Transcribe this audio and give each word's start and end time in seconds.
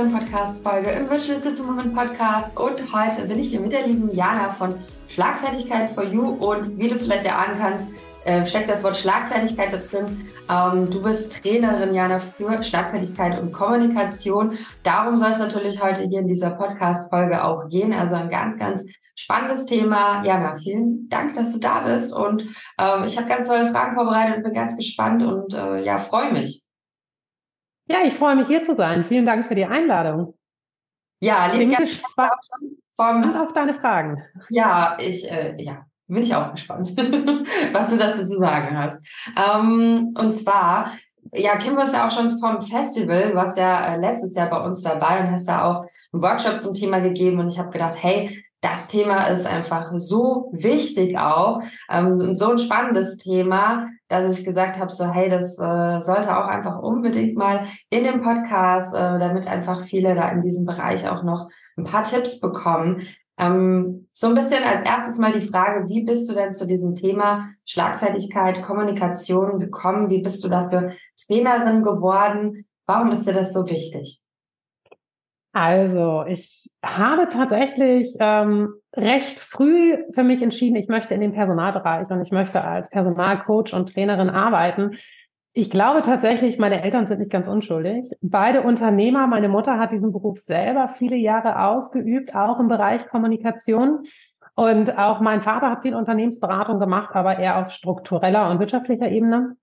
neuen 0.00 0.12
Podcast-Folge 0.14 0.90
im 0.92 1.10
Virtual 1.10 1.36
System 1.36 1.68
Woman 1.68 1.94
Podcast. 1.94 2.58
Und 2.58 2.80
heute 2.94 3.26
bin 3.26 3.38
ich 3.38 3.50
hier 3.50 3.60
mit 3.60 3.72
der 3.72 3.86
lieben 3.86 4.10
Jana 4.14 4.48
von 4.48 4.74
Schlagfertigkeit 5.08 5.90
for 5.90 6.04
You. 6.04 6.22
Und 6.22 6.78
wie 6.78 6.88
du 6.88 6.94
es 6.94 7.04
vielleicht 7.04 7.26
erahnen 7.26 7.58
kannst, 7.58 7.92
äh, 8.24 8.46
steckt 8.46 8.70
das 8.70 8.82
Wort 8.82 8.96
Schlagfertigkeit 8.96 9.70
da 9.74 9.76
drin. 9.76 10.26
Ähm, 10.48 10.88
du 10.90 11.02
bist 11.02 11.42
Trainerin, 11.42 11.92
Jana, 11.92 12.18
für 12.18 12.62
Schlagfertigkeit 12.62 13.38
und 13.42 13.52
Kommunikation. 13.52 14.56
Darum 14.84 15.18
soll 15.18 15.32
es 15.32 15.38
natürlich 15.38 15.82
heute 15.82 16.04
hier 16.04 16.20
in 16.20 16.28
dieser 16.28 16.50
Podcast-Folge 16.50 17.44
auch 17.44 17.68
gehen. 17.68 17.92
Also 17.92 18.14
ein 18.14 18.30
ganz, 18.30 18.56
ganz 18.58 18.82
spannendes 19.14 19.66
Thema. 19.66 20.24
Jana, 20.24 20.54
vielen 20.54 21.10
Dank, 21.10 21.34
dass 21.34 21.52
du 21.52 21.58
da 21.58 21.80
bist. 21.80 22.14
Und 22.14 22.44
ähm, 22.78 23.04
ich 23.04 23.18
habe 23.18 23.28
ganz 23.28 23.48
tolle 23.48 23.70
Fragen 23.70 23.96
vorbereitet 23.96 24.38
und 24.38 24.44
bin 24.44 24.54
ganz 24.54 24.78
gespannt 24.78 25.22
und 25.22 25.52
äh, 25.52 25.84
ja, 25.84 25.98
freue 25.98 26.32
mich. 26.32 26.62
Ja, 27.90 28.04
ich 28.04 28.14
freue 28.14 28.36
mich 28.36 28.46
hier 28.46 28.62
zu 28.62 28.76
sein. 28.76 29.02
Vielen 29.02 29.26
Dank 29.26 29.48
für 29.48 29.56
die 29.56 29.64
Einladung. 29.64 30.34
Ja, 31.20 31.46
liebe 31.46 31.66
Bin 31.66 31.74
gespannt 31.74 32.30
vom, 32.94 33.34
auf 33.34 33.52
deine 33.52 33.74
Fragen. 33.74 34.22
Ja, 34.48 34.96
ich, 35.00 35.28
äh, 35.28 35.56
ja, 35.58 35.84
bin 36.06 36.22
ich 36.22 36.32
auch 36.32 36.52
gespannt, 36.52 36.96
was 37.72 37.90
du 37.90 37.96
dazu 37.98 38.22
zu 38.22 38.38
sagen 38.38 38.78
hast. 38.78 39.04
Ähm, 39.36 40.14
und 40.16 40.30
zwar, 40.30 40.92
ja, 41.32 41.56
kennen 41.56 41.76
wir 41.76 41.82
uns 41.82 41.92
ja 41.92 42.06
auch 42.06 42.12
schon 42.12 42.30
vom 42.38 42.62
Festival, 42.62 43.34
warst 43.34 43.58
ja 43.58 43.94
äh, 43.94 43.96
letztes 43.98 44.36
Jahr 44.36 44.48
bei 44.48 44.60
uns 44.64 44.82
dabei 44.82 45.18
und 45.20 45.32
hast 45.32 45.48
ja 45.48 45.64
auch 45.64 45.84
einen 46.12 46.22
Workshop 46.22 46.60
zum 46.60 46.74
Thema 46.74 47.00
gegeben 47.00 47.40
und 47.40 47.48
ich 47.48 47.58
habe 47.58 47.70
gedacht, 47.70 47.96
hey, 48.00 48.40
das 48.60 48.88
Thema 48.88 49.26
ist 49.28 49.46
einfach 49.46 49.92
so 49.96 50.50
wichtig 50.52 51.18
auch 51.18 51.62
ähm, 51.90 52.18
und 52.20 52.34
so 52.34 52.50
ein 52.50 52.58
spannendes 52.58 53.16
Thema, 53.16 53.86
dass 54.08 54.38
ich 54.38 54.44
gesagt 54.44 54.78
habe, 54.78 54.90
so 54.90 55.06
hey, 55.06 55.30
das 55.30 55.58
äh, 55.58 56.00
sollte 56.00 56.36
auch 56.36 56.46
einfach 56.46 56.78
unbedingt 56.78 57.36
mal 57.36 57.66
in 57.88 58.04
dem 58.04 58.20
Podcast, 58.20 58.94
äh, 58.94 59.18
damit 59.18 59.46
einfach 59.46 59.82
viele 59.82 60.14
da 60.14 60.28
in 60.28 60.42
diesem 60.42 60.66
Bereich 60.66 61.08
auch 61.08 61.22
noch 61.22 61.48
ein 61.78 61.84
paar 61.84 62.02
Tipps 62.02 62.40
bekommen. 62.40 63.02
Ähm, 63.38 64.08
so 64.12 64.26
ein 64.26 64.34
bisschen 64.34 64.62
als 64.62 64.82
erstes 64.82 65.16
mal 65.16 65.32
die 65.32 65.46
Frage, 65.46 65.88
wie 65.88 66.04
bist 66.04 66.28
du 66.28 66.34
denn 66.34 66.52
zu 66.52 66.66
diesem 66.66 66.94
Thema 66.94 67.48
Schlagfertigkeit, 67.64 68.62
Kommunikation 68.62 69.58
gekommen? 69.58 70.10
Wie 70.10 70.20
bist 70.20 70.44
du 70.44 70.48
dafür 70.48 70.92
Trainerin 71.26 71.82
geworden? 71.82 72.66
Warum 72.84 73.10
ist 73.12 73.26
dir 73.26 73.32
das 73.32 73.54
so 73.54 73.70
wichtig? 73.70 74.20
Also, 75.52 76.24
ich 76.28 76.70
habe 76.84 77.28
tatsächlich 77.28 78.14
ähm, 78.20 78.74
recht 78.94 79.40
früh 79.40 79.96
für 80.12 80.22
mich 80.22 80.42
entschieden, 80.42 80.76
ich 80.76 80.88
möchte 80.88 81.14
in 81.14 81.20
den 81.20 81.32
Personalbereich 81.32 82.08
und 82.10 82.22
ich 82.22 82.30
möchte 82.30 82.62
als 82.62 82.88
Personalcoach 82.88 83.74
und 83.74 83.92
Trainerin 83.92 84.30
arbeiten. 84.30 84.92
Ich 85.52 85.68
glaube 85.68 86.02
tatsächlich, 86.02 86.58
meine 86.60 86.82
Eltern 86.82 87.08
sind 87.08 87.18
nicht 87.18 87.32
ganz 87.32 87.48
unschuldig. 87.48 88.12
Beide 88.20 88.62
Unternehmer. 88.62 89.26
Meine 89.26 89.48
Mutter 89.48 89.78
hat 89.78 89.90
diesen 89.90 90.12
Beruf 90.12 90.38
selber 90.38 90.86
viele 90.86 91.16
Jahre 91.16 91.64
ausgeübt, 91.64 92.36
auch 92.36 92.60
im 92.60 92.68
Bereich 92.68 93.08
Kommunikation. 93.08 94.04
Und 94.54 94.96
auch 94.96 95.20
mein 95.20 95.40
Vater 95.40 95.70
hat 95.70 95.82
viel 95.82 95.96
Unternehmensberatung 95.96 96.78
gemacht, 96.78 97.16
aber 97.16 97.38
eher 97.38 97.58
auf 97.58 97.72
struktureller 97.72 98.48
und 98.50 98.60
wirtschaftlicher 98.60 99.08
Ebene. 99.08 99.56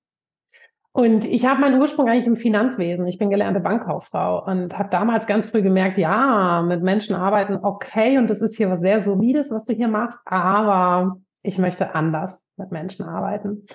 Und 0.98 1.26
ich 1.26 1.45
habe 1.45 1.62
meinen 1.62 1.80
Ursprung 1.80 2.09
eigentlich 2.09 2.26
im 2.26 2.36
Finanzwesen. 2.36 3.06
Ich 3.06 3.20
bin 3.20 3.30
gelernte 3.30 3.59
Bankkauffrau 3.59 4.44
und 4.44 4.76
habe 4.80 4.90
damals 4.90 5.28
ganz 5.28 5.48
früh 5.48 5.62
gemerkt, 5.62 6.00
ja, 6.00 6.64
mit 6.64 6.81
Menschen 6.81 7.16
arbeiten, 7.16 7.59
okay, 7.62 8.17
und 8.17 8.31
das 8.31 8.42
ist 8.42 8.58
hier 8.58 8.72
was 8.72 8.80
sehr 8.80 9.00
Solides, 9.02 9.52
was 9.52 9.66
du 9.66 9.73
hier 9.75 9.90
machst, 9.90 10.18
aber 10.25 11.18
ich 11.44 11.59
möchte 11.59 11.94
anders 11.94 12.44
mit 12.56 12.72
Menschen 12.72 13.06
arbeiten. 13.06 13.68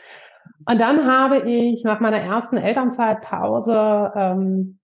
Und 0.67 0.81
dann 0.81 1.07
habe 1.07 1.49
ich 1.49 1.85
nach 1.85 2.01
meiner 2.01 2.19
ersten 2.19 2.57
Elternzeitpause 2.57 4.13
ähm, 4.17 4.81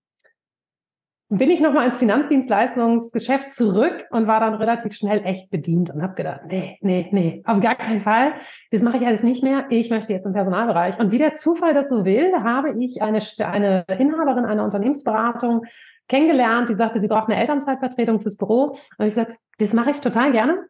bin 1.31 1.51
ich 1.51 1.61
nochmal 1.61 1.87
ins 1.87 1.99
Finanzdienstleistungsgeschäft 1.99 3.53
zurück 3.53 4.07
und 4.11 4.27
war 4.27 4.41
dann 4.41 4.55
relativ 4.55 4.95
schnell 4.95 5.21
echt 5.25 5.51
bedient 5.51 5.91
und 5.91 6.03
habe 6.03 6.15
gedacht, 6.15 6.41
nee, 6.49 6.79
nee, 6.81 7.07
nee, 7.11 7.43
auf 7.45 7.61
gar 7.61 7.75
keinen 7.75 8.01
Fall. 8.01 8.33
Das 8.71 8.83
mache 8.83 8.97
ich 8.97 9.07
alles 9.07 9.23
nicht 9.23 9.43
mehr. 9.43 9.67
Ich 9.69 9.91
möchte 9.91 10.13
jetzt 10.13 10.25
im 10.25 10.33
Personalbereich. 10.33 10.99
Und 10.99 11.13
wie 11.13 11.19
der 11.19 11.35
Zufall 11.35 11.75
dazu 11.75 12.07
will, 12.07 12.33
habe 12.43 12.73
ich 12.83 13.03
eine, 13.03 13.21
eine 13.41 13.85
Inhaberin 13.99 14.47
einer 14.47 14.65
Unternehmensberatung 14.65 15.63
kennengelernt, 16.09 16.71
die 16.71 16.75
sagte, 16.75 17.01
sie 17.01 17.09
braucht 17.09 17.29
eine 17.29 17.39
Elternzeitvertretung 17.39 18.21
fürs 18.21 18.39
Büro. 18.39 18.77
Und 18.97 19.07
ich 19.07 19.15
sagte, 19.15 19.37
das 19.59 19.75
mache 19.75 19.91
ich 19.91 20.01
total 20.01 20.33
gerne. 20.33 20.67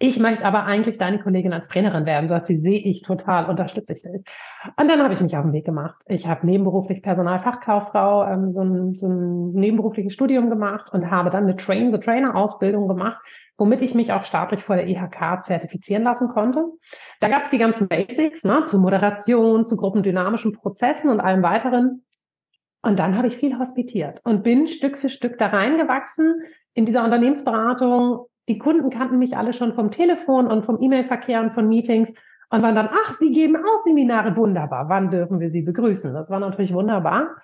Ich 0.00 0.20
möchte 0.20 0.44
aber 0.44 0.64
eigentlich 0.64 0.96
deine 0.96 1.18
Kollegin 1.18 1.52
als 1.52 1.66
Trainerin 1.66 2.06
werden, 2.06 2.28
sagt 2.28 2.46
sie, 2.46 2.56
sehe 2.56 2.78
ich 2.78 3.02
total, 3.02 3.46
unterstütze 3.46 3.94
ich 3.94 4.02
dich. 4.02 4.22
Und 4.76 4.88
dann 4.88 5.02
habe 5.02 5.12
ich 5.12 5.20
mich 5.20 5.36
auf 5.36 5.42
den 5.42 5.52
Weg 5.52 5.64
gemacht. 5.64 5.96
Ich 6.06 6.28
habe 6.28 6.46
nebenberuflich 6.46 7.02
Personalfachkauffrau, 7.02 8.24
ähm, 8.28 8.52
so, 8.52 8.60
ein, 8.60 8.94
so 8.96 9.08
ein 9.08 9.50
nebenberufliches 9.54 10.12
Studium 10.12 10.50
gemacht 10.50 10.92
und 10.92 11.10
habe 11.10 11.30
dann 11.30 11.44
eine 11.44 11.56
Train-the-Trainer-Ausbildung 11.56 12.86
gemacht, 12.86 13.18
womit 13.56 13.80
ich 13.82 13.96
mich 13.96 14.12
auch 14.12 14.22
staatlich 14.22 14.62
vor 14.62 14.76
der 14.76 14.86
IHK 14.86 15.44
zertifizieren 15.44 16.04
lassen 16.04 16.28
konnte. 16.28 16.64
Da 17.18 17.28
gab 17.28 17.42
es 17.42 17.50
die 17.50 17.58
ganzen 17.58 17.88
Basics 17.88 18.44
ne, 18.44 18.66
zu 18.66 18.78
Moderation, 18.78 19.64
zu 19.64 19.76
gruppendynamischen 19.76 20.52
Prozessen 20.52 21.10
und 21.10 21.18
allem 21.18 21.42
weiteren. 21.42 22.04
Und 22.82 23.00
dann 23.00 23.16
habe 23.16 23.26
ich 23.26 23.36
viel 23.36 23.58
hospitiert 23.58 24.20
und 24.22 24.44
bin 24.44 24.68
Stück 24.68 24.96
für 24.96 25.08
Stück 25.08 25.38
da 25.38 25.48
reingewachsen 25.48 26.36
in 26.74 26.86
dieser 26.86 27.02
Unternehmensberatung 27.02 28.27
die 28.48 28.58
Kunden 28.58 28.90
kannten 28.90 29.18
mich 29.18 29.36
alle 29.36 29.52
schon 29.52 29.74
vom 29.74 29.90
Telefon 29.90 30.46
und 30.46 30.64
vom 30.64 30.80
E-Mail-Verkehr 30.80 31.40
und 31.40 31.52
von 31.52 31.68
Meetings 31.68 32.12
und 32.50 32.62
waren 32.62 32.74
dann, 32.74 32.88
ach, 32.90 33.12
Sie 33.14 33.30
geben 33.30 33.56
auch 33.56 33.78
Seminare, 33.84 34.36
wunderbar, 34.36 34.88
wann 34.88 35.10
dürfen 35.10 35.38
wir 35.40 35.50
Sie 35.50 35.62
begrüßen? 35.62 36.14
Das 36.14 36.30
war 36.30 36.40
natürlich 36.40 36.72
wunderbar. 36.72 37.36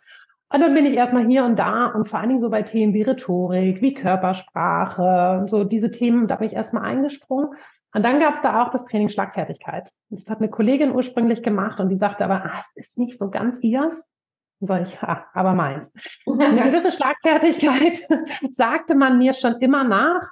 Und 0.48 0.60
dann 0.60 0.74
bin 0.74 0.86
ich 0.86 0.94
erstmal 0.94 1.26
hier 1.26 1.44
und 1.44 1.58
da 1.58 1.86
und 1.86 2.08
vor 2.08 2.20
allen 2.20 2.28
Dingen 2.28 2.40
so 2.40 2.48
bei 2.48 2.62
Themen 2.62 2.94
wie 2.94 3.02
Rhetorik, 3.02 3.82
wie 3.82 3.94
Körpersprache, 3.94 5.46
so 5.48 5.64
diese 5.64 5.90
Themen, 5.90 6.28
da 6.28 6.36
bin 6.36 6.46
ich 6.46 6.54
erstmal 6.54 6.84
eingesprungen. 6.84 7.50
Und 7.94 8.04
dann 8.04 8.20
gab 8.20 8.34
es 8.34 8.42
da 8.42 8.62
auch 8.62 8.70
das 8.70 8.84
Training 8.84 9.08
Schlagfertigkeit. 9.08 9.90
Das 10.10 10.28
hat 10.28 10.38
eine 10.38 10.50
Kollegin 10.50 10.94
ursprünglich 10.94 11.42
gemacht 11.42 11.80
und 11.80 11.88
die 11.88 11.96
sagte 11.96 12.24
aber, 12.24 12.44
ah, 12.44 12.60
es 12.60 12.72
ist 12.74 12.98
nicht 12.98 13.18
so 13.18 13.30
ganz 13.30 13.58
ihrs. 13.62 14.04
Sage 14.60 14.84
ich, 14.84 15.02
ha, 15.02 15.26
aber 15.34 15.52
meins. 15.52 15.92
Eine 16.26 16.70
gewisse 16.70 16.92
Schlagfertigkeit 16.92 17.98
sagte 18.50 18.94
man 18.94 19.18
mir 19.18 19.34
schon 19.34 19.56
immer 19.60 19.84
nach, 19.84 20.30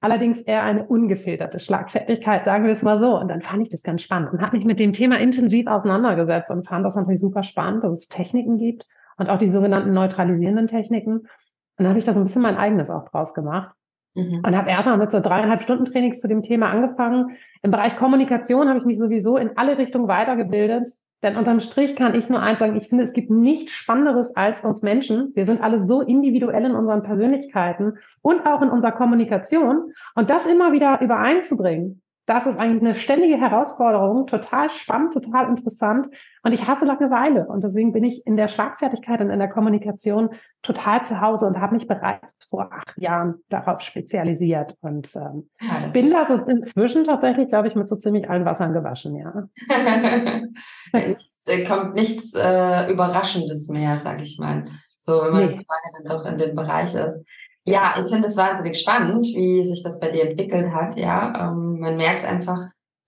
allerdings 0.00 0.40
eher 0.40 0.62
eine 0.62 0.84
ungefilterte 0.84 1.60
Schlagfertigkeit, 1.60 2.44
sagen 2.44 2.64
wir 2.64 2.72
es 2.72 2.82
mal 2.82 2.98
so. 2.98 3.18
Und 3.18 3.28
dann 3.28 3.40
fand 3.40 3.62
ich 3.62 3.68
das 3.68 3.82
ganz 3.82 4.02
spannend 4.02 4.32
und 4.32 4.40
habe 4.40 4.56
mich 4.56 4.66
mit 4.66 4.80
dem 4.80 4.92
Thema 4.92 5.18
intensiv 5.18 5.66
auseinandergesetzt 5.66 6.50
und 6.50 6.66
fand 6.66 6.84
das 6.84 6.96
natürlich 6.96 7.20
super 7.20 7.42
spannend, 7.42 7.84
dass 7.84 7.98
es 7.98 8.08
Techniken 8.08 8.58
gibt 8.58 8.86
und 9.18 9.28
auch 9.28 9.38
die 9.38 9.50
sogenannten 9.50 9.92
neutralisierenden 9.92 10.66
Techniken. 10.66 11.12
Und 11.12 11.28
dann 11.76 11.88
habe 11.88 11.98
ich 11.98 12.04
da 12.04 12.12
so 12.12 12.20
ein 12.20 12.24
bisschen 12.24 12.42
mein 12.42 12.56
eigenes 12.56 12.90
auch 12.90 13.08
draus 13.08 13.34
gemacht. 13.34 13.74
Mhm. 14.14 14.42
Und 14.44 14.56
habe 14.56 14.70
erstmal 14.70 14.98
mit 14.98 15.12
so 15.12 15.20
dreieinhalb 15.20 15.62
Stunden 15.62 15.84
Trainings 15.84 16.20
zu 16.20 16.28
dem 16.28 16.42
Thema 16.42 16.70
angefangen. 16.70 17.36
Im 17.62 17.70
Bereich 17.70 17.96
Kommunikation 17.96 18.68
habe 18.68 18.78
ich 18.78 18.84
mich 18.84 18.98
sowieso 18.98 19.36
in 19.36 19.56
alle 19.56 19.78
Richtungen 19.78 20.08
weitergebildet. 20.08 20.88
Denn 21.22 21.36
unterm 21.36 21.60
Strich 21.60 21.96
kann 21.96 22.14
ich 22.14 22.30
nur 22.30 22.40
eins 22.40 22.60
sagen, 22.60 22.76
ich 22.76 22.88
finde, 22.88 23.04
es 23.04 23.12
gibt 23.12 23.30
nichts 23.30 23.72
Spannenderes 23.72 24.34
als 24.36 24.64
uns 24.64 24.80
Menschen. 24.80 25.32
Wir 25.34 25.44
sind 25.44 25.62
alle 25.62 25.78
so 25.78 26.00
individuell 26.00 26.64
in 26.64 26.74
unseren 26.74 27.02
Persönlichkeiten 27.02 27.98
und 28.22 28.46
auch 28.46 28.62
in 28.62 28.70
unserer 28.70 28.92
Kommunikation. 28.92 29.92
Und 30.14 30.30
das 30.30 30.46
immer 30.46 30.72
wieder 30.72 31.00
übereinzubringen, 31.02 32.00
das 32.30 32.46
ist 32.46 32.60
eigentlich 32.60 32.80
eine 32.80 32.94
ständige 32.94 33.36
Herausforderung, 33.36 34.28
total 34.28 34.70
spannend, 34.70 35.12
total 35.14 35.48
interessant. 35.48 36.06
Und 36.44 36.52
ich 36.52 36.64
hasse 36.64 36.84
Langeweile. 36.84 37.48
Und 37.48 37.64
deswegen 37.64 37.90
bin 37.90 38.04
ich 38.04 38.24
in 38.24 38.36
der 38.36 38.46
Schlagfertigkeit 38.46 39.20
und 39.20 39.30
in 39.30 39.40
der 39.40 39.48
Kommunikation 39.48 40.30
total 40.62 41.02
zu 41.02 41.20
Hause 41.20 41.46
und 41.46 41.58
habe 41.58 41.74
mich 41.74 41.88
bereits 41.88 42.36
vor 42.48 42.72
acht 42.72 42.96
Jahren 42.98 43.34
darauf 43.48 43.80
spezialisiert. 43.80 44.76
Und 44.80 45.08
ähm, 45.16 45.50
ja, 45.60 45.88
bin 45.92 46.08
da 46.12 46.24
so 46.28 46.34
inzwischen 46.36 47.02
tatsächlich, 47.02 47.48
glaube 47.48 47.66
ich, 47.66 47.74
mit 47.74 47.88
so 47.88 47.96
ziemlich 47.96 48.30
allen 48.30 48.44
Wassern 48.44 48.74
gewaschen, 48.74 49.16
ja. 49.16 49.48
es 50.92 51.26
äh, 51.46 51.64
kommt 51.64 51.96
nichts 51.96 52.32
äh, 52.36 52.92
Überraschendes 52.92 53.70
mehr, 53.70 53.98
sage 53.98 54.22
ich 54.22 54.38
mal. 54.38 54.66
So, 54.96 55.20
wenn 55.20 55.32
man 55.32 55.46
nee. 55.46 55.48
so 55.48 55.56
lange 55.56 56.04
dann 56.04 56.16
doch 56.16 56.24
in 56.26 56.38
dem 56.38 56.54
Bereich 56.54 56.94
ist. 56.94 57.24
Ja, 57.64 57.94
ich 57.98 58.10
finde 58.10 58.28
es 58.28 58.36
wahnsinnig 58.36 58.78
spannend, 58.78 59.26
wie 59.26 59.64
sich 59.64 59.82
das 59.82 60.00
bei 60.00 60.10
dir 60.10 60.28
entwickelt 60.28 60.72
hat. 60.72 60.96
Ja, 60.96 61.50
ähm, 61.50 61.78
man 61.78 61.96
merkt 61.96 62.24
einfach, 62.24 62.58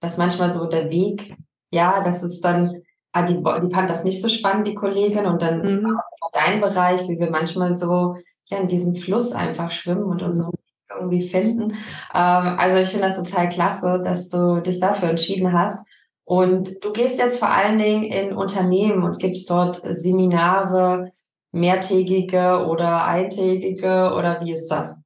dass 0.00 0.18
manchmal 0.18 0.50
so 0.50 0.66
der 0.66 0.90
Weg, 0.90 1.34
ja, 1.70 2.02
das 2.02 2.22
ist 2.22 2.42
dann, 2.42 2.82
ah, 3.12 3.22
die, 3.22 3.36
die 3.36 3.74
fand 3.74 3.88
das 3.88 4.04
nicht 4.04 4.20
so 4.20 4.28
spannend, 4.28 4.66
die 4.66 4.74
Kollegin, 4.74 5.26
und 5.26 5.40
dann 5.40 5.60
mhm. 5.60 5.84
war 5.84 6.04
es 6.04 6.30
dein 6.32 6.60
Bereich, 6.60 7.08
wie 7.08 7.18
wir 7.18 7.30
manchmal 7.30 7.74
so 7.74 8.16
ja 8.46 8.58
in 8.58 8.68
diesem 8.68 8.94
Fluss 8.94 9.32
einfach 9.32 9.70
schwimmen 9.70 10.04
und 10.04 10.22
unsere 10.22 10.48
mhm. 10.48 10.52
irgendwie 11.00 11.22
finden. 11.22 11.70
Ähm, 12.14 12.56
also 12.58 12.76
ich 12.76 12.88
finde 12.88 13.06
das 13.06 13.22
total 13.22 13.48
klasse, 13.48 14.00
dass 14.04 14.28
du 14.28 14.60
dich 14.60 14.78
dafür 14.80 15.10
entschieden 15.10 15.52
hast. 15.52 15.86
Und 16.24 16.84
du 16.84 16.92
gehst 16.92 17.18
jetzt 17.18 17.38
vor 17.38 17.50
allen 17.50 17.78
Dingen 17.78 18.04
in 18.04 18.36
Unternehmen 18.36 19.02
und 19.02 19.18
gibst 19.18 19.50
dort 19.50 19.82
Seminare, 19.82 21.10
mehrtägige 21.52 22.66
oder 22.66 23.06
eintägige 23.06 24.14
oder 24.16 24.40
wie 24.42 24.52
ist 24.52 24.68
das? 24.68 25.02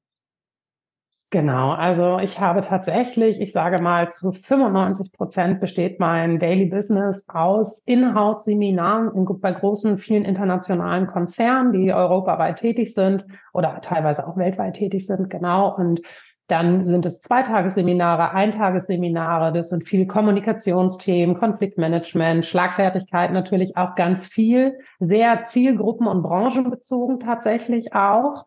Genau, 1.31 1.72
also 1.72 2.20
ich 2.20 2.38
habe 2.38 2.60
tatsächlich, 2.60 3.40
ich 3.40 3.52
sage 3.52 3.82
mal, 3.82 4.08
zu 4.10 4.31
95 4.31 5.10
Prozent 5.10 5.60
besteht 5.60 5.98
mein 5.98 6.38
Daily 6.38 6.66
Business 6.66 7.25
aus 7.26 7.82
Inhouse-Seminaren 7.84 9.10
bei 9.40 9.50
großen, 9.50 9.96
vielen 9.96 10.25
internationalen 10.25 11.08
Konzernen, 11.08 11.72
die 11.72 11.93
europaweit 11.93 12.60
tätig 12.60 12.94
sind 12.94 13.26
oder 13.52 13.81
teilweise 13.81 14.25
auch 14.26 14.37
weltweit 14.37 14.76
tätig 14.76 15.04
sind, 15.04 15.28
genau. 15.28 15.76
Und 15.76 16.00
dann 16.48 16.84
sind 16.84 17.04
es 17.06 17.20
Zweitagesseminare, 17.20 18.32
Eintagesseminare, 18.32 19.52
das 19.52 19.70
sind 19.70 19.84
viele 19.84 20.06
Kommunikationsthemen, 20.06 21.34
Konfliktmanagement, 21.34 22.46
Schlagfertigkeit 22.46 23.32
natürlich 23.32 23.76
auch 23.76 23.96
ganz 23.96 24.26
viel, 24.26 24.78
sehr 25.00 25.43
zielgruppen- 25.43 26.06
und 26.06 26.22
branchenbezogen 26.22 27.20
tatsächlich 27.20 27.94
auch 27.94 28.44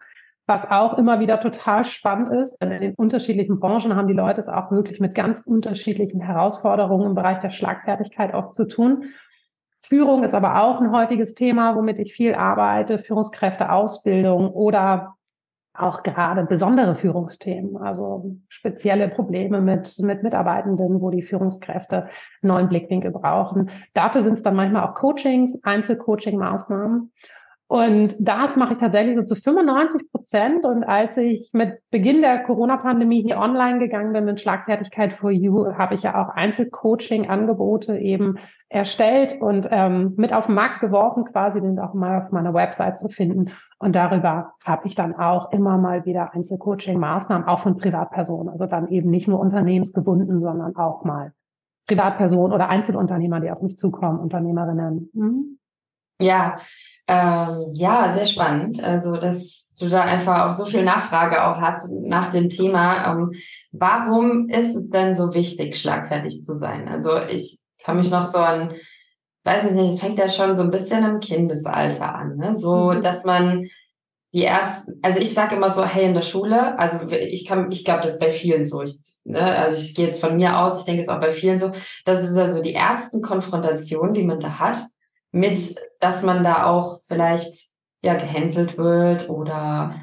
was 0.50 0.70
auch 0.70 0.98
immer 0.98 1.22
wieder 1.22 1.40
total 1.40 1.86
spannend 1.86 2.30
ist. 2.32 2.58
Denn 2.60 2.72
in 2.72 2.82
den 2.82 2.96
unterschiedlichen 2.96 3.60
Branchen 3.60 3.96
haben 3.96 4.08
die 4.08 4.16
Leute 4.16 4.42
es 4.42 4.50
auch 4.50 4.72
wirklich 4.72 5.00
mit 5.00 5.16
ganz 5.16 5.42
unterschiedlichen 5.42 6.20
Herausforderungen 6.20 7.06
im 7.06 7.16
Bereich 7.16 7.38
der 7.40 7.52
Schlagfertigkeit 7.52 8.34
oft 8.34 8.56
zu 8.56 8.68
tun. 8.68 9.06
Führung 9.80 10.24
ist 10.24 10.34
aber 10.34 10.62
auch 10.62 10.82
ein 10.82 10.92
häufiges 10.92 11.36
Thema, 11.36 11.76
womit 11.76 12.00
ich 12.00 12.14
viel 12.14 12.34
arbeite. 12.34 12.98
Führungskräfteausbildung 12.98 14.50
oder 14.50 15.16
auch 15.82 16.04
gerade 16.04 16.46
besondere 16.46 16.96
Führungsthemen, 16.96 17.78
also 17.78 18.36
spezielle 18.48 19.10
Probleme 19.10 19.62
mit, 19.62 19.98
mit 20.00 20.24
Mitarbeitenden, 20.24 21.02
wo 21.02 21.10
die 21.10 21.22
Führungskräfte 21.22 22.04
einen 22.04 22.10
neuen 22.42 22.70
Blickwinkel 22.70 23.12
brauchen. 23.12 23.70
Dafür 23.94 24.24
sind 24.24 24.36
es 24.36 24.44
dann 24.44 24.56
manchmal 24.56 24.88
auch 24.88 24.96
Coachings, 24.96 25.58
Einzelcoaching-Maßnahmen. 25.64 27.12
Und 27.70 28.16
das 28.20 28.56
mache 28.56 28.72
ich 28.72 28.80
tatsächlich 28.80 29.16
so 29.16 29.24
zu 29.24 29.36
95 29.36 30.12
Prozent. 30.12 30.66
Und 30.66 30.84
als 30.84 31.18
ich 31.18 31.52
mit 31.54 31.78
Beginn 31.92 32.22
der 32.22 32.40
Corona-Pandemie 32.40 33.22
hier 33.22 33.38
online 33.38 33.78
gegangen 33.78 34.12
bin 34.12 34.26
mit 34.26 34.42
Schlagfertigkeit 34.42 35.14
for 35.14 35.30
You, 35.30 35.68
habe 35.78 35.94
ich 35.94 36.02
ja 36.02 36.20
auch 36.20 36.30
Einzelcoaching-Angebote 36.30 37.96
eben 37.96 38.40
erstellt 38.70 39.40
und 39.40 39.68
ähm, 39.70 40.16
mit 40.18 40.34
auf 40.34 40.48
den 40.48 40.56
Markt 40.56 40.80
geworfen, 40.80 41.26
quasi, 41.26 41.62
sind 41.62 41.80
auch 41.80 41.94
mal 41.94 42.24
auf 42.24 42.32
meiner 42.32 42.56
Website 42.56 42.98
zu 42.98 43.08
finden. 43.08 43.52
Und 43.78 43.96
darüber 43.96 44.54
habe 44.66 44.88
ich 44.88 44.96
dann 44.96 45.14
auch 45.16 45.52
immer 45.52 45.78
mal 45.78 46.06
wieder 46.06 46.34
Einzelcoaching-Maßnahmen, 46.34 47.48
auch 47.48 47.60
von 47.60 47.78
Privatpersonen. 47.78 48.50
Also 48.50 48.66
dann 48.66 48.88
eben 48.88 49.12
nicht 49.12 49.28
nur 49.28 49.40
unternehmensgebunden, 49.40 50.42
sondern 50.42 50.76
auch 50.76 51.04
mal 51.04 51.34
Privatpersonen 51.86 52.52
oder 52.52 52.68
Einzelunternehmer, 52.70 53.40
die 53.42 53.52
auf 53.52 53.62
mich 53.62 53.78
zukommen, 53.78 54.20
Unternehmerinnen. 54.20 55.12
Mhm. 55.14 55.60
Ja, 56.20 56.56
ähm, 57.10 57.72
ja, 57.74 58.12
sehr 58.12 58.28
spannend. 58.28 58.84
Also, 58.84 59.18
dass 59.18 59.72
du 59.80 59.90
da 59.90 60.02
einfach 60.02 60.48
auch 60.48 60.54
so 60.54 60.66
viel 60.66 60.84
Nachfrage 60.84 61.44
auch 61.44 61.60
hast 61.60 61.90
nach 61.92 62.30
dem 62.30 62.50
Thema. 62.50 63.12
Ähm, 63.12 63.32
warum 63.72 64.48
ist 64.48 64.76
es 64.76 64.92
denn 64.92 65.16
so 65.16 65.34
wichtig, 65.34 65.76
schlagfertig 65.76 66.44
zu 66.44 66.60
sein? 66.60 66.88
Also, 66.88 67.20
ich 67.20 67.58
kann 67.84 67.98
mich 67.98 68.12
noch 68.12 68.24
so 68.24 68.38
an, 68.38 68.74
weiß 69.44 69.72
nicht, 69.72 69.94
es 69.94 70.00
fängt 70.00 70.20
ja 70.20 70.30
schon 70.30 70.54
so 70.54 70.62
ein 70.62 70.70
bisschen 70.70 71.04
im 71.04 71.20
Kindesalter 71.20 72.14
an, 72.14 72.38
ne? 72.38 72.56
So, 72.56 72.92
mhm. 72.92 73.02
dass 73.02 73.26
man 73.26 73.68
die 74.32 74.46
ersten, 74.46 75.00
also 75.02 75.20
ich 75.20 75.34
sage 75.34 75.56
immer 75.56 75.72
so, 75.72 75.84
hey, 75.84 76.06
in 76.06 76.14
der 76.14 76.22
Schule, 76.22 76.78
also 76.78 77.10
ich 77.12 77.48
kann, 77.48 77.72
ich 77.72 77.84
glaube, 77.84 78.04
das 78.04 78.14
ist 78.14 78.20
bei 78.20 78.30
vielen 78.30 78.64
so. 78.64 78.84
Ich, 78.84 79.00
ne, 79.24 79.42
also 79.42 79.82
ich 79.82 79.96
gehe 79.96 80.06
jetzt 80.06 80.22
von 80.22 80.36
mir 80.36 80.60
aus, 80.60 80.78
ich 80.78 80.86
denke, 80.86 81.02
es 81.02 81.10
auch 81.10 81.20
bei 81.20 81.32
vielen 81.32 81.58
so, 81.58 81.72
das 82.06 82.24
ist 82.24 82.38
also 82.38 82.62
die 82.62 82.76
ersten 82.76 83.24
Konfrontationen, 83.24 84.14
die 84.14 84.24
man 84.24 84.40
da 84.40 84.60
hat 84.60 84.78
mit, 85.32 85.76
dass 86.00 86.24
man 86.24 86.44
da 86.44 86.66
auch 86.66 87.02
vielleicht 87.08 87.70
ja 88.02 88.16
gehänselt 88.16 88.78
wird 88.78 89.30
oder 89.30 89.96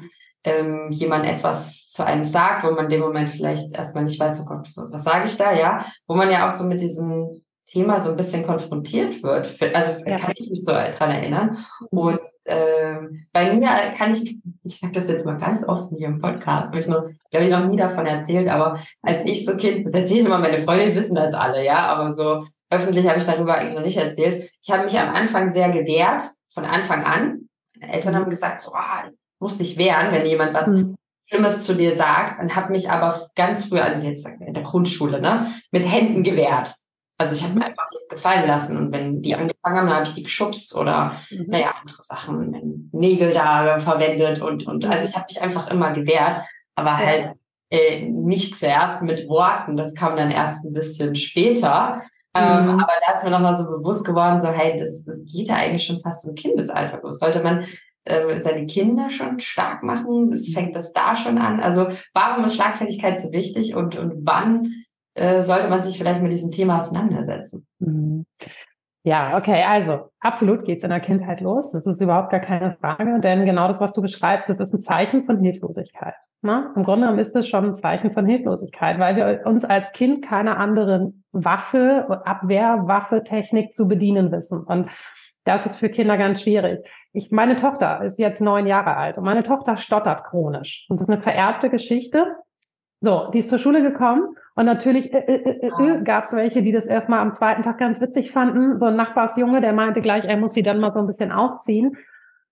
ähm, 0.43 0.91
jemand 0.91 1.25
etwas 1.25 1.89
zu 1.89 2.05
einem 2.05 2.23
sagt, 2.23 2.63
wo 2.63 2.71
man 2.71 2.85
in 2.85 2.91
dem 2.91 3.01
Moment 3.01 3.29
vielleicht 3.29 3.75
erstmal 3.75 4.05
nicht 4.05 4.19
weiß, 4.19 4.41
oh 4.41 4.45
Gott, 4.45 4.69
was 4.75 5.03
sage 5.03 5.25
ich 5.25 5.35
da, 5.35 5.51
ja, 5.51 5.85
wo 6.07 6.15
man 6.15 6.29
ja 6.29 6.47
auch 6.47 6.51
so 6.51 6.63
mit 6.63 6.79
diesem 6.79 7.41
Thema 7.65 7.99
so 7.99 8.11
ein 8.11 8.15
bisschen 8.15 8.45
konfrontiert 8.45 9.21
wird. 9.23 9.53
Also 9.75 10.03
ja. 10.05 10.15
kann 10.15 10.33
ich 10.37 10.49
mich 10.49 10.63
so 10.63 10.71
dran 10.71 11.11
erinnern. 11.11 11.65
Mhm. 11.91 11.97
Und 11.97 12.19
äh, 12.45 12.95
bei 13.33 13.53
mir 13.53 13.67
kann 13.97 14.11
ich, 14.11 14.37
ich 14.63 14.79
sage 14.79 14.93
das 14.93 15.09
jetzt 15.09 15.25
mal 15.25 15.37
ganz 15.37 15.67
oft 15.67 15.89
hier 15.89 16.07
im 16.07 16.21
Podcast, 16.21 16.67
habe 16.67 16.79
ich 16.79 16.87
noch, 16.87 17.03
glaube 17.29 17.45
ich, 17.45 17.51
noch 17.51 17.65
nie 17.65 17.75
davon 17.75 18.05
erzählt, 18.05 18.47
aber 18.47 18.79
als 19.01 19.25
ich 19.25 19.45
so 19.45 19.57
Kind, 19.57 19.85
das 19.85 19.93
erzähle 19.93 20.19
ich 20.21 20.25
immer, 20.25 20.39
meine 20.39 20.59
Freunde 20.59 20.95
wissen 20.95 21.15
das 21.15 21.33
alle, 21.33 21.65
ja, 21.65 21.87
aber 21.87 22.11
so 22.11 22.45
öffentlich 22.69 23.07
habe 23.07 23.19
ich 23.19 23.25
darüber 23.25 23.55
eigentlich 23.55 23.75
noch 23.75 23.83
nicht 23.83 23.97
erzählt. 23.97 24.49
Ich 24.61 24.71
habe 24.71 24.83
mich 24.83 24.97
am 24.99 25.13
Anfang 25.13 25.49
sehr 25.49 25.69
gewehrt, 25.69 26.23
von 26.53 26.65
Anfang 26.65 27.03
an. 27.03 27.49
Meine 27.79 27.93
Eltern 27.93 28.15
haben 28.15 28.29
gesagt, 28.29 28.59
so, 28.59 28.73
ah, 28.73 29.05
muss 29.39 29.57
dich 29.57 29.77
wehren, 29.77 30.11
wenn 30.11 30.25
jemand 30.25 30.53
was 30.53 30.67
mhm. 30.67 30.95
Schlimmes 31.29 31.63
zu 31.63 31.75
dir 31.75 31.95
sagt. 31.95 32.41
Und 32.41 32.55
habe 32.55 32.71
mich 32.71 32.89
aber 32.89 33.29
ganz 33.35 33.65
früh, 33.65 33.79
also 33.79 34.05
jetzt 34.05 34.25
in 34.25 34.53
der 34.53 34.63
Grundschule, 34.63 35.21
ne, 35.21 35.47
mit 35.71 35.85
Händen 35.85 36.23
gewehrt. 36.23 36.73
Also 37.19 37.33
ich 37.33 37.43
habe 37.43 37.57
mir 37.57 37.65
einfach 37.65 37.89
nichts 37.91 38.07
gefallen 38.09 38.47
lassen. 38.47 38.77
Und 38.77 38.91
wenn 38.91 39.21
die 39.21 39.35
angefangen 39.35 39.77
haben, 39.77 39.87
dann 39.87 39.95
habe 39.95 40.05
ich 40.05 40.13
die 40.13 40.23
geschubst 40.23 40.75
oder, 40.75 41.15
mhm. 41.29 41.45
naja, 41.47 41.73
andere 41.81 42.01
Sachen, 42.01 42.89
Nägel 42.91 43.33
da 43.33 43.79
verwendet 43.79 44.41
und, 44.41 44.65
und, 44.65 44.85
also 44.85 45.07
ich 45.07 45.15
habe 45.15 45.25
mich 45.29 45.41
einfach 45.41 45.67
immer 45.67 45.91
gewehrt, 45.91 46.43
aber 46.75 46.97
halt 46.97 47.31
äh, 47.69 48.09
nicht 48.09 48.57
zuerst 48.57 49.01
mit 49.01 49.27
Worten. 49.27 49.77
Das 49.77 49.93
kam 49.93 50.15
dann 50.15 50.31
erst 50.31 50.63
ein 50.63 50.73
bisschen 50.73 51.15
später. 51.15 52.01
Ähm, 52.37 52.73
mhm. 52.73 52.79
aber 52.79 52.93
da 53.05 53.17
ist 53.17 53.23
mir 53.23 53.31
nochmal 53.31 53.55
so 53.55 53.65
bewusst 53.65 54.05
geworden, 54.05 54.39
so, 54.39 54.47
hey, 54.47 54.77
das, 54.77 55.03
das 55.05 55.23
geht 55.25 55.47
ja 55.47 55.55
eigentlich 55.55 55.83
schon 55.83 55.99
fast 55.99 56.27
im 56.27 56.35
Kindesalter 56.35 56.99
los. 57.01 57.19
Sollte 57.19 57.41
man 57.41 57.65
äh, 58.05 58.39
seine 58.39 58.65
Kinder 58.65 59.09
schon 59.09 59.39
stark 59.39 59.83
machen? 59.83 60.31
Es 60.33 60.49
mhm. 60.49 60.53
fängt 60.53 60.75
das 60.75 60.93
da 60.93 61.15
schon 61.15 61.37
an? 61.37 61.59
Also 61.59 61.87
warum 62.13 62.43
ist 62.43 62.55
Schlagfertigkeit 62.55 63.19
so 63.19 63.31
wichtig 63.31 63.75
und, 63.75 63.97
und 63.97 64.25
wann 64.25 64.73
äh, 65.13 65.43
sollte 65.43 65.67
man 65.67 65.83
sich 65.83 65.97
vielleicht 65.97 66.21
mit 66.21 66.31
diesem 66.31 66.51
Thema 66.51 66.79
auseinandersetzen? 66.79 67.65
Mhm. 67.79 68.25
Ja, 69.07 69.37
okay, 69.37 69.63
also 69.63 70.09
absolut 70.19 70.65
geht's 70.65 70.83
in 70.83 70.89
der 70.89 70.99
Kindheit 70.99 71.39
los. 71.39 71.71
Das 71.71 71.85
ist 71.85 72.01
überhaupt 72.01 72.29
gar 72.29 72.41
keine 72.41 72.75
Frage, 72.81 73.21
denn 73.21 73.45
genau 73.45 73.69
das, 73.69 73.79
was 73.79 73.93
du 73.93 74.01
beschreibst, 74.01 74.49
das 74.49 74.59
ist 74.59 74.73
ein 74.73 74.81
Zeichen 74.81 75.23
von 75.23 75.39
Hilflosigkeit. 75.39 76.15
Ne? 76.41 76.73
Im 76.75 76.83
Grunde 76.83 77.05
genommen 77.05 77.19
ist 77.19 77.33
es 77.33 77.47
schon 77.47 77.67
ein 77.67 77.73
Zeichen 77.73 78.11
von 78.11 78.25
Hilflosigkeit, 78.25 78.99
weil 78.99 79.15
wir 79.15 79.43
uns 79.45 79.63
als 79.63 79.93
Kind 79.93 80.25
keine 80.25 80.57
anderen 80.57 81.23
Waffe, 81.31 82.21
Abwehrwaffe, 82.25 83.23
Technik 83.23 83.73
zu 83.73 83.87
bedienen 83.87 84.29
wissen. 84.33 84.61
Und 84.65 84.89
das 85.45 85.65
ist 85.65 85.77
für 85.77 85.87
Kinder 85.87 86.17
ganz 86.17 86.41
schwierig. 86.41 86.85
Ich, 87.13 87.31
meine 87.31 87.55
Tochter 87.55 88.03
ist 88.03 88.19
jetzt 88.19 88.41
neun 88.41 88.67
Jahre 88.67 88.97
alt 88.97 89.17
und 89.17 89.23
meine 89.23 89.43
Tochter 89.43 89.77
stottert 89.77 90.25
chronisch. 90.25 90.85
Und 90.89 90.99
das 90.99 91.07
ist 91.07 91.13
eine 91.13 91.21
vererbte 91.21 91.69
Geschichte. 91.69 92.35
So, 93.01 93.29
die 93.31 93.39
ist 93.39 93.49
zur 93.49 93.59
Schule 93.59 93.83
gekommen 93.83 94.35
und 94.55 94.65
natürlich 94.65 95.13
äh, 95.13 95.19
äh, 95.19 95.67
äh, 95.67 95.67
äh, 95.67 96.03
gab 96.03 96.23
es 96.23 96.33
welche, 96.33 96.63
die 96.63 96.71
das 96.71 96.87
erstmal 96.87 97.19
am 97.19 97.33
zweiten 97.33 97.61
Tag 97.61 97.77
ganz 97.77 98.01
witzig 98.01 98.31
fanden. 98.31 98.79
So 98.79 98.87
ein 98.87 98.95
Nachbarsjunge, 98.95 99.61
der 99.61 99.73
meinte 99.73 100.01
gleich, 100.01 100.25
er 100.25 100.37
muss 100.37 100.53
sie 100.53 100.63
dann 100.63 100.79
mal 100.79 100.91
so 100.91 100.99
ein 100.99 101.07
bisschen 101.07 101.31
aufziehen. 101.31 101.95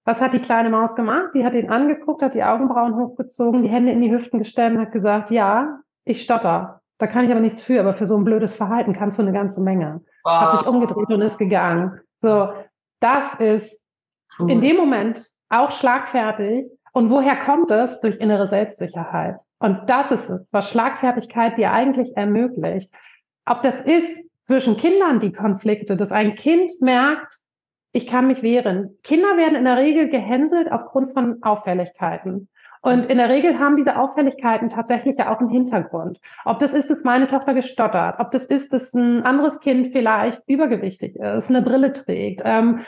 Was 0.03 0.21
hat 0.21 0.33
die 0.33 0.39
kleine 0.39 0.69
Maus 0.69 0.95
gemacht? 0.95 1.31
Die 1.33 1.43
hat 1.43 1.55
ihn 1.55 1.71
angeguckt, 1.71 2.21
hat 2.21 2.35
die 2.35 2.43
Augenbrauen 2.43 2.95
hochgezogen, 2.95 3.63
die 3.63 3.69
Hände 3.69 3.91
in 3.91 4.01
die 4.01 4.11
Hüften 4.11 4.37
gestellt 4.37 4.75
und 4.75 4.81
hat 4.81 4.91
gesagt, 4.91 5.31
ja, 5.31 5.79
ich 6.03 6.21
stotter. 6.21 6.81
Da 6.99 7.07
kann 7.07 7.25
ich 7.25 7.31
aber 7.31 7.39
nichts 7.39 7.63
für, 7.63 7.79
aber 7.79 7.93
für 7.93 8.05
so 8.05 8.15
ein 8.15 8.23
blödes 8.23 8.53
Verhalten 8.53 8.93
kannst 8.93 9.17
du 9.17 9.23
eine 9.23 9.33
ganze 9.33 9.61
Menge. 9.61 10.01
Wow. 10.23 10.33
Hat 10.33 10.59
sich 10.59 10.67
umgedreht 10.67 11.09
und 11.09 11.21
ist 11.23 11.39
gegangen. 11.39 11.99
So, 12.17 12.49
das 12.99 13.33
ist 13.35 13.83
cool. 14.39 14.51
in 14.51 14.61
dem 14.61 14.77
Moment 14.77 15.25
auch 15.49 15.71
schlagfertig. 15.71 16.67
Und 16.93 17.09
woher 17.09 17.35
kommt 17.35 17.71
es? 17.71 17.99
Durch 17.99 18.17
innere 18.17 18.47
Selbstsicherheit. 18.47 19.41
Und 19.59 19.89
das 19.89 20.11
ist 20.11 20.29
es, 20.29 20.53
was 20.53 20.69
Schlagfertigkeit 20.69 21.57
dir 21.57 21.71
eigentlich 21.71 22.15
ermöglicht. 22.17 22.93
Ob 23.45 23.61
das 23.61 23.79
ist 23.81 24.11
zwischen 24.47 24.77
Kindern 24.77 25.19
die 25.19 25.31
Konflikte, 25.31 25.97
dass 25.97 26.11
ein 26.11 26.35
Kind 26.35 26.71
merkt, 26.81 27.39
ich 27.91 28.07
kann 28.07 28.27
mich 28.27 28.43
wehren. 28.43 28.97
Kinder 29.03 29.37
werden 29.37 29.55
in 29.55 29.63
der 29.63 29.77
Regel 29.77 30.09
gehänselt 30.09 30.71
aufgrund 30.71 31.13
von 31.13 31.41
Auffälligkeiten. 31.41 32.49
Und 32.85 33.07
in 33.07 33.17
der 33.17 33.29
Regel 33.29 33.57
haben 33.57 33.77
diese 33.77 33.97
Auffälligkeiten 33.97 34.69
tatsächlich 34.69 35.17
ja 35.17 35.33
auch 35.33 35.39
einen 35.39 35.49
Hintergrund. 35.49 36.19
Ob 36.45 36.59
das 36.59 36.75
ist, 36.75 36.91
dass 36.91 37.03
meine 37.03 37.27
Tochter 37.27 37.55
gestottert, 37.55 38.19
ob 38.19 38.29
das 38.29 38.45
ist, 38.45 38.73
dass 38.73 38.93
ein 38.93 39.23
anderes 39.23 39.59
Kind 39.59 39.87
vielleicht 39.87 40.43
übergewichtig 40.45 41.15
ist, 41.15 41.49
eine 41.49 41.63
Brille 41.63 41.93
trägt, 41.93 42.43
ähm, 42.45 42.81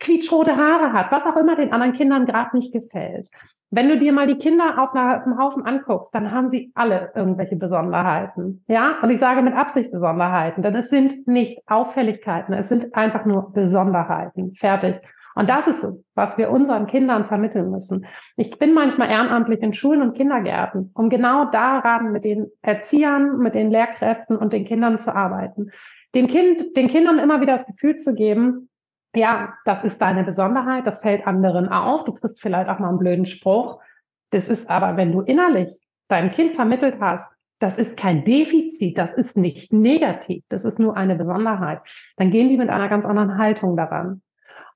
quietschrote 0.00 0.56
Haare 0.56 0.94
hat, 0.94 1.12
was 1.12 1.26
auch 1.26 1.36
immer 1.36 1.56
den 1.56 1.74
anderen 1.74 1.92
Kindern 1.92 2.24
gerade 2.24 2.56
nicht 2.56 2.72
gefällt. 2.72 3.28
Wenn 3.70 3.90
du 3.90 3.98
dir 3.98 4.14
mal 4.14 4.26
die 4.26 4.38
Kinder 4.38 4.78
auf 4.78 4.94
einem 4.94 5.38
Haufen 5.38 5.66
anguckst, 5.66 6.14
dann 6.14 6.32
haben 6.32 6.48
sie 6.48 6.72
alle 6.74 7.12
irgendwelche 7.14 7.56
Besonderheiten. 7.56 8.64
Ja, 8.66 8.94
und 9.02 9.10
ich 9.10 9.18
sage 9.18 9.42
mit 9.42 9.52
Absicht 9.52 9.92
Besonderheiten, 9.92 10.62
denn 10.62 10.74
es 10.74 10.88
sind 10.88 11.28
nicht 11.28 11.60
Auffälligkeiten, 11.66 12.54
es 12.54 12.70
sind 12.70 12.94
einfach 12.94 13.26
nur 13.26 13.52
Besonderheiten. 13.52 14.54
Fertig. 14.54 15.02
Und 15.34 15.50
das 15.50 15.66
ist 15.66 15.82
es, 15.82 16.08
was 16.14 16.38
wir 16.38 16.50
unseren 16.50 16.86
Kindern 16.86 17.24
vermitteln 17.24 17.70
müssen. 17.70 18.06
Ich 18.36 18.58
bin 18.58 18.72
manchmal 18.72 19.10
ehrenamtlich 19.10 19.60
in 19.62 19.72
Schulen 19.72 20.02
und 20.02 20.14
Kindergärten, 20.14 20.92
um 20.94 21.08
genau 21.08 21.46
daran 21.46 22.12
mit 22.12 22.24
den 22.24 22.46
Erziehern, 22.62 23.38
mit 23.38 23.54
den 23.54 23.70
Lehrkräften 23.70 24.36
und 24.36 24.52
den 24.52 24.64
Kindern 24.64 24.98
zu 24.98 25.14
arbeiten. 25.14 25.70
Dem 26.14 26.28
Kind, 26.28 26.76
den 26.76 26.88
Kindern 26.88 27.18
immer 27.18 27.40
wieder 27.40 27.54
das 27.54 27.66
Gefühl 27.66 27.96
zu 27.96 28.14
geben, 28.14 28.68
ja, 29.14 29.54
das 29.64 29.84
ist 29.84 30.00
deine 30.00 30.24
Besonderheit, 30.24 30.86
das 30.86 31.00
fällt 31.00 31.26
anderen 31.26 31.68
auf, 31.68 32.04
du 32.04 32.12
kriegst 32.12 32.40
vielleicht 32.40 32.68
auch 32.68 32.78
mal 32.78 32.88
einen 32.88 32.98
blöden 32.98 33.26
Spruch. 33.26 33.80
Das 34.30 34.48
ist 34.48 34.68
aber, 34.68 34.96
wenn 34.96 35.12
du 35.12 35.20
innerlich 35.20 35.70
deinem 36.08 36.32
Kind 36.32 36.54
vermittelt 36.54 36.98
hast, 37.00 37.30
das 37.60 37.78
ist 37.78 37.96
kein 37.96 38.24
Defizit, 38.24 38.98
das 38.98 39.12
ist 39.14 39.36
nicht 39.36 39.72
negativ, 39.72 40.44
das 40.48 40.64
ist 40.64 40.78
nur 40.78 40.96
eine 40.96 41.14
Besonderheit, 41.14 41.80
dann 42.16 42.30
gehen 42.30 42.48
die 42.48 42.56
mit 42.56 42.68
einer 42.68 42.88
ganz 42.88 43.06
anderen 43.06 43.38
Haltung 43.38 43.76
daran. 43.76 44.20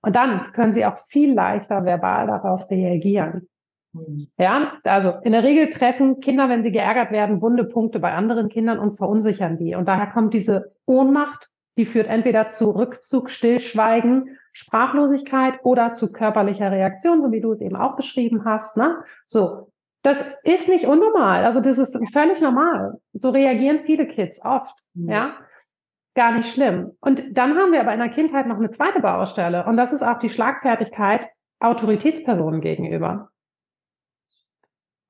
Und 0.08 0.16
dann 0.16 0.52
können 0.54 0.72
sie 0.72 0.86
auch 0.86 0.96
viel 0.96 1.34
leichter 1.34 1.84
verbal 1.84 2.28
darauf 2.28 2.70
reagieren. 2.70 3.46
Mhm. 3.92 4.28
Ja, 4.38 4.72
also 4.84 5.12
in 5.22 5.32
der 5.32 5.44
Regel 5.44 5.68
treffen 5.68 6.20
Kinder, 6.20 6.48
wenn 6.48 6.62
sie 6.62 6.72
geärgert 6.72 7.10
werden, 7.10 7.42
wunde 7.42 7.64
Punkte 7.64 7.98
bei 7.98 8.14
anderen 8.14 8.48
Kindern 8.48 8.78
und 8.78 8.96
verunsichern 8.96 9.58
die. 9.58 9.74
Und 9.74 9.86
daher 9.86 10.06
kommt 10.06 10.32
diese 10.32 10.70
Ohnmacht, 10.86 11.50
die 11.76 11.84
führt 11.84 12.06
entweder 12.06 12.48
zu 12.48 12.70
Rückzug, 12.70 13.30
Stillschweigen, 13.30 14.38
Sprachlosigkeit 14.54 15.60
oder 15.62 15.92
zu 15.92 16.10
körperlicher 16.10 16.72
Reaktion, 16.72 17.20
so 17.20 17.30
wie 17.30 17.42
du 17.42 17.52
es 17.52 17.60
eben 17.60 17.76
auch 17.76 17.94
beschrieben 17.94 18.46
hast. 18.46 18.78
Ne? 18.78 18.96
So, 19.26 19.70
das 20.00 20.24
ist 20.42 20.68
nicht 20.68 20.86
unnormal. 20.86 21.44
Also 21.44 21.60
das 21.60 21.76
ist 21.76 22.00
völlig 22.14 22.40
normal. 22.40 22.94
So 23.12 23.28
reagieren 23.28 23.80
viele 23.80 24.06
Kids 24.06 24.42
oft. 24.42 24.74
Mhm. 24.94 25.10
Ja, 25.10 25.34
gar 26.18 26.32
nicht 26.32 26.52
schlimm. 26.52 26.96
Und 27.00 27.38
dann 27.38 27.56
haben 27.56 27.70
wir 27.70 27.80
aber 27.80 27.94
in 27.94 28.00
der 28.00 28.08
Kindheit 28.08 28.48
noch 28.48 28.56
eine 28.56 28.72
zweite 28.72 29.00
Baustelle 29.00 29.64
und 29.66 29.76
das 29.76 29.92
ist 29.92 30.02
auch 30.02 30.18
die 30.18 30.28
Schlagfertigkeit 30.28 31.28
Autoritätspersonen 31.60 32.60
gegenüber. 32.60 33.30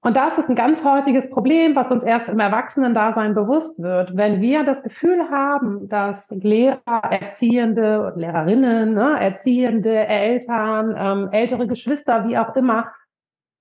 Und 0.03 0.17
das 0.17 0.38
ist 0.38 0.50
ein 0.50 0.55
ganz 0.55 0.85
häufiges 0.85 1.31
Problem, 1.31 1.75
was 1.75 1.91
uns 1.91 2.05
erst 2.05 2.29
im 2.29 2.38
Erwachsenendasein 2.38 3.35
bewusst 3.35 3.83
wird. 3.83 4.17
Wenn 4.17 4.43
wir 4.43 4.65
das 4.65 4.83
Gefühl 4.83 5.31
haben, 5.31 5.88
dass 5.88 6.31
Lehrer, 6.31 7.03
Erziehende 7.11 8.07
und 8.07 8.21
Lehrerinnen, 8.21 8.93
ne, 8.93 9.17
Erziehende, 9.19 10.07
Eltern, 10.07 10.95
ähm, 10.97 11.29
ältere 11.33 11.67
Geschwister, 11.67 12.29
wie 12.29 12.37
auch 12.37 12.55
immer, 12.55 12.93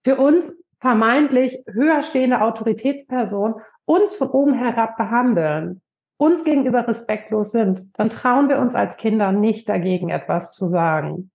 für 0.04 0.18
uns 0.18 0.54
vermeintlich 0.80 1.64
höher 1.66 2.04
stehende 2.04 2.42
Autoritätspersonen 2.42 3.56
uns 3.86 4.16
von 4.16 4.30
oben 4.30 4.54
herab 4.54 4.98
behandeln, 4.98 5.82
uns 6.18 6.44
gegenüber 6.44 6.88
respektlos 6.88 7.52
sind, 7.52 7.98
dann 7.98 8.10
trauen 8.10 8.50
wir 8.50 8.60
uns 8.60 8.76
als 8.76 8.98
Kinder 8.98 9.32
nicht 9.32 9.70
dagegen 9.70 10.10
etwas 10.10 10.54
zu 10.54 10.68
sagen. 10.68 11.32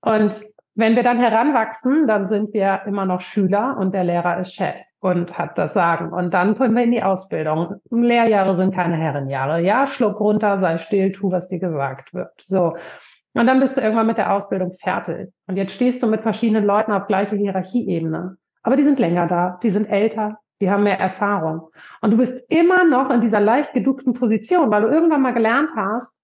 Und 0.00 0.40
wenn 0.74 0.96
wir 0.96 1.02
dann 1.02 1.18
heranwachsen, 1.18 2.06
dann 2.06 2.26
sind 2.26 2.52
wir 2.54 2.82
immer 2.86 3.04
noch 3.06 3.20
Schüler 3.20 3.76
und 3.78 3.94
der 3.94 4.04
Lehrer 4.04 4.40
ist 4.40 4.54
Chef 4.54 4.76
und 5.00 5.36
hat 5.36 5.58
das 5.58 5.74
Sagen. 5.74 6.12
Und 6.12 6.32
dann 6.32 6.54
kommen 6.54 6.74
wir 6.74 6.84
in 6.84 6.92
die 6.92 7.02
Ausbildung. 7.02 7.74
Lehrjahre 7.90 8.56
sind 8.56 8.74
keine 8.74 8.96
Herrenjahre. 8.96 9.60
Ja, 9.60 9.86
schluck 9.86 10.18
runter, 10.20 10.56
sei 10.58 10.78
still, 10.78 11.12
tu, 11.12 11.30
was 11.30 11.48
dir 11.48 11.58
gesagt 11.58 12.14
wird. 12.14 12.30
So. 12.40 12.76
Und 13.34 13.46
dann 13.46 13.60
bist 13.60 13.76
du 13.76 13.80
irgendwann 13.80 14.06
mit 14.06 14.18
der 14.18 14.32
Ausbildung 14.32 14.72
fertig. 14.72 15.32
Und 15.46 15.56
jetzt 15.56 15.74
stehst 15.74 16.02
du 16.02 16.06
mit 16.06 16.22
verschiedenen 16.22 16.64
Leuten 16.64 16.92
auf 16.92 17.06
gleicher 17.06 17.36
Hierarchieebene. 17.36 18.36
Aber 18.62 18.76
die 18.76 18.84
sind 18.84 18.98
länger 18.98 19.26
da, 19.26 19.58
die 19.62 19.70
sind 19.70 19.90
älter, 19.90 20.38
die 20.62 20.70
haben 20.70 20.84
mehr 20.84 21.00
Erfahrung. 21.00 21.72
Und 22.02 22.12
du 22.12 22.16
bist 22.16 22.40
immer 22.48 22.84
noch 22.84 23.10
in 23.10 23.20
dieser 23.20 23.40
leicht 23.40 23.72
geduckten 23.72 24.14
Position, 24.14 24.70
weil 24.70 24.82
du 24.82 24.88
irgendwann 24.88 25.20
mal 25.20 25.34
gelernt 25.34 25.70
hast, 25.74 26.14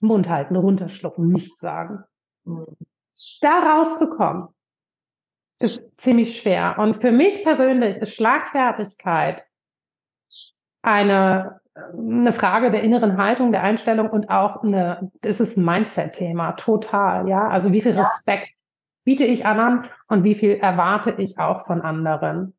Mund 0.00 0.28
halten, 0.28 0.54
runterschlucken, 0.54 1.32
nichts 1.32 1.58
sagen. 1.58 2.04
Da 3.40 3.74
rauszukommen, 3.74 4.46
ist 5.60 5.82
ziemlich 5.96 6.36
schwer. 6.36 6.76
Und 6.78 6.94
für 6.94 7.10
mich 7.10 7.42
persönlich 7.42 7.96
ist 7.96 8.14
Schlagfertigkeit 8.14 9.44
eine, 10.82 11.60
eine 11.74 12.32
Frage 12.32 12.70
der 12.70 12.84
inneren 12.84 13.16
Haltung, 13.16 13.50
der 13.50 13.64
Einstellung 13.64 14.08
und 14.08 14.30
auch 14.30 14.62
eine, 14.62 15.10
das 15.22 15.40
ist 15.40 15.56
ein 15.56 15.64
Mindset-Thema, 15.64 16.52
total, 16.52 17.28
ja. 17.28 17.48
Also 17.48 17.72
wie 17.72 17.80
viel. 17.80 17.98
Respekt 17.98 18.52
biete 19.02 19.24
ich 19.24 19.46
anderen 19.46 19.88
und 20.06 20.22
wie 20.22 20.36
viel 20.36 20.52
erwarte 20.52 21.10
ich 21.18 21.40
auch 21.40 21.66
von 21.66 21.80
anderen. 21.80 22.55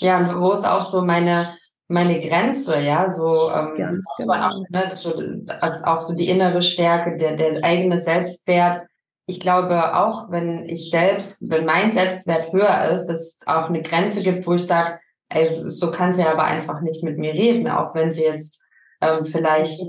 Ja, 0.00 0.18
und 0.18 0.40
wo 0.40 0.52
ist 0.52 0.66
auch 0.66 0.84
so 0.84 1.02
meine, 1.02 1.56
meine 1.88 2.20
Grenze, 2.20 2.80
ja, 2.80 3.10
so, 3.10 3.50
ähm, 3.50 3.74
Ganz 3.76 4.04
genau. 4.16 4.32
auch, 4.32 4.52
ne, 4.70 4.88
so, 4.90 5.14
als 5.48 5.82
auch 5.84 6.00
so 6.00 6.14
die 6.14 6.28
innere 6.28 6.60
Stärke, 6.60 7.16
der, 7.16 7.36
der 7.36 7.62
eigene 7.62 7.98
Selbstwert. 7.98 8.86
Ich 9.26 9.40
glaube 9.40 9.94
auch, 9.96 10.30
wenn 10.30 10.68
ich 10.68 10.90
selbst, 10.90 11.38
wenn 11.48 11.64
mein 11.64 11.92
Selbstwert 11.92 12.52
höher 12.52 12.90
ist, 12.90 13.06
dass 13.06 13.18
es 13.18 13.40
auch 13.46 13.68
eine 13.68 13.82
Grenze 13.82 14.22
gibt, 14.22 14.46
wo 14.46 14.54
ich 14.54 14.66
sage, 14.66 14.98
ey, 15.28 15.48
so, 15.48 15.70
so 15.70 15.90
kann 15.90 16.12
sie 16.12 16.24
aber 16.24 16.44
einfach 16.44 16.80
nicht 16.80 17.02
mit 17.02 17.18
mir 17.18 17.32
reden, 17.32 17.68
auch 17.68 17.94
wenn 17.94 18.10
sie 18.10 18.24
jetzt 18.24 18.62
ähm, 19.00 19.24
vielleicht 19.24 19.80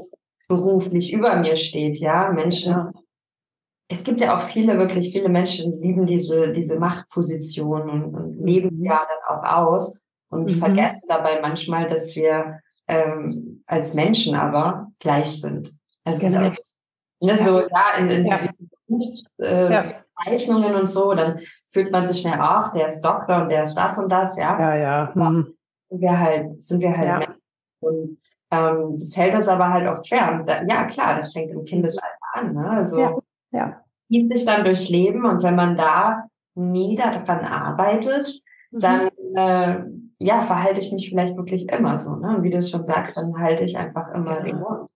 beruflich 0.48 1.12
über 1.12 1.36
mir 1.38 1.56
steht, 1.56 2.00
ja. 2.00 2.32
Menschen, 2.32 2.72
ja. 2.72 2.92
Es 3.88 4.04
gibt 4.04 4.20
ja 4.22 4.36
auch 4.36 4.42
viele, 4.50 4.78
wirklich 4.78 5.12
viele 5.12 5.30
Menschen, 5.30 5.80
die 5.80 5.88
lieben 5.88 6.06
diese, 6.06 6.52
diese 6.52 6.80
Machtposition 6.80 7.90
und, 7.90 8.16
und 8.16 8.46
leben 8.46 8.78
mhm. 8.78 8.86
ja 8.86 9.06
dann 9.08 9.38
auch 9.38 9.44
aus 9.44 10.04
und 10.30 10.50
mhm. 10.50 10.56
vergessen 10.56 11.06
dabei 11.08 11.40
manchmal, 11.42 11.88
dass 11.88 12.16
wir 12.16 12.60
ähm, 12.88 13.64
als 13.68 13.94
Menschen 13.94 14.36
aber 14.36 14.92
gleich 15.00 15.40
sind. 15.40 15.72
Es 16.04 16.20
genau. 16.20 16.50
ist 16.50 16.76
ne, 17.20 17.32
ja. 17.32 17.44
so, 17.44 17.60
ja, 17.60 17.98
in, 18.00 18.10
in 18.10 18.26
ja. 18.26 18.40
so 18.88 19.44
äh, 19.44 19.72
ja. 19.72 19.94
Zeichnungen 20.24 20.76
und 20.76 20.88
so, 20.88 21.14
dann 21.14 21.40
fühlt 21.70 21.92
man 21.92 22.06
sich 22.06 22.22
schnell, 22.22 22.38
ach, 22.40 22.74
der 22.74 22.88
ist 22.88 23.02
Doktor 23.02 23.44
und 23.44 23.50
der 23.50 23.64
ist 23.64 23.76
das 23.76 24.00
und 24.00 24.12
das, 24.12 24.36
ja. 24.38 24.60
Ja, 24.60 24.76
ja. 24.76 25.12
Mhm. 25.14 25.56
Sind 25.90 26.02
wir 26.02 26.20
halt, 26.20 26.64
sind 26.64 26.82
wir 26.82 26.98
halt. 26.98 27.20
Menschen. 27.20 27.42
Und 27.82 28.18
ähm, 28.52 28.94
das 28.98 29.16
hält 29.16 29.36
uns 29.36 29.48
aber 29.48 29.70
halt 29.70 29.88
oft 29.88 30.08
schwer. 30.08 30.32
Und 30.32 30.50
da, 30.50 30.64
ja, 30.64 30.86
klar, 30.86 31.16
das 31.16 31.34
fängt 31.34 31.52
im 31.52 31.64
Kindesalter 31.64 32.10
an. 32.34 32.54
Ne? 32.54 32.70
Also 32.70 33.22
ja. 33.56 33.82
Zieht 34.08 34.36
sich 34.36 34.46
dann 34.46 34.64
durchs 34.64 34.90
Leben 34.90 35.26
und 35.26 35.42
wenn 35.44 35.56
man 35.56 35.76
da 35.76 36.26
nie 36.54 36.96
daran 36.96 37.46
arbeitet, 37.46 38.42
mhm. 38.72 38.80
dann 38.80 39.10
äh, 39.36 39.84
ja, 40.20 40.42
verhalte 40.42 40.80
ich 40.80 40.92
mich 40.92 41.10
vielleicht 41.10 41.36
wirklich 41.36 41.70
immer 41.70 41.98
so. 41.98 42.16
Ne? 42.16 42.38
Und 42.38 42.44
wie 42.44 42.50
du 42.50 42.58
es 42.58 42.70
schon 42.70 42.84
sagst, 42.84 43.18
dann 43.18 43.38
halte 43.38 43.64
ich 43.64 43.78
einfach 43.78 44.14
immer 44.14 44.42
den 44.42 44.60
Mund. 44.60 44.90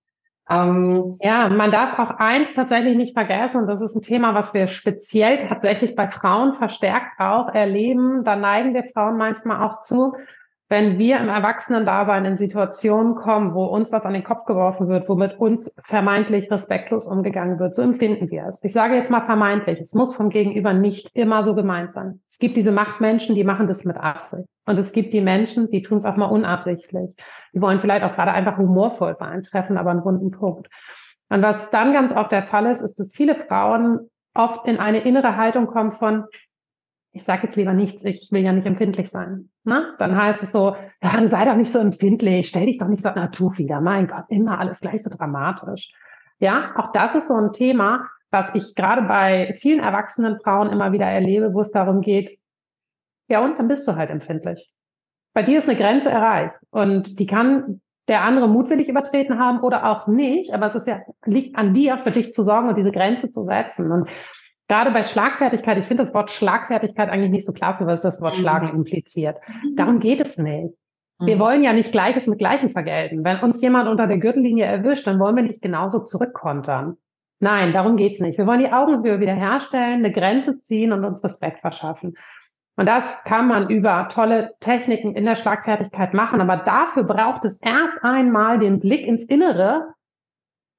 Ähm, 0.49 1.17
ja, 1.21 1.47
man 1.49 1.69
darf 1.69 1.99
auch 1.99 2.17
eins 2.17 2.53
tatsächlich 2.53 2.95
nicht 2.95 3.13
vergessen, 3.13 3.61
und 3.61 3.67
das 3.67 3.81
ist 3.81 3.95
ein 3.95 4.01
Thema, 4.01 4.33
was 4.33 4.53
wir 4.55 4.65
speziell 4.65 5.47
tatsächlich 5.47 5.95
bei 5.95 6.09
Frauen 6.09 6.53
verstärkt 6.53 7.19
auch 7.19 7.49
erleben. 7.49 8.23
Da 8.23 8.35
neigen 8.35 8.73
wir 8.73 8.83
Frauen 8.83 9.17
manchmal 9.17 9.61
auch 9.63 9.81
zu, 9.81 10.13
wenn 10.69 10.99
wir 10.99 11.17
im 11.19 11.29
Erwachsenen-Dasein 11.29 12.25
in 12.25 12.37
Situationen 12.37 13.15
kommen, 13.15 13.55
wo 13.55 13.65
uns 13.65 13.91
was 13.91 14.05
an 14.05 14.13
den 14.13 14.23
Kopf 14.23 14.45
geworfen 14.45 14.87
wird, 14.87 15.09
womit 15.09 15.39
uns 15.39 15.75
vermeintlich 15.83 16.51
respektlos 16.51 17.07
umgegangen 17.07 17.59
wird, 17.59 17.75
so 17.75 17.81
empfinden 17.81 18.29
wir 18.29 18.45
es. 18.45 18.63
Ich 18.63 18.73
sage 18.73 18.95
jetzt 18.95 19.09
mal 19.09 19.25
vermeintlich, 19.25 19.79
es 19.79 19.95
muss 19.95 20.13
vom 20.13 20.29
Gegenüber 20.29 20.73
nicht 20.73 21.09
immer 21.15 21.43
so 21.43 21.55
gemeint 21.55 21.91
sein. 21.91 22.21
Es 22.29 22.37
gibt 22.37 22.55
diese 22.55 22.71
Machtmenschen, 22.71 23.33
die 23.33 23.43
machen 23.43 23.67
das 23.67 23.83
mit 23.83 23.97
Absicht. 23.97 24.47
Und 24.67 24.77
es 24.77 24.91
gibt 24.91 25.15
die 25.15 25.21
Menschen, 25.21 25.71
die 25.71 25.81
tun 25.81 25.97
es 25.97 26.05
auch 26.05 26.15
mal 26.15 26.27
unabsichtlich. 26.27 27.15
Die 27.51 27.61
wollen 27.61 27.79
vielleicht 27.79 28.03
auch 28.03 28.11
gerade 28.11 28.31
einfach 28.31 28.59
humorvoll 28.59 29.15
sein, 29.15 29.41
treffen 29.41 29.75
aber 29.75 29.89
einen 29.89 30.05
wunden 30.05 30.29
Punkt. 30.29 30.69
Und 31.29 31.41
was 31.41 31.71
dann 31.71 31.93
ganz 31.93 32.13
oft 32.13 32.31
der 32.31 32.43
Fall 32.43 32.67
ist, 32.67 32.81
ist, 32.81 32.99
dass 32.99 33.11
viele 33.11 33.33
Frauen 33.33 34.11
oft 34.35 34.67
in 34.67 34.77
eine 34.77 34.99
innere 34.99 35.35
Haltung 35.35 35.65
kommen 35.65 35.91
von, 35.91 36.25
ich 37.11 37.23
sage 37.23 37.43
jetzt 37.43 37.55
lieber 37.55 37.73
nichts, 37.73 38.03
ich 38.05 38.29
will 38.31 38.43
ja 38.43 38.51
nicht 38.51 38.67
empfindlich 38.67 39.09
sein. 39.09 39.49
Ne? 39.63 39.93
Dann 39.97 40.15
heißt 40.15 40.43
es 40.43 40.51
so, 40.51 40.75
ja, 41.01 41.27
sei 41.27 41.45
doch 41.45 41.55
nicht 41.55 41.71
so 41.71 41.79
empfindlich, 41.79 42.47
stell 42.47 42.67
dich 42.67 42.77
doch 42.77 42.87
nicht 42.87 43.01
so 43.01 43.09
natur 43.09 43.57
wieder. 43.57 43.81
Mein 43.81 44.07
Gott, 44.07 44.25
immer 44.29 44.59
alles 44.59 44.79
gleich 44.79 45.03
so 45.03 45.09
dramatisch. 45.09 45.91
Ja, 46.39 46.73
auch 46.77 46.91
das 46.91 47.15
ist 47.15 47.27
so 47.27 47.35
ein 47.35 47.51
Thema, 47.51 48.07
was 48.31 48.53
ich 48.53 48.75
gerade 48.75 49.01
bei 49.03 49.53
vielen 49.59 49.79
erwachsenen 49.79 50.39
Frauen 50.39 50.69
immer 50.69 50.91
wieder 50.91 51.07
erlebe, 51.07 51.53
wo 51.53 51.61
es 51.61 51.71
darum 51.71 52.01
geht, 52.01 52.39
ja, 53.27 53.43
und 53.43 53.59
dann 53.59 53.67
bist 53.67 53.87
du 53.87 53.95
halt 53.95 54.09
empfindlich. 54.09 54.71
Bei 55.33 55.43
dir 55.43 55.59
ist 55.59 55.69
eine 55.69 55.77
Grenze 55.77 56.09
erreicht 56.09 56.59
und 56.71 57.19
die 57.19 57.27
kann 57.27 57.81
der 58.07 58.23
andere 58.23 58.49
mutwillig 58.49 58.89
übertreten 58.89 59.37
haben 59.37 59.59
oder 59.59 59.85
auch 59.85 60.07
nicht, 60.07 60.51
aber 60.51 60.65
es 60.65 60.73
ist 60.73 60.87
ja, 60.87 61.01
liegt 61.25 61.55
an 61.55 61.75
dir, 61.75 61.99
für 61.99 62.09
dich 62.09 62.33
zu 62.33 62.43
sorgen 62.43 62.69
und 62.69 62.75
diese 62.75 62.91
Grenze 62.91 63.29
zu 63.29 63.43
setzen. 63.43 63.91
Und 63.91 64.09
gerade 64.69 64.91
bei 64.91 65.03
Schlagfertigkeit, 65.03 65.77
ich 65.77 65.85
finde 65.85 66.03
das 66.03 66.13
Wort 66.13 66.31
Schlagfertigkeit 66.31 67.09
eigentlich 67.09 67.31
nicht 67.31 67.45
so 67.45 67.51
klasse, 67.51 67.85
weil 67.85 67.95
es 67.95 68.01
das 68.01 68.21
Wort 68.21 68.37
mhm. 68.37 68.41
Schlagen 68.41 68.69
impliziert. 68.69 69.37
Mhm. 69.47 69.75
Darum 69.75 69.99
geht 69.99 70.21
es 70.21 70.37
nicht. 70.37 70.75
Wir 71.19 71.35
mhm. 71.35 71.39
wollen 71.39 71.63
ja 71.63 71.73
nicht 71.73 71.91
Gleiches 71.91 72.27
mit 72.27 72.39
Gleichem 72.39 72.69
vergelten. 72.69 73.25
Wenn 73.25 73.39
uns 73.39 73.61
jemand 73.61 73.89
unter 73.89 74.07
der 74.07 74.19
Gürtellinie 74.19 74.65
erwischt, 74.65 75.07
dann 75.07 75.19
wollen 75.19 75.35
wir 75.35 75.43
nicht 75.43 75.61
genauso 75.61 75.99
zurückkontern. 75.99 76.95
Nein, 77.41 77.73
darum 77.73 77.97
geht's 77.97 78.19
nicht. 78.19 78.37
Wir 78.37 78.45
wollen 78.47 78.59
die 78.59 78.71
Augenhöhe 78.71 79.19
wiederherstellen, 79.19 80.05
eine 80.05 80.11
Grenze 80.11 80.59
ziehen 80.61 80.91
und 80.91 81.03
uns 81.03 81.23
Respekt 81.23 81.59
verschaffen. 81.59 82.15
Und 82.75 82.85
das 82.85 83.17
kann 83.25 83.47
man 83.47 83.69
über 83.69 84.07
tolle 84.09 84.53
Techniken 84.61 85.15
in 85.15 85.25
der 85.25 85.35
Schlagfertigkeit 85.35 86.13
machen. 86.13 86.39
Aber 86.39 86.57
dafür 86.57 87.03
braucht 87.03 87.43
es 87.43 87.57
erst 87.57 87.97
einmal 88.03 88.59
den 88.59 88.79
Blick 88.79 89.05
ins 89.05 89.25
Innere. 89.25 89.93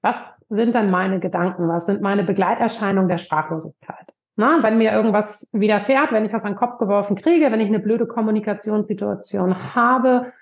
Was 0.02 0.30
sind 0.50 0.74
dann 0.74 0.90
meine 0.90 1.20
Gedanken? 1.20 1.68
Was 1.68 1.86
sind 1.86 2.02
meine 2.02 2.24
Begleiterscheinungen 2.24 3.08
der 3.08 3.18
Sprachlosigkeit? 3.18 4.12
Na, 4.36 4.62
wenn 4.62 4.78
mir 4.78 4.92
irgendwas 4.92 5.48
widerfährt, 5.52 6.12
wenn 6.12 6.24
ich 6.24 6.32
was 6.32 6.44
an 6.44 6.52
den 6.52 6.58
Kopf 6.58 6.78
geworfen 6.78 7.16
kriege, 7.16 7.50
wenn 7.52 7.60
ich 7.60 7.68
eine 7.68 7.78
blöde 7.78 8.06
Kommunikationssituation 8.06 9.74
habe 9.74 10.32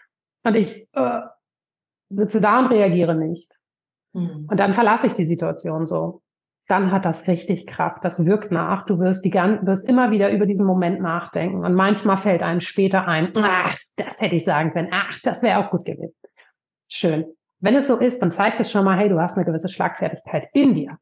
und 0.44 0.54
ich 0.54 0.88
äh, 0.92 1.20
sitze 2.08 2.40
da 2.40 2.60
und 2.60 2.66
reagiere 2.66 3.14
nicht. 3.14 3.58
Mhm. 4.14 4.46
Und 4.50 4.58
dann 4.58 4.72
verlasse 4.72 5.08
ich 5.08 5.14
die 5.14 5.26
Situation 5.26 5.86
so. 5.86 6.22
dann 6.68 6.92
hat 6.92 7.06
das 7.06 7.26
richtig 7.28 7.66
Kraft. 7.66 8.04
Das 8.04 8.24
wirkt 8.24 8.52
nach. 8.52 8.84
Du 8.86 8.98
wirst 9.00 9.24
die 9.24 9.32
wirst 9.32 9.88
immer 9.88 10.10
wieder 10.10 10.30
über 10.30 10.46
diesen 10.46 10.66
Moment 10.66 11.00
nachdenken. 11.00 11.64
Und 11.64 11.74
manchmal 11.74 12.18
fällt 12.18 12.42
einem 12.42 12.60
später 12.60 13.08
ein, 13.08 13.32
ach, 13.36 13.76
das 13.96 14.20
hätte 14.20 14.36
ich 14.36 14.44
sagen 14.44 14.72
können. 14.72 14.88
Ach, 14.92 15.18
das 15.22 15.42
wäre 15.42 15.58
auch 15.58 15.70
gut 15.70 15.86
gewesen. 15.86 16.14
Schön. 16.88 17.26
Wenn 17.60 17.74
es 17.74 17.88
so 17.88 17.96
ist, 17.96 18.22
dann 18.22 18.30
zeigt 18.30 18.60
es 18.60 18.70
schon 18.70 18.84
mal, 18.84 18.96
hey, 18.96 19.08
du 19.08 19.20
hast 19.20 19.36
eine 19.36 19.44
gewisse 19.44 19.68
Schlagfertigkeit 19.68 20.48
in 20.52 20.74
dir. 20.74 20.98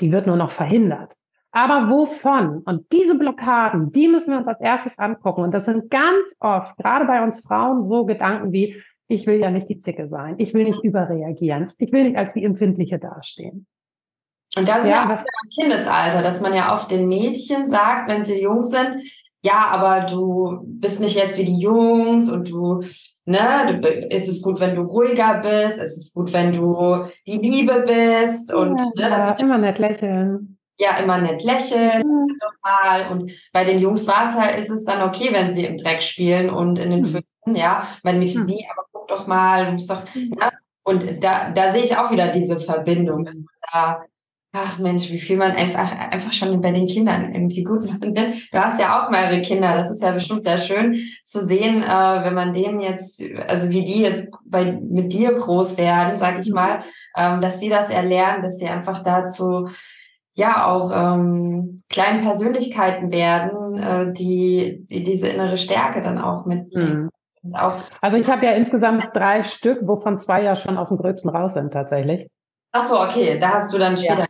Die 0.00 0.10
wird 0.10 0.26
nur 0.26 0.36
noch 0.36 0.50
verhindert. 0.50 1.14
Aber 1.52 1.90
wovon? 1.90 2.62
Und 2.64 2.90
diese 2.92 3.16
Blockaden, 3.16 3.92
die 3.92 4.08
müssen 4.08 4.30
wir 4.30 4.38
uns 4.38 4.48
als 4.48 4.60
erstes 4.60 4.98
angucken. 4.98 5.42
Und 5.42 5.52
das 5.52 5.66
sind 5.66 5.90
ganz 5.90 6.34
oft, 6.40 6.76
gerade 6.78 7.04
bei 7.04 7.22
uns 7.22 7.40
Frauen, 7.40 7.82
so 7.82 8.06
Gedanken 8.06 8.52
wie, 8.52 8.82
ich 9.06 9.26
will 9.26 9.38
ja 9.38 9.50
nicht 9.50 9.68
die 9.68 9.76
Zicke 9.76 10.06
sein. 10.06 10.36
Ich 10.38 10.54
will 10.54 10.64
nicht 10.64 10.82
überreagieren. 10.82 11.70
Ich 11.78 11.92
will 11.92 12.04
nicht 12.04 12.16
als 12.16 12.32
die 12.32 12.44
Empfindliche 12.44 12.98
dastehen. 12.98 13.66
Und 14.56 14.68
das 14.68 14.86
ja, 14.86 15.08
ja 15.08 15.14
im 15.14 15.50
Kindesalter, 15.50 16.22
dass 16.22 16.40
man 16.40 16.54
ja 16.54 16.72
oft 16.74 16.90
den 16.90 17.08
Mädchen 17.08 17.66
sagt, 17.66 18.08
wenn 18.08 18.22
sie 18.22 18.42
jung 18.42 18.62
sind, 18.62 18.96
ja, 19.44 19.66
aber 19.70 20.06
du 20.06 20.60
bist 20.64 21.00
nicht 21.00 21.16
jetzt 21.16 21.36
wie 21.36 21.44
die 21.44 21.58
Jungs 21.58 22.30
und 22.30 22.48
du, 22.48 22.80
ne, 23.24 23.80
du, 23.80 23.88
ist 23.88 24.28
es 24.28 24.40
gut, 24.40 24.60
wenn 24.60 24.76
du 24.76 24.82
ruhiger 24.82 25.40
bist, 25.40 25.78
ist 25.78 25.96
es 25.96 26.12
gut, 26.14 26.32
wenn 26.32 26.52
du 26.52 27.04
die 27.26 27.38
Liebe 27.38 27.84
bist 27.86 28.54
und 28.54 28.78
ja, 28.96 29.08
ne, 29.08 29.16
dass 29.16 29.28
ja, 29.28 29.34
immer 29.44 29.58
nett 29.58 29.78
lächeln. 29.78 30.58
Ja, 30.78 30.96
immer 30.98 31.18
nett 31.18 31.42
lächeln, 31.42 32.06
mhm. 32.06 32.38
doch 32.40 32.54
mal. 32.62 33.10
Und 33.10 33.32
bei 33.52 33.64
den 33.64 33.80
Jungs 33.80 34.06
war 34.06 34.28
es 34.28 34.36
halt, 34.36 34.58
ist 34.58 34.70
es 34.70 34.84
dann 34.84 35.08
okay, 35.08 35.30
wenn 35.32 35.50
sie 35.50 35.64
im 35.64 35.76
Dreck 35.76 36.02
spielen 36.02 36.48
und 36.48 36.78
in 36.78 36.90
den 36.90 37.00
mhm. 37.00 37.06
Füßen, 37.06 37.56
ja, 37.56 37.88
mein 38.04 38.20
Mädchen, 38.20 38.44
mhm. 38.44 38.54
aber 38.72 38.86
guck 38.92 39.08
doch 39.08 39.26
mal, 39.26 39.66
du 39.66 39.72
musst 39.72 39.90
doch, 39.90 40.02
mhm. 40.14 40.30
ne? 40.38 40.50
Und 40.84 41.22
da, 41.22 41.50
da 41.50 41.70
sehe 41.70 41.82
ich 41.82 41.96
auch 41.96 42.10
wieder 42.10 42.28
diese 42.28 42.58
Verbindung, 42.58 43.24
dass 43.24 43.34
man 43.34 43.46
da 43.72 44.02
Ach 44.54 44.78
Mensch, 44.78 45.10
wie 45.10 45.18
viel 45.18 45.38
man 45.38 45.52
einfach, 45.52 45.90
einfach 46.10 46.32
schon 46.32 46.60
bei 46.60 46.72
den 46.72 46.86
Kindern 46.86 47.34
irgendwie 47.34 47.64
gut 47.64 47.86
macht. 47.86 48.04
Du 48.04 48.58
hast 48.58 48.78
ja 48.78 49.00
auch 49.00 49.10
mehrere 49.10 49.40
Kinder. 49.40 49.74
Das 49.74 49.90
ist 49.90 50.02
ja 50.02 50.10
bestimmt 50.10 50.44
sehr 50.44 50.58
schön 50.58 50.94
zu 51.24 51.42
sehen, 51.42 51.82
äh, 51.82 52.24
wenn 52.24 52.34
man 52.34 52.52
denen 52.52 52.82
jetzt, 52.82 53.22
also 53.48 53.70
wie 53.70 53.82
die 53.82 54.02
jetzt 54.02 54.28
bei, 54.44 54.72
mit 54.72 55.10
dir 55.14 55.32
groß 55.32 55.78
werden, 55.78 56.18
sag 56.18 56.38
ich 56.38 56.50
mhm. 56.50 56.54
mal, 56.54 56.80
ähm, 57.16 57.40
dass 57.40 57.60
sie 57.60 57.70
das 57.70 57.88
erlernen, 57.88 58.42
dass 58.42 58.58
sie 58.58 58.68
einfach 58.68 59.02
dazu 59.02 59.68
ja 60.34 60.66
auch 60.66 60.92
ähm, 60.94 61.78
kleinen 61.88 62.20
Persönlichkeiten 62.20 63.10
werden, 63.10 63.78
äh, 63.78 64.12
die, 64.12 64.84
die 64.90 65.02
diese 65.02 65.28
innere 65.28 65.56
Stärke 65.56 66.02
dann 66.02 66.18
auch 66.18 66.44
mitbringen. 66.44 67.08
Mhm. 67.42 67.54
Auch 67.54 67.76
also 68.02 68.18
ich 68.18 68.28
habe 68.28 68.44
ja 68.44 68.52
insgesamt 68.52 69.08
drei 69.14 69.42
Stück, 69.44 69.80
wovon 69.82 70.18
zwei 70.18 70.42
ja 70.42 70.56
schon 70.56 70.76
aus 70.76 70.88
dem 70.88 70.98
Gröbsten 70.98 71.30
raus 71.30 71.54
sind 71.54 71.72
tatsächlich. 71.72 72.28
Ach 72.72 72.82
so, 72.82 73.00
okay, 73.00 73.38
da 73.38 73.54
hast 73.54 73.72
du 73.72 73.78
dann 73.78 73.96
später 73.96 74.26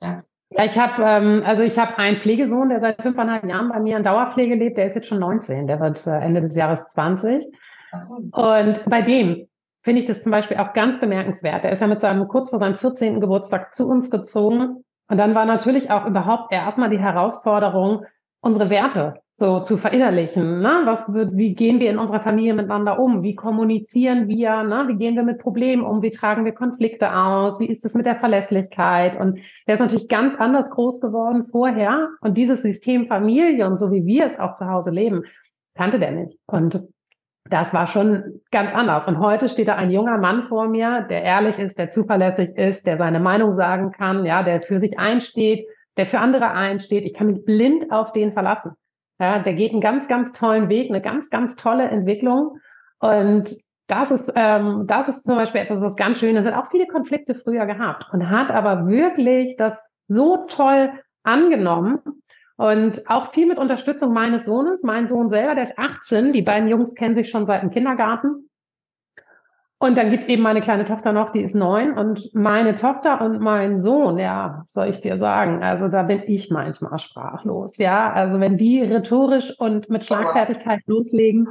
ja. 0.00 0.08
ja. 0.08 0.22
Ja, 0.54 0.64
ich 0.64 0.78
habe 0.78 1.02
ähm, 1.02 1.42
also 1.46 1.62
ich 1.62 1.78
habe 1.78 1.96
einen 1.96 2.18
Pflegesohn, 2.18 2.68
der 2.68 2.80
seit 2.80 3.00
fünfeinhalb 3.00 3.44
Jahren 3.48 3.70
bei 3.70 3.80
mir 3.80 3.96
in 3.96 4.02
Dauerpflege 4.02 4.54
lebt. 4.54 4.76
Der 4.76 4.86
ist 4.86 4.94
jetzt 4.94 5.06
schon 5.06 5.18
19, 5.18 5.66
der 5.66 5.80
wird 5.80 6.06
äh, 6.06 6.18
Ende 6.18 6.40
des 6.42 6.54
Jahres 6.54 6.86
20. 6.88 7.46
Okay. 7.92 8.66
Und 8.66 8.84
bei 8.84 9.00
dem 9.00 9.48
finde 9.82 10.00
ich 10.00 10.06
das 10.06 10.22
zum 10.22 10.30
Beispiel 10.30 10.58
auch 10.58 10.74
ganz 10.74 11.00
bemerkenswert. 11.00 11.64
Er 11.64 11.72
ist 11.72 11.80
ja 11.80 11.86
mit 11.86 12.00
seinem 12.00 12.28
kurz 12.28 12.50
vor 12.50 12.58
seinem 12.58 12.74
14. 12.74 13.20
Geburtstag 13.20 13.72
zu 13.72 13.88
uns 13.88 14.10
gezogen. 14.10 14.84
Und 15.08 15.18
dann 15.18 15.34
war 15.34 15.46
natürlich 15.46 15.90
auch 15.90 16.06
überhaupt 16.06 16.52
erstmal 16.52 16.90
die 16.90 17.00
Herausforderung, 17.00 18.04
unsere 18.40 18.70
Werte 18.70 19.21
so 19.34 19.60
zu 19.60 19.76
verinnerlichen. 19.76 20.60
Ne? 20.60 20.82
Was 20.84 21.12
wird, 21.12 21.36
wie 21.36 21.54
gehen 21.54 21.80
wir 21.80 21.90
in 21.90 21.98
unserer 21.98 22.20
Familie 22.20 22.54
miteinander 22.54 22.98
um? 22.98 23.22
Wie 23.22 23.34
kommunizieren 23.34 24.28
wir? 24.28 24.62
Ne? 24.62 24.84
Wie 24.88 24.96
gehen 24.96 25.16
wir 25.16 25.22
mit 25.22 25.38
Problemen 25.38 25.82
um? 25.82 26.02
Wie 26.02 26.10
tragen 26.10 26.44
wir 26.44 26.52
Konflikte 26.52 27.14
aus? 27.14 27.58
Wie 27.58 27.66
ist 27.66 27.84
es 27.84 27.94
mit 27.94 28.06
der 28.06 28.16
Verlässlichkeit? 28.16 29.18
Und 29.18 29.40
der 29.66 29.74
ist 29.74 29.80
natürlich 29.80 30.08
ganz 30.08 30.36
anders 30.36 30.70
groß 30.70 31.00
geworden 31.00 31.46
vorher. 31.50 32.10
Und 32.20 32.36
dieses 32.36 32.62
System 32.62 33.06
Familie 33.06 33.66
und 33.66 33.78
so 33.78 33.90
wie 33.90 34.04
wir 34.04 34.26
es 34.26 34.38
auch 34.38 34.52
zu 34.52 34.66
Hause 34.66 34.90
leben, 34.90 35.22
das 35.64 35.74
kannte 35.74 35.98
der 35.98 36.12
nicht. 36.12 36.38
Und 36.46 36.82
das 37.50 37.74
war 37.74 37.86
schon 37.86 38.40
ganz 38.50 38.72
anders. 38.72 39.08
Und 39.08 39.18
heute 39.18 39.48
steht 39.48 39.68
da 39.68 39.74
ein 39.76 39.90
junger 39.90 40.18
Mann 40.18 40.42
vor 40.42 40.68
mir, 40.68 41.06
der 41.08 41.22
ehrlich 41.22 41.58
ist, 41.58 41.78
der 41.78 41.90
zuverlässig 41.90 42.56
ist, 42.56 42.86
der 42.86 42.98
seine 42.98 43.18
Meinung 43.18 43.52
sagen 43.56 43.92
kann, 43.92 44.24
ja, 44.24 44.42
der 44.42 44.62
für 44.62 44.78
sich 44.78 44.98
einsteht, 44.98 45.66
der 45.96 46.06
für 46.06 46.18
andere 46.18 46.50
einsteht. 46.50 47.04
Ich 47.04 47.14
kann 47.14 47.26
mich 47.26 47.44
blind 47.44 47.90
auf 47.90 48.12
den 48.12 48.32
verlassen. 48.32 48.72
Ja, 49.22 49.38
der 49.38 49.54
geht 49.54 49.70
einen 49.70 49.80
ganz, 49.80 50.08
ganz 50.08 50.32
tollen 50.32 50.68
Weg, 50.68 50.90
eine 50.90 51.00
ganz, 51.00 51.30
ganz 51.30 51.54
tolle 51.54 51.84
Entwicklung. 51.84 52.58
Und 52.98 53.56
das 53.86 54.10
ist, 54.10 54.32
ähm, 54.34 54.82
das 54.88 55.08
ist 55.08 55.22
zum 55.22 55.36
Beispiel 55.36 55.60
etwas, 55.60 55.80
was 55.80 55.94
ganz 55.94 56.18
schön 56.18 56.34
ist. 56.34 56.44
Hat 56.44 56.54
auch 56.54 56.68
viele 56.72 56.88
Konflikte 56.88 57.36
früher 57.36 57.66
gehabt 57.66 58.06
und 58.12 58.30
hat 58.30 58.50
aber 58.50 58.88
wirklich 58.88 59.54
das 59.56 59.80
so 60.02 60.38
toll 60.48 60.90
angenommen 61.22 62.00
und 62.56 63.08
auch 63.08 63.30
viel 63.30 63.46
mit 63.46 63.58
Unterstützung 63.58 64.12
meines 64.12 64.44
Sohnes. 64.44 64.82
Mein 64.82 65.06
Sohn 65.06 65.28
selber, 65.28 65.54
der 65.54 65.62
ist 65.62 65.78
18. 65.78 66.32
Die 66.32 66.42
beiden 66.42 66.68
Jungs 66.68 66.96
kennen 66.96 67.14
sich 67.14 67.30
schon 67.30 67.46
seit 67.46 67.62
dem 67.62 67.70
Kindergarten. 67.70 68.50
Und 69.82 69.98
dann 69.98 70.10
gibt's 70.12 70.28
eben 70.28 70.42
meine 70.42 70.60
kleine 70.60 70.84
Tochter 70.84 71.12
noch, 71.12 71.32
die 71.32 71.40
ist 71.40 71.56
neun. 71.56 71.98
Und 71.98 72.32
meine 72.34 72.76
Tochter 72.76 73.20
und 73.20 73.40
mein 73.40 73.78
Sohn, 73.78 74.16
ja, 74.16 74.62
soll 74.64 74.86
ich 74.86 75.00
dir 75.00 75.16
sagen? 75.16 75.64
Also 75.64 75.88
da 75.88 76.04
bin 76.04 76.22
ich 76.28 76.50
manchmal 76.50 77.00
sprachlos. 77.00 77.78
Ja, 77.78 78.12
also 78.12 78.38
wenn 78.38 78.56
die 78.56 78.80
rhetorisch 78.82 79.58
und 79.58 79.90
mit 79.90 80.04
Schlagfertigkeit 80.04 80.82
loslegen, 80.86 81.48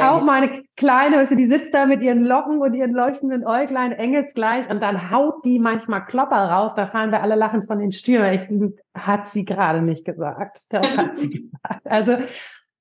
auch 0.00 0.22
meine 0.22 0.64
Kleine, 0.76 1.18
weißt 1.18 1.30
du, 1.30 1.36
die 1.36 1.46
sitzt 1.46 1.72
da 1.72 1.86
mit 1.86 2.02
ihren 2.02 2.24
Locken 2.24 2.60
und 2.60 2.74
ihren 2.74 2.92
leuchtenden 2.92 3.46
Äuglein 3.46 3.92
engelsgleich 3.92 4.68
und 4.68 4.82
dann 4.82 5.12
haut 5.12 5.44
die 5.44 5.60
manchmal 5.60 6.04
Klopper 6.04 6.50
raus, 6.50 6.72
da 6.74 6.88
fallen 6.88 7.12
wir 7.12 7.22
alle 7.22 7.36
lachend 7.36 7.68
von 7.68 7.78
den 7.78 7.92
Stühlen. 7.92 8.34
Ich, 8.34 9.00
hat 9.00 9.28
sie 9.28 9.44
gerade 9.44 9.80
nicht 9.80 10.04
gesagt. 10.04 10.62
Das 10.70 10.96
hat 10.96 11.16
sie 11.16 11.30
gesagt. 11.30 11.86
Also 11.86 12.16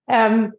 ähm, 0.08 0.54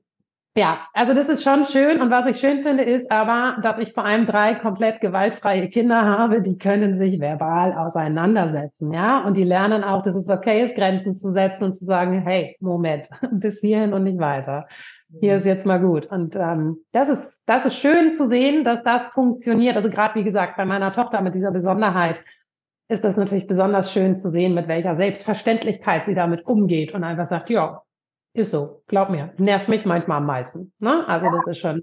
ja, 0.55 0.87
also 0.93 1.15
das 1.15 1.31
ist 1.31 1.43
schon 1.43 1.65
schön. 1.65 2.03
Und 2.03 2.11
was 2.11 2.27
ich 2.27 2.39
schön 2.39 2.63
finde, 2.63 2.83
ist 2.83 3.11
aber, 3.11 3.57
dass 3.63 3.79
ich 3.79 3.95
vor 3.95 4.05
allem 4.05 4.27
drei 4.27 4.55
komplett 4.55 5.01
gewaltfreie 5.01 5.69
Kinder 5.71 6.03
habe, 6.03 6.43
die 6.43 6.59
können 6.59 6.95
sich 6.95 7.21
verbal 7.21 7.73
auseinandersetzen, 7.73 8.93
ja. 8.93 9.21
Und 9.21 9.37
die 9.39 9.45
lernen 9.45 9.83
auch, 9.83 10.03
dass 10.03 10.15
es 10.15 10.29
okay 10.29 10.65
ist, 10.65 10.75
Grenzen 10.75 11.15
zu 11.15 11.33
setzen 11.33 11.65
und 11.65 11.75
zu 11.75 11.87
sagen, 11.87 12.21
hey, 12.21 12.57
Moment, 12.61 13.09
bis 13.33 13.61
hierhin 13.61 13.95
und 13.95 14.05
nicht 14.05 14.19
weiter. 14.19 14.67
Hier 15.21 15.37
ist 15.37 15.47
jetzt 15.47 15.67
mal 15.67 15.81
gut. 15.81 16.07
Und 16.07 16.37
ähm, 16.37 16.79
das 16.93 17.09
ist, 17.09 17.41
das 17.47 17.67
ist 17.67 17.77
schön 17.77 18.13
zu 18.13 18.29
sehen, 18.29 18.65
dass 18.65 18.83
das 18.83 19.09
funktioniert. 19.09 19.77
Also 19.77 19.91
gerade 19.91 20.15
wie 20.15 20.25
gesagt, 20.25 20.57
bei 20.57 20.65
meiner 20.65 20.93
Tochter 20.93 21.21
mit 21.21 21.35
dieser 21.35 21.51
Besonderheit 21.51 22.23
ist 22.89 23.05
das 23.05 23.17
natürlich 23.17 23.47
besonders 23.47 23.93
schön 23.93 24.17
zu 24.17 24.31
sehen, 24.31 24.55
mit 24.55 24.69
welcher 24.69 24.97
Selbstverständlichkeit 24.97 26.07
sie 26.07 26.15
damit 26.15 26.47
umgeht 26.47 26.93
und 26.93 27.05
einfach 27.05 27.27
sagt, 27.27 27.51
ja, 27.51 27.83
ist 28.35 28.51
so, 28.51 28.83
glaub 28.87 29.11
mir. 29.11 29.33
Nervt 29.37 29.69
mich 29.69 29.85
manchmal 29.85 30.19
am 30.19 30.27
meisten. 30.27 30.73
Ne? 30.79 31.07
Also 31.07 31.27
ja. 31.27 31.33
das 31.33 31.47
ist 31.49 31.59
schon. 31.59 31.83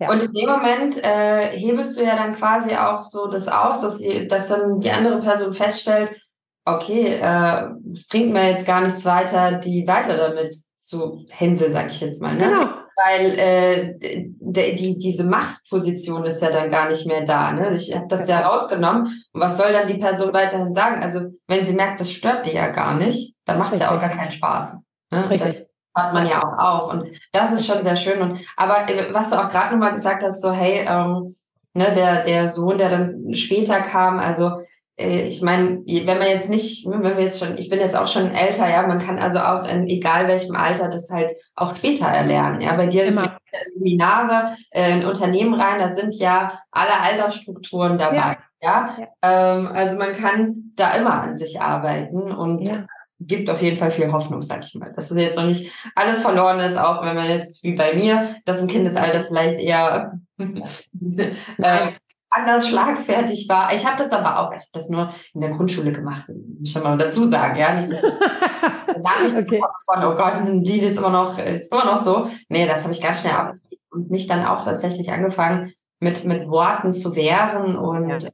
Ja. 0.00 0.12
Und 0.12 0.22
in 0.22 0.32
dem 0.32 0.48
Moment 0.48 1.02
äh, 1.02 1.50
hebelst 1.56 1.98
du 1.98 2.04
ja 2.04 2.14
dann 2.14 2.34
quasi 2.34 2.76
auch 2.76 3.02
so 3.02 3.26
das 3.26 3.48
aus, 3.48 3.80
dass, 3.80 3.98
sie, 3.98 4.28
dass 4.28 4.48
dann 4.48 4.78
die 4.78 4.90
andere 4.90 5.20
Person 5.20 5.52
feststellt, 5.52 6.16
okay, 6.64 7.18
äh, 7.20 7.70
es 7.90 8.06
bringt 8.06 8.32
mir 8.32 8.50
jetzt 8.50 8.66
gar 8.66 8.82
nichts 8.82 9.04
weiter, 9.04 9.52
die 9.52 9.86
weiter 9.88 10.16
damit 10.16 10.54
zu 10.76 11.24
hänseln, 11.30 11.72
sag 11.72 11.88
ich 11.88 12.00
jetzt 12.00 12.22
mal. 12.22 12.36
Ne? 12.36 12.48
Genau. 12.48 12.66
Weil 12.96 13.38
äh, 13.38 13.94
die, 14.00 14.98
diese 14.98 15.24
Machtposition 15.24 16.24
ist 16.24 16.42
ja 16.42 16.50
dann 16.50 16.70
gar 16.70 16.88
nicht 16.88 17.06
mehr 17.06 17.24
da. 17.24 17.52
Ne? 17.52 17.74
Ich 17.74 17.94
habe 17.94 18.06
das 18.08 18.28
ja 18.28 18.40
rausgenommen. 18.40 19.06
Und 19.32 19.40
was 19.40 19.56
soll 19.56 19.72
dann 19.72 19.88
die 19.88 19.98
Person 19.98 20.32
weiterhin 20.32 20.72
sagen? 20.72 21.02
Also 21.02 21.20
wenn 21.46 21.64
sie 21.64 21.74
merkt, 21.74 22.00
das 22.00 22.12
stört 22.12 22.46
die 22.46 22.54
ja 22.54 22.68
gar 22.68 22.94
nicht, 22.94 23.34
dann 23.44 23.58
macht 23.58 23.72
es 23.72 23.80
ja 23.80 23.94
auch 23.94 24.00
gar 24.00 24.10
keinen 24.10 24.32
Spaß. 24.32 24.80
Ne? 25.10 25.30
Richtig 25.30 25.67
hört 25.94 26.14
man 26.14 26.26
ja 26.26 26.42
auch 26.42 26.58
auf. 26.58 26.92
Und 26.92 27.08
das 27.32 27.52
ist 27.52 27.66
schon 27.66 27.82
sehr 27.82 27.96
schön. 27.96 28.20
Und 28.20 28.40
aber 28.56 28.88
äh, 28.88 29.12
was 29.12 29.30
du 29.30 29.36
auch 29.36 29.48
gerade 29.48 29.72
nochmal 29.72 29.92
gesagt 29.92 30.22
hast, 30.22 30.42
so 30.42 30.52
hey, 30.52 30.84
ähm, 30.86 31.34
ne, 31.74 31.94
der, 31.94 32.24
der 32.24 32.48
Sohn, 32.48 32.78
der 32.78 32.90
dann 32.90 33.34
später 33.34 33.80
kam, 33.80 34.18
also 34.18 34.62
ich 34.98 35.42
meine, 35.42 35.84
wenn 35.86 36.18
man 36.18 36.26
jetzt 36.26 36.50
nicht, 36.50 36.84
wenn 36.88 37.02
wir 37.02 37.20
jetzt 37.20 37.38
schon, 37.38 37.56
ich 37.56 37.68
bin 37.68 37.78
jetzt 37.78 37.96
auch 37.96 38.08
schon 38.08 38.32
älter, 38.32 38.68
ja, 38.68 38.84
man 38.84 38.98
kann 38.98 39.18
also 39.18 39.38
auch 39.38 39.64
in 39.64 39.86
egal 39.86 40.26
welchem 40.26 40.56
Alter 40.56 40.88
das 40.88 41.08
halt 41.08 41.36
auch 41.54 41.76
später 41.76 42.06
erlernen. 42.06 42.60
Ja, 42.60 42.74
bei 42.74 42.88
dir 42.88 43.04
Immer. 43.04 43.38
Seminare 43.74 44.56
äh, 44.70 44.98
in 44.98 45.06
Unternehmen 45.06 45.54
rein, 45.54 45.78
da 45.78 45.88
sind 45.88 46.16
ja 46.16 46.60
alle 46.72 47.00
Altersstrukturen 47.00 47.96
dabei. 47.96 48.16
Ja. 48.16 48.36
Ja, 48.60 48.96
ja. 48.98 49.06
Ähm, 49.22 49.68
also 49.68 49.96
man 49.96 50.14
kann 50.14 50.72
da 50.74 50.94
immer 50.94 51.22
an 51.22 51.36
sich 51.36 51.60
arbeiten 51.60 52.32
und 52.32 52.66
ja. 52.66 52.86
es 52.92 53.16
gibt 53.20 53.48
auf 53.50 53.62
jeden 53.62 53.76
Fall 53.76 53.92
viel 53.92 54.10
Hoffnung, 54.10 54.42
sag 54.42 54.64
ich 54.64 54.74
mal. 54.74 54.90
Dass 54.92 55.12
es 55.12 55.16
jetzt 55.16 55.36
noch 55.36 55.46
nicht 55.46 55.72
alles 55.94 56.22
verloren 56.22 56.58
ist, 56.58 56.76
auch 56.76 57.04
wenn 57.04 57.14
man 57.14 57.28
jetzt 57.28 57.62
wie 57.62 57.76
bei 57.76 57.94
mir, 57.94 58.34
das 58.46 58.60
im 58.60 58.66
Kindesalter 58.66 59.22
vielleicht 59.22 59.60
eher 59.60 60.18
äh, 60.38 61.92
anders 62.30 62.68
schlagfertig 62.68 63.48
war. 63.48 63.72
Ich 63.72 63.86
habe 63.86 63.96
das 63.98 64.12
aber 64.12 64.40
auch, 64.40 64.52
ich 64.52 64.62
habe 64.62 64.70
das 64.72 64.88
nur 64.88 65.12
in 65.34 65.40
der 65.40 65.50
Grundschule 65.50 65.92
gemacht, 65.92 66.28
muss 66.28 66.76
ich 66.76 66.82
mal 66.82 66.98
dazu 66.98 67.24
sagen, 67.24 67.58
ja, 67.58 67.74
nicht 67.74 67.88
Nachrichten 69.02 69.44
okay. 69.44 69.62
von, 69.86 70.04
oh 70.04 70.14
Gott, 70.14 70.42
die 70.44 70.80
ist 70.80 70.98
immer 70.98 71.10
noch, 71.10 71.38
ist 71.38 71.72
immer 71.72 71.84
noch 71.84 71.98
so. 71.98 72.28
Nee, 72.48 72.66
das 72.66 72.82
habe 72.82 72.92
ich 72.92 73.02
ganz 73.02 73.20
schnell 73.20 73.34
ab 73.34 73.54
und 73.90 74.10
mich 74.10 74.26
dann 74.26 74.44
auch 74.44 74.64
tatsächlich 74.64 75.10
angefangen, 75.10 75.72
mit, 76.00 76.24
mit 76.24 76.48
Worten 76.48 76.92
zu 76.92 77.14
wehren 77.14 77.76
und 77.76 78.08
ja 78.08 78.30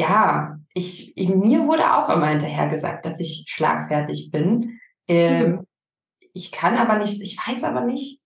ja, 0.00 0.58
ich, 0.72 1.14
mir 1.16 1.66
wurde 1.66 1.94
auch 1.94 2.08
immer 2.08 2.28
hinterher 2.28 2.68
gesagt, 2.68 3.04
dass 3.04 3.20
ich 3.20 3.44
schlagfertig 3.48 4.30
bin. 4.30 4.80
Ähm, 5.06 5.50
mhm. 5.50 5.66
Ich 6.32 6.52
kann 6.52 6.76
aber 6.78 6.96
nicht, 6.98 7.20
ich 7.20 7.36
weiß 7.36 7.64
aber 7.64 7.82
nicht, 7.82 8.19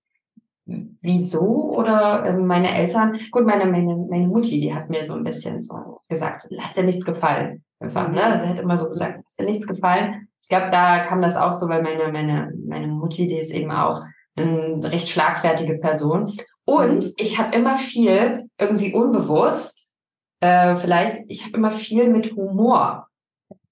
wieso 0.66 1.76
oder 1.76 2.24
ähm, 2.26 2.46
meine 2.46 2.74
Eltern, 2.74 3.18
gut, 3.30 3.44
meine, 3.44 3.66
meine, 3.66 3.96
meine 4.08 4.26
Mutti, 4.26 4.60
die 4.60 4.74
hat 4.74 4.88
mir 4.88 5.04
so 5.04 5.14
ein 5.14 5.24
bisschen 5.24 5.60
so 5.60 6.00
gesagt, 6.08 6.46
lass 6.50 6.74
dir 6.74 6.84
nichts 6.84 7.04
gefallen. 7.04 7.64
Einfach, 7.80 8.10
ne? 8.10 8.22
Also, 8.24 8.44
sie 8.44 8.50
hat 8.50 8.60
immer 8.60 8.76
so 8.76 8.86
gesagt, 8.86 9.20
lass 9.22 9.36
dir 9.36 9.44
nichts 9.44 9.66
gefallen. 9.66 10.28
Ich 10.40 10.48
glaube, 10.48 10.70
da 10.70 11.04
kam 11.06 11.22
das 11.22 11.36
auch 11.36 11.52
so, 11.52 11.68
weil 11.68 11.82
meine, 11.82 12.10
meine, 12.12 12.52
meine 12.66 12.86
Mutti, 12.86 13.26
die 13.26 13.38
ist 13.38 13.52
eben 13.52 13.70
auch 13.70 14.00
eine 14.36 14.80
recht 14.84 15.08
schlagfertige 15.08 15.78
Person. 15.78 16.30
Und 16.64 17.12
ich 17.18 17.38
habe 17.38 17.56
immer 17.56 17.76
viel 17.76 18.48
irgendwie 18.58 18.94
unbewusst, 18.94 19.94
äh, 20.40 20.76
vielleicht, 20.76 21.22
ich 21.28 21.44
habe 21.44 21.56
immer 21.56 21.70
viel 21.70 22.08
mit 22.08 22.34
Humor 22.36 23.06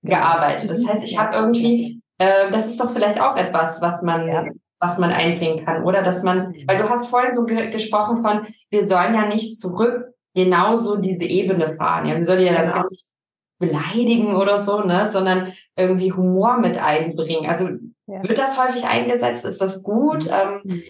gearbeitet. 0.03 0.71
Das 0.71 0.87
heißt, 0.87 1.03
ich 1.05 1.19
habe 1.19 1.37
irgendwie, 1.37 2.01
äh, 2.19 2.51
das 2.51 2.67
ist 2.67 2.81
doch 2.81 2.93
vielleicht 2.93 3.21
auch 3.21 3.37
etwas, 3.37 3.81
was 3.81 4.03
man, 4.03 4.29
ja. 4.29 4.45
Was 4.83 4.99
man 4.99 5.11
einbringen 5.11 5.65
kann, 5.65 5.85
oder? 5.85 6.03
Dass 6.03 6.25
man, 6.25 6.55
weil 6.67 6.79
du 6.79 6.91
hast 6.91 7.07
vorhin 7.07 7.31
so 7.31 7.45
ge 7.45 7.71
gesprochen 7.71 8.21
von, 8.21 8.49
wir 8.69 8.85
sollen 8.85 9.15
ja 9.15 9.27
nicht 9.27 9.59
zurück 9.61 10.13
genauso 10.35 10.97
diese 10.97 11.25
Ebene 11.25 11.77
fahren. 11.77 12.07
Ja, 12.07 12.17
wir 12.17 12.25
sollen 12.25 12.45
ja 12.45 12.53
dann 12.53 12.67
genau. 12.67 12.81
auch 12.81 12.91
nicht 12.91 13.07
beleidigen 13.61 14.35
oder 14.35 14.59
so, 14.59 14.81
ne, 14.81 15.07
sondern 15.07 15.53
irgendwie 15.77 16.13
Humor 16.13 16.59
mit 16.59 16.83
einbringen. 16.83 17.49
Also 17.49 17.69
ja. 18.07 18.25
wird 18.25 18.39
das 18.39 18.61
häufig 18.61 18.85
eingesetzt? 18.85 19.45
Ist 19.45 19.61
das 19.61 19.85
gut? 19.85 20.29
Ähm, 20.29 20.61
mhm. 20.65 20.83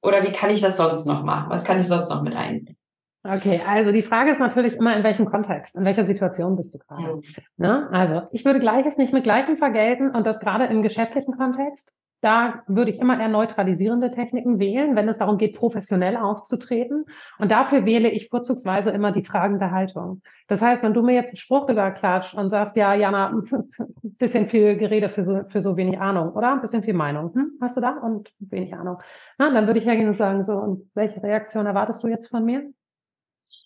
oder 0.00 0.22
wie 0.22 0.30
kann 0.30 0.50
ich 0.50 0.60
das 0.60 0.76
sonst 0.76 1.04
noch 1.04 1.24
machen? 1.24 1.50
Was 1.50 1.64
kann 1.64 1.80
ich 1.80 1.88
sonst 1.88 2.08
noch 2.10 2.22
mit 2.22 2.36
einbringen? 2.36 2.78
Okay, 3.26 3.62
also 3.66 3.90
die 3.90 4.02
Frage 4.02 4.30
ist 4.30 4.38
natürlich 4.38 4.74
immer, 4.74 4.94
in 4.94 5.02
welchem 5.02 5.24
Kontext, 5.24 5.74
in 5.74 5.84
welcher 5.84 6.04
Situation 6.04 6.56
bist 6.56 6.74
du 6.74 6.78
gerade. 6.78 7.16
Mhm. 7.16 7.22
Ne? 7.56 7.88
Also 7.90 8.22
ich 8.30 8.44
würde 8.44 8.60
Gleiches 8.60 8.96
nicht 8.96 9.12
mit 9.12 9.24
Gleichem 9.24 9.56
vergelten 9.56 10.10
und 10.10 10.24
das 10.24 10.38
gerade 10.38 10.66
im 10.66 10.82
geschäftlichen 10.82 11.32
Kontext. 11.36 11.90
Da 12.24 12.62
würde 12.68 12.90
ich 12.90 13.00
immer 13.00 13.20
eher 13.20 13.28
neutralisierende 13.28 14.10
Techniken 14.10 14.58
wählen, 14.58 14.96
wenn 14.96 15.10
es 15.10 15.18
darum 15.18 15.36
geht, 15.36 15.54
professionell 15.54 16.16
aufzutreten. 16.16 17.04
Und 17.38 17.50
dafür 17.50 17.84
wähle 17.84 18.08
ich 18.08 18.30
vorzugsweise 18.30 18.92
immer 18.92 19.12
die 19.12 19.22
fragende 19.22 19.70
Haltung. 19.70 20.22
Das 20.48 20.62
heißt, 20.62 20.82
wenn 20.82 20.94
du 20.94 21.02
mir 21.02 21.12
jetzt 21.12 21.32
einen 21.32 21.36
Spruch 21.36 21.68
überklatscht 21.68 22.32
und 22.32 22.48
sagst, 22.48 22.76
ja, 22.76 22.94
Jana, 22.94 23.28
ein 23.28 23.42
bisschen 24.02 24.48
viel 24.48 24.78
Gerede 24.78 25.10
für 25.10 25.22
so, 25.22 25.44
für 25.44 25.60
so 25.60 25.76
wenig 25.76 26.00
Ahnung, 26.00 26.32
oder? 26.32 26.54
Ein 26.54 26.62
bisschen 26.62 26.82
viel 26.82 26.94
Meinung. 26.94 27.34
Hm? 27.34 27.58
Hast 27.60 27.76
du 27.76 27.82
da? 27.82 27.98
Und 27.98 28.32
wenig 28.38 28.72
Ahnung. 28.72 29.02
Na, 29.36 29.52
dann 29.52 29.66
würde 29.66 29.80
ich 29.80 29.84
hergehen 29.84 30.08
und 30.08 30.16
sagen, 30.16 30.42
so, 30.44 30.54
und 30.54 30.90
welche 30.94 31.22
Reaktion 31.22 31.66
erwartest 31.66 32.02
du 32.02 32.08
jetzt 32.08 32.28
von 32.28 32.42
mir? 32.42 32.72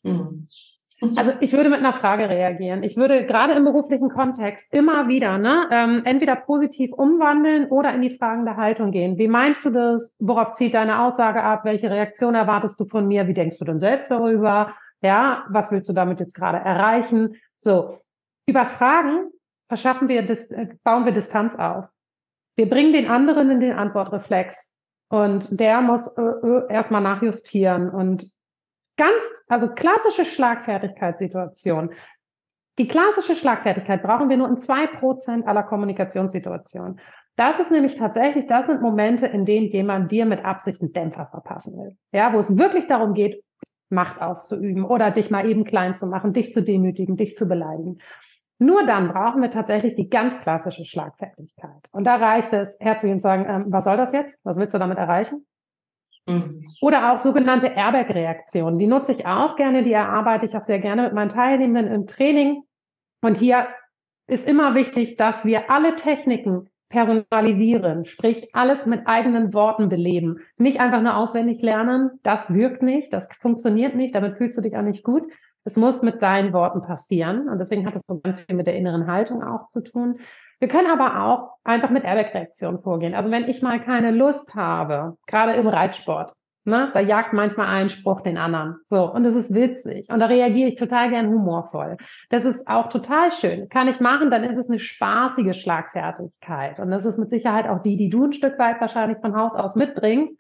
Mhm. 0.02 0.48
Also 1.14 1.32
ich 1.40 1.52
würde 1.52 1.70
mit 1.70 1.78
einer 1.78 1.92
Frage 1.92 2.28
reagieren. 2.28 2.82
Ich 2.82 2.96
würde 2.96 3.24
gerade 3.24 3.52
im 3.52 3.64
beruflichen 3.64 4.08
Kontext 4.08 4.72
immer 4.74 5.06
wieder 5.06 5.38
ne, 5.38 5.68
ähm, 5.70 6.02
entweder 6.04 6.34
positiv 6.34 6.92
umwandeln 6.92 7.68
oder 7.68 7.94
in 7.94 8.02
die 8.02 8.16
fragende 8.16 8.56
Haltung 8.56 8.90
gehen. 8.90 9.16
Wie 9.16 9.28
meinst 9.28 9.64
du 9.64 9.70
das? 9.70 10.14
Worauf 10.18 10.52
zieht 10.52 10.74
deine 10.74 11.00
Aussage 11.00 11.42
ab? 11.42 11.64
Welche 11.64 11.90
Reaktion 11.90 12.34
erwartest 12.34 12.80
du 12.80 12.84
von 12.84 13.06
mir? 13.06 13.28
Wie 13.28 13.34
denkst 13.34 13.58
du 13.58 13.64
denn 13.64 13.78
selbst 13.78 14.10
darüber? 14.10 14.74
Ja, 15.00 15.44
was 15.48 15.70
willst 15.70 15.88
du 15.88 15.92
damit 15.92 16.18
jetzt 16.18 16.34
gerade 16.34 16.58
erreichen? 16.58 17.36
So, 17.54 17.98
über 18.46 18.66
Fragen 18.66 19.30
verschaffen 19.68 20.08
wir, 20.08 20.28
äh, 20.28 20.68
bauen 20.82 21.04
wir 21.04 21.12
Distanz 21.12 21.54
auf. 21.54 21.84
Wir 22.56 22.68
bringen 22.68 22.92
den 22.92 23.08
anderen 23.08 23.50
in 23.50 23.60
den 23.60 23.72
Antwortreflex 23.72 24.74
und 25.10 25.60
der 25.60 25.80
muss 25.80 26.08
äh, 26.08 26.22
äh, 26.22 26.72
erstmal 26.72 27.02
nachjustieren 27.02 27.88
und 27.88 28.30
ganz, 28.98 29.22
also 29.48 29.68
klassische 29.68 30.26
Schlagfertigkeitssituation. 30.26 31.90
Die 32.78 32.86
klassische 32.86 33.34
Schlagfertigkeit 33.34 34.02
brauchen 34.02 34.28
wir 34.28 34.36
nur 34.36 34.48
in 34.48 34.58
zwei 34.58 34.86
Prozent 34.86 35.46
aller 35.46 35.62
Kommunikationssituationen. 35.62 37.00
Das 37.36 37.58
ist 37.60 37.70
nämlich 37.70 37.94
tatsächlich, 37.94 38.46
das 38.46 38.66
sind 38.66 38.82
Momente, 38.82 39.26
in 39.26 39.44
denen 39.44 39.68
jemand 39.68 40.12
dir 40.12 40.26
mit 40.26 40.44
Absicht 40.44 40.82
einen 40.82 40.92
Dämpfer 40.92 41.26
verpassen 41.26 41.78
will. 41.78 41.96
Ja, 42.12 42.32
wo 42.34 42.38
es 42.38 42.58
wirklich 42.58 42.86
darum 42.86 43.14
geht, 43.14 43.42
Macht 43.90 44.20
auszuüben 44.20 44.84
oder 44.84 45.10
dich 45.10 45.30
mal 45.30 45.48
eben 45.48 45.64
klein 45.64 45.94
zu 45.94 46.06
machen, 46.06 46.34
dich 46.34 46.52
zu 46.52 46.62
demütigen, 46.62 47.16
dich 47.16 47.36
zu 47.36 47.46
beleidigen. 47.46 47.98
Nur 48.58 48.84
dann 48.84 49.08
brauchen 49.08 49.40
wir 49.40 49.50
tatsächlich 49.50 49.94
die 49.94 50.10
ganz 50.10 50.38
klassische 50.40 50.84
Schlagfertigkeit. 50.84 51.88
Und 51.90 52.04
da 52.04 52.16
reicht 52.16 52.52
es, 52.52 52.76
herzlich 52.80 53.14
zu 53.14 53.20
sagen, 53.20 53.46
ähm, 53.48 53.64
was 53.68 53.84
soll 53.84 53.96
das 53.96 54.12
jetzt? 54.12 54.44
Was 54.44 54.58
willst 54.58 54.74
du 54.74 54.78
damit 54.78 54.98
erreichen? 54.98 55.46
Mhm. 56.28 56.64
Oder 56.80 57.12
auch 57.12 57.18
sogenannte 57.18 57.68
Airbag-Reaktionen. 57.68 58.78
Die 58.78 58.86
nutze 58.86 59.12
ich 59.12 59.26
auch 59.26 59.56
gerne, 59.56 59.82
die 59.82 59.92
erarbeite 59.92 60.46
ich 60.46 60.56
auch 60.56 60.62
sehr 60.62 60.78
gerne 60.78 61.02
mit 61.02 61.14
meinen 61.14 61.30
Teilnehmenden 61.30 61.92
im 61.92 62.06
Training. 62.06 62.62
Und 63.22 63.36
hier 63.36 63.66
ist 64.26 64.46
immer 64.46 64.74
wichtig, 64.74 65.16
dass 65.16 65.44
wir 65.44 65.70
alle 65.70 65.96
Techniken 65.96 66.68
personalisieren, 66.90 68.04
sprich 68.04 68.54
alles 68.54 68.86
mit 68.86 69.06
eigenen 69.06 69.52
Worten 69.52 69.88
beleben. 69.88 70.40
Nicht 70.56 70.80
einfach 70.80 71.02
nur 71.02 71.16
auswendig 71.16 71.60
lernen, 71.60 72.10
das 72.22 72.52
wirkt 72.52 72.82
nicht, 72.82 73.12
das 73.12 73.28
funktioniert 73.40 73.94
nicht, 73.94 74.14
damit 74.14 74.36
fühlst 74.36 74.56
du 74.56 74.62
dich 74.62 74.76
auch 74.76 74.82
nicht 74.82 75.04
gut. 75.04 75.24
Es 75.64 75.76
muss 75.76 76.00
mit 76.00 76.22
deinen 76.22 76.52
Worten 76.54 76.80
passieren 76.82 77.48
und 77.48 77.58
deswegen 77.58 77.86
hat 77.86 77.94
es 77.94 78.02
so 78.08 78.20
ganz 78.20 78.40
viel 78.40 78.54
mit 78.54 78.66
der 78.66 78.76
inneren 78.76 79.06
Haltung 79.06 79.42
auch 79.42 79.66
zu 79.66 79.82
tun. 79.82 80.18
Wir 80.60 80.68
können 80.68 80.90
aber 80.90 81.24
auch 81.24 81.52
einfach 81.64 81.90
mit 81.90 82.04
Airbag-Reaktionen 82.04 82.80
vorgehen. 82.80 83.14
Also 83.14 83.30
wenn 83.30 83.48
ich 83.48 83.62
mal 83.62 83.80
keine 83.80 84.10
Lust 84.10 84.54
habe, 84.54 85.16
gerade 85.26 85.52
im 85.52 85.68
Reitsport, 85.68 86.32
ne, 86.64 86.90
da 86.92 87.00
jagt 87.00 87.32
manchmal 87.32 87.68
ein 87.68 87.88
Spruch 87.88 88.20
den 88.20 88.38
anderen. 88.38 88.76
So, 88.84 89.12
und 89.12 89.24
das 89.24 89.34
ist 89.34 89.54
witzig. 89.54 90.08
Und 90.10 90.20
da 90.20 90.26
reagiere 90.26 90.68
ich 90.68 90.76
total 90.76 91.10
gern 91.10 91.28
humorvoll. 91.28 91.96
Das 92.30 92.44
ist 92.44 92.66
auch 92.66 92.88
total 92.88 93.30
schön. 93.32 93.68
Kann 93.68 93.88
ich 93.88 94.00
machen, 94.00 94.30
dann 94.30 94.44
ist 94.44 94.56
es 94.56 94.68
eine 94.68 94.78
spaßige 94.78 95.54
Schlagfertigkeit. 95.56 96.80
Und 96.80 96.90
das 96.90 97.04
ist 97.04 97.18
mit 97.18 97.30
Sicherheit 97.30 97.68
auch 97.68 97.82
die, 97.82 97.96
die 97.96 98.10
du 98.10 98.24
ein 98.24 98.32
Stück 98.32 98.58
weit 98.58 98.80
wahrscheinlich 98.80 99.18
von 99.18 99.36
Haus 99.36 99.54
aus 99.54 99.76
mitbringst. 99.76 100.36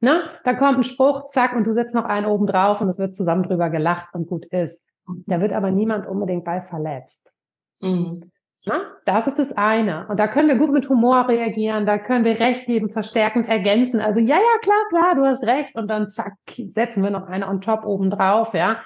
Ne? 0.00 0.22
Da 0.44 0.54
kommt 0.54 0.78
ein 0.78 0.84
Spruch, 0.84 1.28
zack, 1.28 1.54
und 1.54 1.64
du 1.64 1.72
setzt 1.72 1.94
noch 1.94 2.04
einen 2.04 2.26
oben 2.26 2.46
drauf 2.46 2.80
und 2.80 2.88
es 2.88 2.98
wird 2.98 3.14
zusammen 3.14 3.44
drüber 3.44 3.70
gelacht 3.70 4.14
und 4.14 4.26
gut 4.26 4.46
ist. 4.46 4.82
Da 5.26 5.40
wird 5.40 5.52
aber 5.52 5.70
niemand 5.70 6.06
unbedingt 6.06 6.44
bei 6.44 6.60
verletzt. 6.60 7.32
Mhm. 7.80 8.31
Na, 8.64 8.80
das 9.06 9.26
ist 9.26 9.38
das 9.38 9.52
eine. 9.52 10.06
Und 10.08 10.20
da 10.20 10.28
können 10.28 10.48
wir 10.48 10.56
gut 10.56 10.70
mit 10.70 10.88
Humor 10.88 11.28
reagieren, 11.28 11.84
da 11.84 11.98
können 11.98 12.24
wir 12.24 12.38
Recht 12.38 12.66
geben, 12.66 12.90
verstärkend 12.90 13.48
ergänzen. 13.48 14.00
Also, 14.00 14.20
ja, 14.20 14.36
ja, 14.36 14.58
klar, 14.62 14.84
klar, 14.88 15.14
du 15.16 15.24
hast 15.24 15.42
recht. 15.42 15.74
Und 15.74 15.88
dann 15.88 16.08
zack, 16.08 16.34
setzen 16.48 17.02
wir 17.02 17.10
noch 17.10 17.26
eine 17.26 17.48
on 17.48 17.60
top 17.60 17.84
oben 17.84 18.10
drauf, 18.10 18.54
ja. 18.54 18.80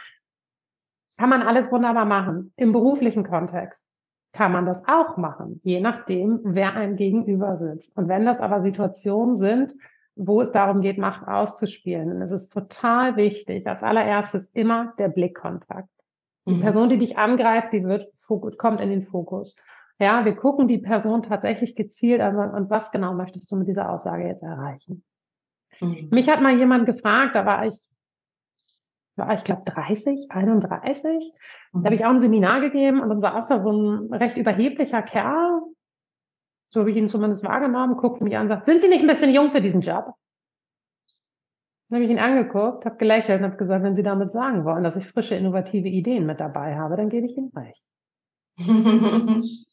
Kann 1.18 1.28
man 1.28 1.42
alles 1.42 1.70
wunderbar 1.70 2.06
machen. 2.06 2.52
Im 2.56 2.72
beruflichen 2.72 3.24
Kontext 3.24 3.86
kann 4.32 4.52
man 4.52 4.66
das 4.66 4.86
auch 4.86 5.16
machen, 5.16 5.60
je 5.64 5.80
nachdem, 5.80 6.40
wer 6.44 6.74
einem 6.74 6.96
gegenüber 6.96 7.56
sitzt. 7.56 7.96
Und 7.96 8.08
wenn 8.08 8.26
das 8.26 8.40
aber 8.40 8.60
Situationen 8.60 9.34
sind, 9.34 9.74
wo 10.14 10.42
es 10.42 10.52
darum 10.52 10.82
geht, 10.82 10.98
Macht 10.98 11.26
auszuspielen, 11.26 12.08
dann 12.08 12.22
ist 12.22 12.32
es 12.32 12.48
total 12.48 13.16
wichtig, 13.16 13.66
als 13.66 13.82
allererstes 13.82 14.46
immer 14.52 14.92
der 14.98 15.08
Blickkontakt. 15.08 15.88
Die 16.46 16.54
mhm. 16.54 16.60
Person, 16.60 16.88
die 16.88 16.98
dich 16.98 17.18
angreift, 17.18 17.72
die 17.72 17.84
wird, 17.84 18.08
kommt 18.58 18.80
in 18.80 18.90
den 18.90 19.02
Fokus. 19.02 19.56
Ja, 19.98 20.24
wir 20.24 20.36
gucken 20.36 20.68
die 20.68 20.78
Person 20.78 21.22
tatsächlich 21.22 21.74
gezielt 21.74 22.20
an 22.20 22.36
und 22.36 22.70
was 22.70 22.92
genau 22.92 23.14
möchtest 23.14 23.50
du 23.50 23.56
mit 23.56 23.68
dieser 23.68 23.90
Aussage 23.90 24.26
jetzt 24.26 24.42
erreichen? 24.42 25.04
Mhm. 25.80 26.08
Mich 26.10 26.28
hat 26.28 26.42
mal 26.42 26.56
jemand 26.56 26.86
gefragt, 26.86 27.34
da 27.34 27.46
war 27.46 27.66
ich, 27.66 27.74
war 29.16 29.32
ich 29.32 29.44
glaube 29.44 29.62
30, 29.64 30.26
31, 30.30 31.32
mhm. 31.72 31.82
da 31.82 31.86
habe 31.86 31.94
ich 31.94 32.04
auch 32.04 32.10
ein 32.10 32.20
Seminar 32.20 32.60
gegeben 32.60 33.00
und 33.00 33.08
dann 33.08 33.20
saß 33.20 33.48
da 33.48 33.62
so 33.62 33.72
ein 33.72 34.12
recht 34.12 34.36
überheblicher 34.36 35.02
Kerl, 35.02 35.62
so 36.70 36.80
habe 36.80 36.90
ich 36.90 36.96
ihn 36.96 37.08
zumindest 37.08 37.42
wahrgenommen, 37.44 37.96
guckt 37.96 38.20
mich 38.20 38.36
an 38.36 38.42
und 38.42 38.48
sagt, 38.48 38.66
sind 38.66 38.82
Sie 38.82 38.88
nicht 38.88 39.00
ein 39.00 39.06
bisschen 39.06 39.32
jung 39.32 39.50
für 39.50 39.62
diesen 39.62 39.80
Job? 39.80 40.12
Dann 41.88 41.96
habe 41.96 42.04
ich 42.04 42.10
ihn 42.10 42.18
angeguckt, 42.18 42.84
habe 42.84 42.96
gelächelt 42.96 43.40
und 43.40 43.46
habe 43.46 43.56
gesagt, 43.56 43.84
wenn 43.84 43.94
Sie 43.94 44.02
damit 44.02 44.32
sagen 44.32 44.64
wollen, 44.64 44.82
dass 44.82 44.96
ich 44.96 45.06
frische, 45.06 45.36
innovative 45.36 45.88
Ideen 45.88 46.26
mit 46.26 46.40
dabei 46.40 46.76
habe, 46.76 46.96
dann 46.96 47.08
gebe 47.08 47.26
ich 47.26 47.36
Ihnen 47.36 47.52
recht. 47.54 47.82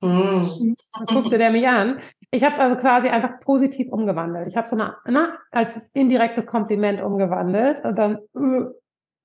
Dann 0.00 0.74
guckte 1.06 1.36
der 1.36 1.50
mich 1.50 1.66
an. 1.68 1.98
Ich 2.30 2.42
habe 2.42 2.54
es 2.54 2.60
also 2.60 2.76
quasi 2.76 3.08
einfach 3.08 3.40
positiv 3.40 3.92
umgewandelt. 3.92 4.48
Ich 4.48 4.56
habe 4.56 4.64
es 4.64 4.70
so 4.70 4.76
eine, 4.76 4.96
na, 5.04 5.36
als 5.50 5.76
indirektes 5.92 6.46
Kompliment 6.46 7.02
umgewandelt 7.02 7.84
und 7.84 7.96
dann 7.96 8.18
äh, 8.34 8.64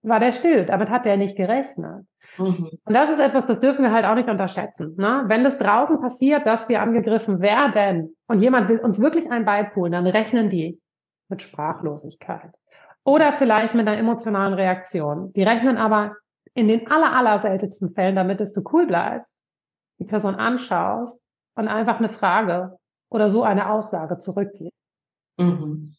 war 0.02 0.20
der 0.20 0.34
still. 0.34 0.66
Damit 0.66 0.90
hat 0.90 1.06
der 1.06 1.18
nicht 1.18 1.38
gerechnet. 1.38 2.06
Mhm. 2.38 2.68
Und 2.84 2.94
das 2.94 3.10
ist 3.10 3.20
etwas, 3.20 3.46
das 3.46 3.60
dürfen 3.60 3.84
wir 3.84 3.92
halt 3.92 4.06
auch 4.06 4.16
nicht 4.16 4.30
unterschätzen. 4.30 4.96
Ne? 4.98 5.24
Wenn 5.28 5.44
das 5.44 5.58
draußen 5.58 6.02
passiert, 6.02 6.46
dass 6.46 6.68
wir 6.68 6.82
angegriffen 6.82 7.40
werden 7.40 8.16
und 8.28 8.42
jemand 8.42 8.68
will 8.68 8.80
uns 8.80 9.00
wirklich 9.00 9.32
einen 9.32 9.46
beipulen, 9.46 9.94
dann 9.94 10.08
rechnen 10.08 10.50
die 10.50 10.80
mit 11.30 11.42
Sprachlosigkeit. 11.42 12.52
Oder 13.04 13.34
vielleicht 13.34 13.76
mit 13.76 13.88
einer 13.88 13.98
emotionalen 13.98 14.54
Reaktion. 14.54 15.32
Die 15.34 15.44
rechnen 15.44 15.78
aber 15.78 16.16
in 16.54 16.68
den 16.68 16.90
aller, 16.90 17.14
aller 17.14 17.40
seltensten 17.40 17.94
Fällen 17.94 18.16
damit, 18.16 18.40
dass 18.40 18.54
du 18.54 18.64
cool 18.72 18.88
bleibst, 18.88 19.38
die 20.00 20.06
Person 20.06 20.36
anschaust 20.36 21.20
und 21.56 21.68
einfach 21.68 22.00
eine 22.00 22.10
Frage 22.10 22.78
oder 23.10 23.30
so 23.30 23.44
eine 23.44 23.70
Aussage 23.70 24.20
zurückgibst. 24.20 24.72
Mhm. 25.38 25.96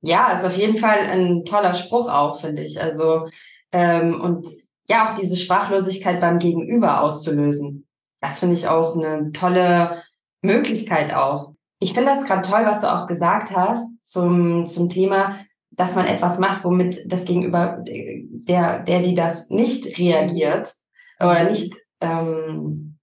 Ja, 0.00 0.32
ist 0.32 0.44
auf 0.44 0.56
jeden 0.56 0.76
Fall 0.76 0.98
ein 0.98 1.44
toller 1.44 1.74
Spruch 1.74 2.08
auch, 2.08 2.40
finde 2.40 2.62
ich. 2.62 2.80
Also, 2.80 3.28
ähm, 3.72 4.20
und 4.20 4.46
ja 4.88 5.10
auch 5.10 5.14
diese 5.14 5.36
Sprachlosigkeit 5.36 6.20
beim 6.20 6.38
Gegenüber 6.38 7.02
auszulösen. 7.02 7.86
Das 8.20 8.40
finde 8.40 8.54
ich 8.54 8.68
auch 8.68 8.96
eine 8.96 9.32
tolle 9.32 10.02
Möglichkeit 10.42 11.12
auch. 11.12 11.54
Ich 11.80 11.94
finde 11.94 12.10
das 12.10 12.24
gerade 12.24 12.42
toll, 12.42 12.64
was 12.64 12.80
du 12.80 12.92
auch 12.92 13.06
gesagt 13.06 13.54
hast 13.54 14.04
zum, 14.04 14.66
zum 14.66 14.88
Thema, 14.88 15.38
dass 15.70 15.94
man 15.94 16.06
etwas 16.06 16.38
macht, 16.38 16.64
womit 16.64 17.10
das 17.10 17.24
Gegenüber, 17.24 17.78
der, 17.86 18.80
der, 18.80 19.00
die 19.00 19.14
das 19.14 19.48
nicht 19.48 19.98
reagiert 19.98 20.72
oder 21.20 21.44
nicht, 21.44 21.72
ähm, 22.00 22.98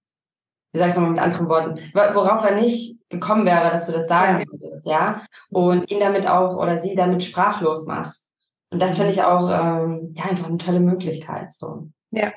wie 0.72 0.78
sagst 0.78 0.96
du 0.96 1.00
mal 1.00 1.10
mit 1.10 1.20
anderen 1.20 1.48
Worten, 1.48 1.80
worauf 1.94 2.44
er 2.44 2.60
nicht 2.60 3.00
gekommen 3.08 3.46
wäre, 3.46 3.70
dass 3.70 3.86
du 3.86 3.92
das 3.92 4.08
sagen 4.08 4.44
würdest, 4.46 4.84
ja, 4.86 5.22
und 5.50 5.90
ihn 5.90 6.00
damit 6.00 6.26
auch 6.28 6.56
oder 6.56 6.76
sie 6.76 6.94
damit 6.94 7.22
sprachlos 7.22 7.86
machst. 7.86 8.30
Und 8.70 8.82
das 8.82 8.96
finde 8.96 9.12
ich 9.12 9.22
auch 9.22 9.48
ähm, 9.48 10.12
ja 10.14 10.24
einfach 10.24 10.48
eine 10.48 10.58
tolle 10.58 10.80
Möglichkeit. 10.80 11.52
So. 11.52 11.88
Ja. 12.10 12.32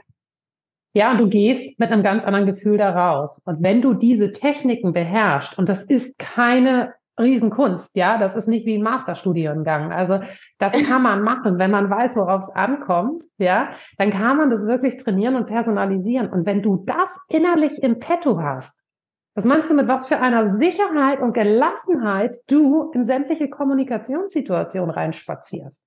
Ja, 0.93 1.12
und 1.12 1.19
du 1.19 1.28
gehst 1.28 1.80
mit 1.80 1.91
einem 1.91 2.04
ganz 2.04 2.25
anderen 2.25 2.47
Gefühl 2.47 2.78
da 2.78 2.91
raus. 2.91 3.41
Und 3.45 3.62
wenn 3.62 3.82
du 3.82 3.93
diese 3.93 4.32
Techniken 4.32 4.91
beherrschst, 4.93 5.58
und 5.58 5.69
das 5.69 5.84
ist 5.84 6.17
keine 6.17 6.93
Riesenkunst, 7.19 7.95
ja, 7.95 8.17
das 8.17 8.36
ist 8.36 8.47
nicht 8.47 8.65
wie 8.65 8.78
ein 8.78 8.82
Masterstudiengang. 8.82 9.91
Also 9.91 10.21
das 10.58 10.73
kann 10.88 11.04
man 11.04 11.21
machen, 11.21 11.60
wenn 11.60 11.69
man 11.69 11.89
weiß, 11.89 12.15
worauf 12.15 12.43
es 12.43 12.49
ankommt, 12.49 13.23
ja, 13.38 13.71
dann 13.97 14.10
kann 14.10 14.38
man 14.38 14.49
das 14.49 14.65
wirklich 14.65 14.97
trainieren 14.97 15.36
und 15.36 15.45
personalisieren. 15.45 16.30
Und 16.30 16.45
wenn 16.45 16.62
du 16.63 16.84
das 16.86 17.19
innerlich 17.28 17.84
im 17.84 17.99
Petto 17.99 18.41
hast, 18.41 18.84
was 19.36 19.45
meinst 19.45 19.69
du 19.69 19.75
mit 19.75 19.88
was 19.88 20.08
für 20.08 20.19
einer 20.19 20.47
Sicherheit 20.47 21.21
und 21.21 21.34
Gelassenheit 21.34 22.38
du 22.47 22.91
in 22.91 23.06
sämtliche 23.06 23.49
Kommunikationssituationen 23.49 24.89
reinspazierst? 24.89 25.84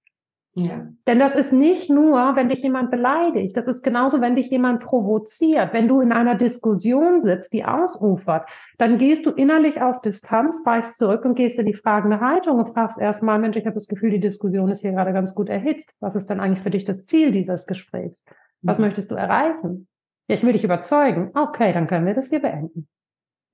Ja. 0.55 0.87
Denn 1.07 1.19
das 1.19 1.35
ist 1.35 1.53
nicht 1.53 1.89
nur, 1.89 2.37
wenn 2.37 2.51
dich 2.51 2.63
jemand 2.63 2.91
beleidigt, 2.91 3.57
das 3.57 3.69
ist 3.69 3.83
genauso, 3.83 4.21
wenn 4.21 4.37
dich 4.37 4.51
jemand 4.51 4.85
provoziert. 4.85 5.73
Wenn 5.73 5.89
du 5.89 6.01
in 6.03 6.13
einer 6.13 6.35
Diskussion 6.35 7.21
sitzt, 7.21 7.55
die 7.55 7.65
ausufert, 7.65 8.51
dann 8.77 8.99
gehst 8.99 9.25
du 9.25 9.31
innerlich 9.31 9.81
auf 9.81 10.03
Distanz, 10.03 10.61
weichst 10.67 10.99
zurück 10.99 11.25
und 11.25 11.37
gehst 11.37 11.59
in 11.59 11.65
die 11.65 11.75
fragende 11.75 12.21
Haltung 12.21 12.59
und 12.59 12.69
fragst 12.69 13.01
erstmal, 13.01 13.39
Mensch, 13.39 13.57
ich 13.57 13.65
habe 13.65 13.75
das 13.75 13.89
Gefühl, 13.89 14.11
die 14.11 14.21
Diskussion 14.21 14.69
ist 14.69 14.83
hier 14.83 14.93
gerade 14.93 15.15
ganz 15.15 15.35
gut 15.35 15.49
erhitzt. 15.49 15.95
Was 16.01 16.17
ist 16.17 16.29
denn 16.29 16.41
eigentlich 16.41 16.61
für 16.61 16.71
dich 16.71 16.85
das 16.85 17.07
Ziel 17.07 17.31
dieses 17.31 17.67
Gesprächs? 17.67 18.23
Was 18.61 18.79
mhm. 18.79 18.85
möchtest 18.85 19.11
du 19.11 19.15
erreichen? 19.15 19.89
Ja, 20.29 20.35
ich 20.35 20.43
will 20.45 20.53
dich 20.53 20.65
überzeugen. 20.65 21.31
Okay, 21.35 21.73
dann 21.73 21.87
können 21.87 22.05
wir 22.05 22.15
das 22.15 22.29
hier 22.29 22.41
beenden. 22.41 22.89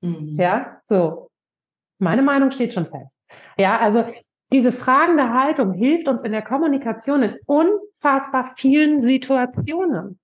Mhm. 0.00 0.36
Ja, 0.36 0.80
so. 0.84 1.30
Meine 2.00 2.22
Meinung 2.22 2.50
steht 2.50 2.74
schon 2.74 2.86
fest. 2.86 3.18
Ja, 3.56 3.78
also 3.78 4.04
diese 4.52 4.72
fragende 4.72 5.32
Haltung 5.32 5.72
hilft 5.72 6.08
uns 6.08 6.22
in 6.22 6.32
der 6.32 6.42
Kommunikation 6.42 7.22
in 7.22 7.36
unfassbar 7.46 8.54
vielen 8.56 9.00
Situationen. 9.00 10.18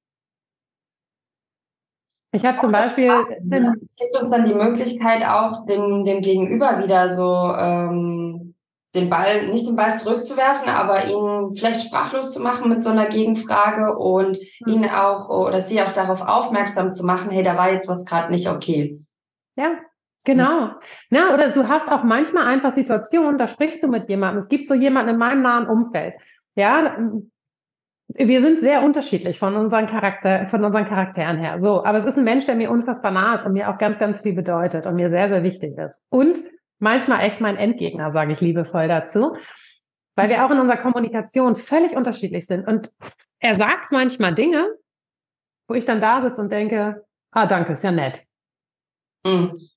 Ich 2.32 2.44
habe 2.44 2.58
zum 2.58 2.72
Beispiel. 2.72 3.12
Es 3.80 3.94
gibt 3.96 4.16
uns 4.18 4.30
dann 4.30 4.46
die 4.46 4.54
Möglichkeit, 4.54 5.24
auch 5.24 5.66
dem, 5.66 6.04
dem 6.04 6.20
Gegenüber 6.20 6.82
wieder 6.82 7.14
so 7.14 7.54
ähm, 7.56 8.54
den 8.94 9.08
Ball, 9.08 9.48
nicht 9.48 9.66
den 9.66 9.76
Ball 9.76 9.94
zurückzuwerfen, 9.94 10.68
aber 10.68 11.06
ihn 11.06 11.54
vielleicht 11.54 11.86
sprachlos 11.86 12.32
zu 12.32 12.40
machen 12.40 12.68
mit 12.68 12.80
so 12.82 12.90
einer 12.90 13.06
Gegenfrage 13.06 13.96
und 13.96 14.38
mhm. 14.66 14.72
ihn 14.72 14.84
auch 14.86 15.28
oder 15.28 15.60
sie 15.60 15.80
auch 15.82 15.92
darauf 15.92 16.22
aufmerksam 16.22 16.90
zu 16.90 17.04
machen, 17.04 17.30
hey, 17.30 17.42
da 17.42 17.56
war 17.56 17.72
jetzt 17.72 17.88
was 17.88 18.04
gerade 18.04 18.32
nicht 18.32 18.48
okay. 18.48 19.04
Ja, 19.56 19.76
Genau. 20.24 20.70
Na, 21.10 21.34
oder 21.34 21.50
du 21.50 21.68
hast 21.68 21.90
auch 21.90 22.02
manchmal 22.02 22.46
einfach 22.46 22.72
Situationen, 22.72 23.38
da 23.38 23.46
sprichst 23.46 23.82
du 23.82 23.88
mit 23.88 24.08
jemandem. 24.08 24.38
Es 24.38 24.48
gibt 24.48 24.68
so 24.68 24.74
jemanden 24.74 25.10
in 25.10 25.18
meinem 25.18 25.42
nahen 25.42 25.66
Umfeld. 25.66 26.14
Ja, 26.54 26.96
wir 28.08 28.40
sind 28.40 28.60
sehr 28.60 28.82
unterschiedlich 28.82 29.38
von 29.38 29.54
unseren 29.56 29.86
Charakter, 29.86 30.46
von 30.48 30.64
unseren 30.64 30.84
Charakteren 30.84 31.38
her. 31.38 31.58
So, 31.58 31.84
aber 31.84 31.98
es 31.98 32.06
ist 32.06 32.16
ein 32.16 32.24
Mensch, 32.24 32.46
der 32.46 32.54
mir 32.54 32.70
unfassbar 32.70 33.10
nah 33.10 33.34
ist 33.34 33.44
und 33.44 33.52
mir 33.52 33.68
auch 33.68 33.78
ganz, 33.78 33.98
ganz 33.98 34.20
viel 34.20 34.34
bedeutet 34.34 34.86
und 34.86 34.94
mir 34.94 35.10
sehr, 35.10 35.28
sehr 35.28 35.42
wichtig 35.42 35.76
ist. 35.76 36.00
Und 36.10 36.38
manchmal 36.78 37.20
echt 37.24 37.40
mein 37.40 37.56
Endgegner, 37.56 38.10
sage 38.10 38.32
ich 38.32 38.40
liebevoll 38.40 38.88
dazu, 38.88 39.36
weil 40.16 40.28
wir 40.28 40.44
auch 40.44 40.50
in 40.50 40.60
unserer 40.60 40.78
Kommunikation 40.78 41.56
völlig 41.56 41.96
unterschiedlich 41.96 42.46
sind. 42.46 42.66
Und 42.66 42.92
er 43.40 43.56
sagt 43.56 43.90
manchmal 43.90 44.34
Dinge, 44.34 44.68
wo 45.66 45.74
ich 45.74 45.84
dann 45.84 46.00
da 46.00 46.22
sitze 46.22 46.40
und 46.40 46.52
denke, 46.52 47.04
ah, 47.32 47.46
danke, 47.46 47.72
ist 47.72 47.82
ja 47.82 47.90
nett. 47.90 48.22
Mhm. 49.26 49.68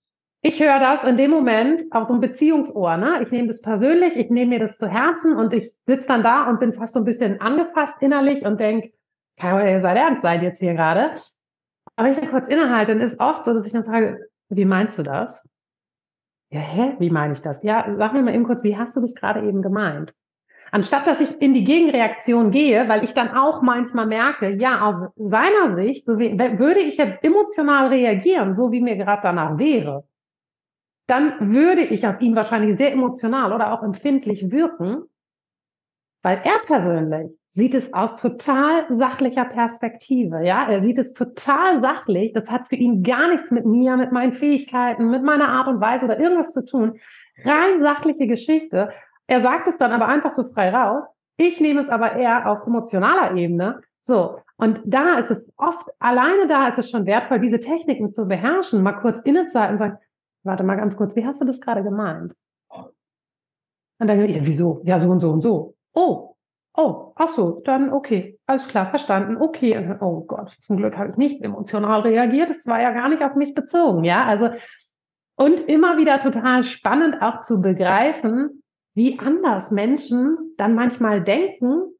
Ich 0.48 0.62
höre 0.62 0.80
das 0.80 1.04
in 1.04 1.18
dem 1.18 1.30
Moment 1.30 1.84
auf 1.92 2.08
so 2.08 2.14
ein 2.14 2.22
Beziehungsohr. 2.22 2.96
Ne? 2.96 3.22
Ich 3.22 3.32
nehme 3.32 3.50
das 3.50 3.62
persönlich, 3.62 4.16
ich 4.16 4.30
nehme 4.30 4.52
mir 4.52 4.60
das 4.60 4.78
zu 4.78 4.88
Herzen 4.88 5.36
und 5.36 5.52
ich 5.52 5.74
sitze 5.86 6.08
dann 6.08 6.24
da 6.24 6.50
und 6.50 6.62
bin 6.62 6.72
fast 6.72 6.94
so 6.94 7.02
ein 7.02 7.04
bisschen 7.04 7.42
angefasst 7.42 8.02
innerlich 8.02 8.46
und 8.46 8.58
denke, 8.58 8.94
kann 9.38 9.68
ja 9.68 9.82
sei 9.82 9.94
ernst 9.94 10.22
sein 10.22 10.42
jetzt 10.42 10.60
hier 10.60 10.74
gerade. 10.74 11.12
Aber 11.98 12.10
ich 12.10 12.18
dann 12.18 12.30
kurz 12.30 12.48
innehalte, 12.48 12.94
dann 12.94 13.02
ist 13.02 13.20
oft 13.20 13.44
so, 13.44 13.54
dass 13.54 13.66
ich 13.66 13.74
dann 13.74 13.84
sage, 13.84 14.26
wie 14.48 14.64
meinst 14.64 14.98
du 14.98 15.04
das? 15.04 15.46
Ja, 16.50 16.62
hä? 16.62 16.96
Wie 17.00 17.10
meine 17.10 17.34
ich 17.34 17.42
das? 17.42 17.62
Ja, 17.64 17.86
sag 17.98 18.14
mir 18.14 18.22
mal 18.22 18.34
eben 18.34 18.46
kurz, 18.46 18.64
wie 18.64 18.78
hast 18.78 18.96
du 18.96 19.02
das 19.02 19.16
gerade 19.16 19.46
eben 19.46 19.62
gemeint? 19.62 20.14
Anstatt 20.72 21.08
dass 21.08 21.20
ich 21.20 21.42
in 21.42 21.56
die 21.56 21.66
Gegenreaktion 21.66 22.52
gehe, 22.52 22.88
weil 22.88 23.04
ich 23.04 23.14
dann 23.14 23.36
auch 23.36 23.62
manchmal 23.62 24.06
merke, 24.06 24.52
ja, 24.52 24.88
aus 24.88 25.10
seiner 25.18 25.76
Sicht, 25.76 26.06
so 26.06 26.18
wie, 26.20 26.40
würde 26.40 26.80
ich 26.80 26.96
jetzt 26.96 27.22
emotional 27.22 27.88
reagieren, 27.88 28.56
so 28.56 28.72
wie 28.72 28.80
mir 28.80 28.96
gerade 28.96 29.24
danach 29.24 29.58
wäre, 29.58 30.06
dann 31.08 31.54
würde 31.54 31.82
ich 31.82 32.06
auf 32.06 32.22
ihn 32.22 32.36
wahrscheinlich 32.36 32.76
sehr 32.76 32.92
emotional 32.92 33.54
oder 33.54 33.74
auch 33.74 33.84
empfindlich 33.84 34.52
wirken, 34.52 35.04
weil 36.22 36.42
er 36.44 36.60
persönlich 36.66 37.38
sieht 37.52 37.74
es 37.74 37.94
aus 37.94 38.18
total 38.18 38.86
sachlicher 38.90 39.46
Perspektive. 39.46 40.46
Ja, 40.46 40.70
er 40.70 40.84
sieht 40.84 41.00
es 41.00 41.14
total 41.14 41.82
sachlich. 41.82 42.34
Das 42.34 42.52
hat 42.52 42.68
für 42.68 42.76
ihn 42.76 43.02
gar 43.02 43.30
nichts 43.30 43.50
mit 43.50 43.66
mir, 43.66 43.98
mit 43.98 44.12
meinen 44.12 44.34
Fähigkeiten, 44.34 45.10
mit 45.10 45.24
meiner 45.24 45.48
Art 45.48 45.68
und 45.68 45.82
Weise 45.82 46.06
oder 46.06 46.20
irgendwas 46.20 46.52
zu 46.52 46.66
tun. 46.66 47.00
Rein 47.44 47.82
sachliche 47.82 48.28
Geschichte. 48.28 48.92
Er 49.26 49.42
sagt 49.42 49.68
es 49.68 49.78
dann 49.78 49.92
aber 49.92 50.08
einfach 50.08 50.32
so 50.32 50.44
frei 50.44 50.70
raus. 50.70 51.06
Ich 51.38 51.60
nehme 51.62 51.80
es 51.80 51.90
aber 51.90 52.14
eher 52.14 52.50
auf 52.50 52.68
emotionaler 52.68 53.36
Ebene. 53.36 53.82
So. 54.02 54.40
Und 54.58 54.82
da 54.86 55.18
ist 55.20 55.32
es 55.32 55.52
oft, 55.58 55.88
alleine 56.00 56.48
da 56.48 56.68
ist 56.68 56.80
es 56.80 56.90
schon 56.90 57.06
wertvoll, 57.06 57.40
diese 57.40 57.60
Techniken 57.60 58.14
zu 58.14 58.28
beherrschen, 58.28 58.82
mal 58.82 58.94
kurz 58.94 59.20
innezuhalten 59.20 59.74
und 59.74 59.80
sagen, 59.80 59.98
warte 60.48 60.64
mal 60.64 60.76
ganz 60.76 60.98
kurz, 60.98 61.16
wie 61.16 61.26
hast 61.26 61.42
du 61.42 61.46
das 61.46 61.62
gerade 61.62 61.84
gemeint? 61.84 62.34
Und 64.00 64.08
dann, 64.08 64.30
ja, 64.30 64.46
wieso? 64.46 64.82
Ja, 64.86 65.00
so 65.00 65.10
und 65.10 65.20
so 65.20 65.32
und 65.32 65.42
so. 65.42 65.76
Oh, 65.94 66.36
oh, 66.76 67.14
ach 67.16 67.28
so, 67.28 67.62
dann 67.66 67.92
okay, 67.92 68.40
alles 68.46 68.68
klar, 68.68 68.90
verstanden, 68.90 69.38
okay. 69.38 69.98
Oh 70.00 70.22
Gott, 70.22 70.56
zum 70.62 70.78
Glück 70.78 70.98
habe 70.98 71.10
ich 71.10 71.18
nicht 71.18 71.44
emotional 71.44 72.02
reagiert, 72.02 72.50
es 72.50 72.68
war 72.68 72.82
ja 72.82 72.92
gar 72.92 73.10
nicht 73.10 73.24
auf 73.24 73.36
mich 73.36 73.54
bezogen, 73.54 74.04
ja, 74.04 74.26
also 74.26 74.50
und 75.36 75.60
immer 75.62 75.98
wieder 75.98 76.20
total 76.20 76.64
spannend 76.64 77.22
auch 77.22 77.42
zu 77.42 77.62
begreifen, 77.62 78.64
wie 78.96 79.20
anders 79.20 79.70
Menschen 79.70 80.54
dann 80.58 80.74
manchmal 80.74 81.24
denken 81.24 81.94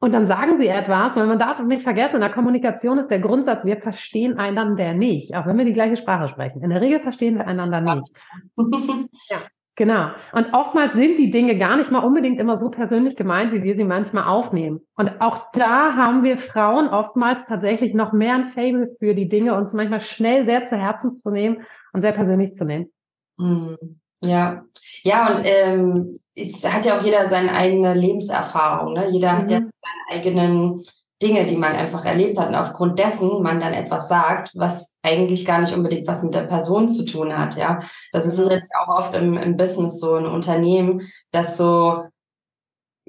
und 0.00 0.12
dann 0.12 0.26
sagen 0.26 0.56
sie 0.56 0.68
etwas, 0.68 1.16
weil 1.16 1.26
man 1.26 1.38
darf 1.38 1.62
nicht 1.62 1.82
vergessen, 1.82 2.16
in 2.16 2.20
der 2.20 2.30
Kommunikation 2.30 2.98
ist 2.98 3.10
der 3.10 3.20
Grundsatz, 3.20 3.64
wir 3.64 3.78
verstehen 3.78 4.38
einander 4.38 4.92
nicht, 4.92 5.34
auch 5.34 5.46
wenn 5.46 5.56
wir 5.56 5.64
die 5.64 5.72
gleiche 5.72 5.96
Sprache 5.96 6.28
sprechen. 6.28 6.62
In 6.62 6.70
der 6.70 6.82
Regel 6.82 7.00
verstehen 7.00 7.36
wir 7.36 7.46
einander 7.46 7.80
nicht. 7.80 8.12
ja, 9.30 9.38
genau. 9.76 10.10
Und 10.32 10.52
oftmals 10.52 10.94
sind 10.94 11.18
die 11.18 11.30
Dinge 11.30 11.56
gar 11.56 11.76
nicht 11.76 11.90
mal 11.90 12.00
unbedingt 12.00 12.38
immer 12.38 12.60
so 12.60 12.68
persönlich 12.70 13.16
gemeint, 13.16 13.52
wie 13.52 13.62
wir 13.62 13.76
sie 13.76 13.84
manchmal 13.84 14.24
aufnehmen. 14.24 14.80
Und 14.94 15.20
auch 15.20 15.50
da 15.52 15.94
haben 15.94 16.22
wir 16.22 16.36
Frauen 16.36 16.88
oftmals 16.88 17.46
tatsächlich 17.46 17.94
noch 17.94 18.12
mehr 18.12 18.34
ein 18.34 18.44
Fable 18.44 18.94
für 18.98 19.14
die 19.14 19.28
Dinge, 19.28 19.54
uns 19.54 19.72
manchmal 19.72 20.00
schnell 20.00 20.44
sehr 20.44 20.64
zu 20.64 20.76
Herzen 20.76 21.14
zu 21.14 21.30
nehmen 21.30 21.62
und 21.94 22.02
sehr 22.02 22.12
persönlich 22.12 22.54
zu 22.54 22.66
nehmen. 22.66 22.92
Mhm. 23.38 24.00
Ja, 24.24 24.64
ja, 25.02 25.36
und 25.36 25.42
ähm, 25.44 26.18
es 26.34 26.64
hat 26.64 26.84
ja 26.84 26.98
auch 26.98 27.04
jeder 27.04 27.28
seine 27.28 27.52
eigene 27.52 27.94
Lebenserfahrung. 27.94 28.94
Ne? 28.94 29.10
Jeder 29.10 29.32
mhm. 29.32 29.38
hat 29.38 29.50
ja 29.50 29.58
mhm. 29.58 29.62
seine 29.62 30.18
eigenen 30.18 30.84
Dinge, 31.22 31.46
die 31.46 31.56
man 31.56 31.72
einfach 31.72 32.04
erlebt 32.04 32.38
hat 32.38 32.48
und 32.48 32.54
aufgrund 32.54 32.98
dessen 32.98 33.42
man 33.42 33.60
dann 33.60 33.72
etwas 33.72 34.08
sagt, 34.08 34.50
was 34.54 34.96
eigentlich 35.02 35.46
gar 35.46 35.60
nicht 35.60 35.74
unbedingt 35.74 36.08
was 36.08 36.22
mit 36.22 36.34
der 36.34 36.42
Person 36.42 36.88
zu 36.88 37.04
tun 37.04 37.38
hat. 37.38 37.56
Ja, 37.56 37.78
das 38.12 38.26
ist 38.26 38.36
sicherlich 38.36 38.68
auch 38.78 38.98
oft 38.98 39.14
im, 39.14 39.36
im 39.38 39.56
Business 39.56 40.00
so 40.00 40.14
ein 40.14 40.26
Unternehmen, 40.26 41.08
das 41.30 41.56
so 41.56 42.02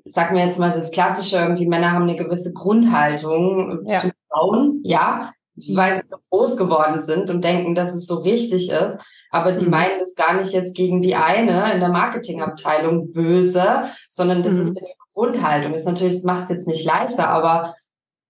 sagen 0.06 0.36
wir 0.36 0.44
jetzt 0.44 0.60
mal 0.60 0.72
das 0.72 0.92
Klassische, 0.92 1.38
irgendwie 1.38 1.68
Männer 1.68 1.92
haben 1.92 2.04
eine 2.04 2.16
gewisse 2.16 2.54
Grundhaltung 2.54 3.84
ja. 3.88 4.02
zu 4.02 4.12
Frauen, 4.30 4.82
ja, 4.84 5.34
weil 5.74 5.96
sie 5.96 6.08
so 6.08 6.18
groß 6.30 6.58
geworden 6.58 7.02
sind 7.02 7.30
und 7.30 7.44
denken, 7.44 7.76
dass 7.76 7.96
es 7.96 8.06
so 8.06 8.20
richtig 8.20 8.70
ist. 8.70 9.04
Aber 9.36 9.52
die 9.52 9.66
mhm. 9.66 9.72
meinen 9.72 10.00
das 10.00 10.16
gar 10.16 10.34
nicht 10.34 10.54
jetzt 10.54 10.76
gegen 10.76 11.02
die 11.02 11.16
eine 11.16 11.74
in 11.74 11.82
der 11.82 11.90
Marketingabteilung 11.90 13.12
böse, 13.12 13.84
sondern 14.10 14.44
das 14.44 14.54
mhm. 14.54 14.62
ist 14.62 14.78
ihre 14.78 14.96
Grundhaltung. 15.14 15.74
Das 15.74 15.82
ist 15.82 15.88
natürlich, 15.88 16.14
das 16.14 16.24
macht 16.24 16.44
es 16.44 16.50
jetzt 16.50 16.68
nicht 16.68 16.86
leichter, 16.86 17.30
aber 17.30 17.76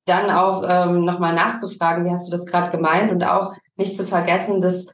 dann 0.06 0.32
auch 0.32 0.64
ähm, 0.68 1.06
nochmal 1.06 1.34
nachzufragen, 1.34 2.06
wie 2.06 2.12
hast 2.12 2.28
du 2.28 2.32
das 2.32 2.46
gerade 2.46 2.72
gemeint 2.72 3.12
und 3.12 3.24
auch 3.24 3.54
nicht 3.76 3.96
zu 3.96 4.06
vergessen, 4.06 4.62
dass 4.62 4.88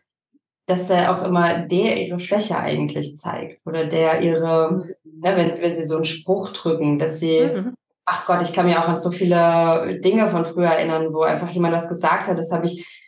dass 0.67 0.89
er 0.89 1.11
auch 1.11 1.23
immer 1.23 1.59
der 1.59 1.97
ihre 1.97 2.19
Schwäche 2.19 2.57
eigentlich 2.57 3.17
zeigt 3.17 3.59
oder 3.65 3.85
der 3.85 4.21
ihre, 4.21 4.71
mhm. 4.71 5.19
ne, 5.21 5.35
wenn 5.35 5.51
sie, 5.51 5.61
wenn 5.61 5.73
sie 5.73 5.85
so 5.85 5.95
einen 5.95 6.05
Spruch 6.05 6.49
drücken, 6.49 6.97
dass 6.97 7.19
sie, 7.19 7.51
mhm. 7.53 7.73
Ach 8.05 8.25
Gott, 8.25 8.41
ich 8.41 8.51
kann 8.51 8.65
mir 8.65 8.81
auch 8.81 8.87
an 8.87 8.97
so 8.97 9.11
viele 9.11 9.99
Dinge 10.03 10.27
von 10.27 10.43
früher 10.43 10.69
erinnern, 10.69 11.13
wo 11.13 11.21
einfach 11.21 11.49
jemand 11.49 11.73
was 11.73 11.87
gesagt 11.87 12.27
hat. 12.27 12.37
Das 12.37 12.51
habe 12.51 12.65
ich 12.65 13.00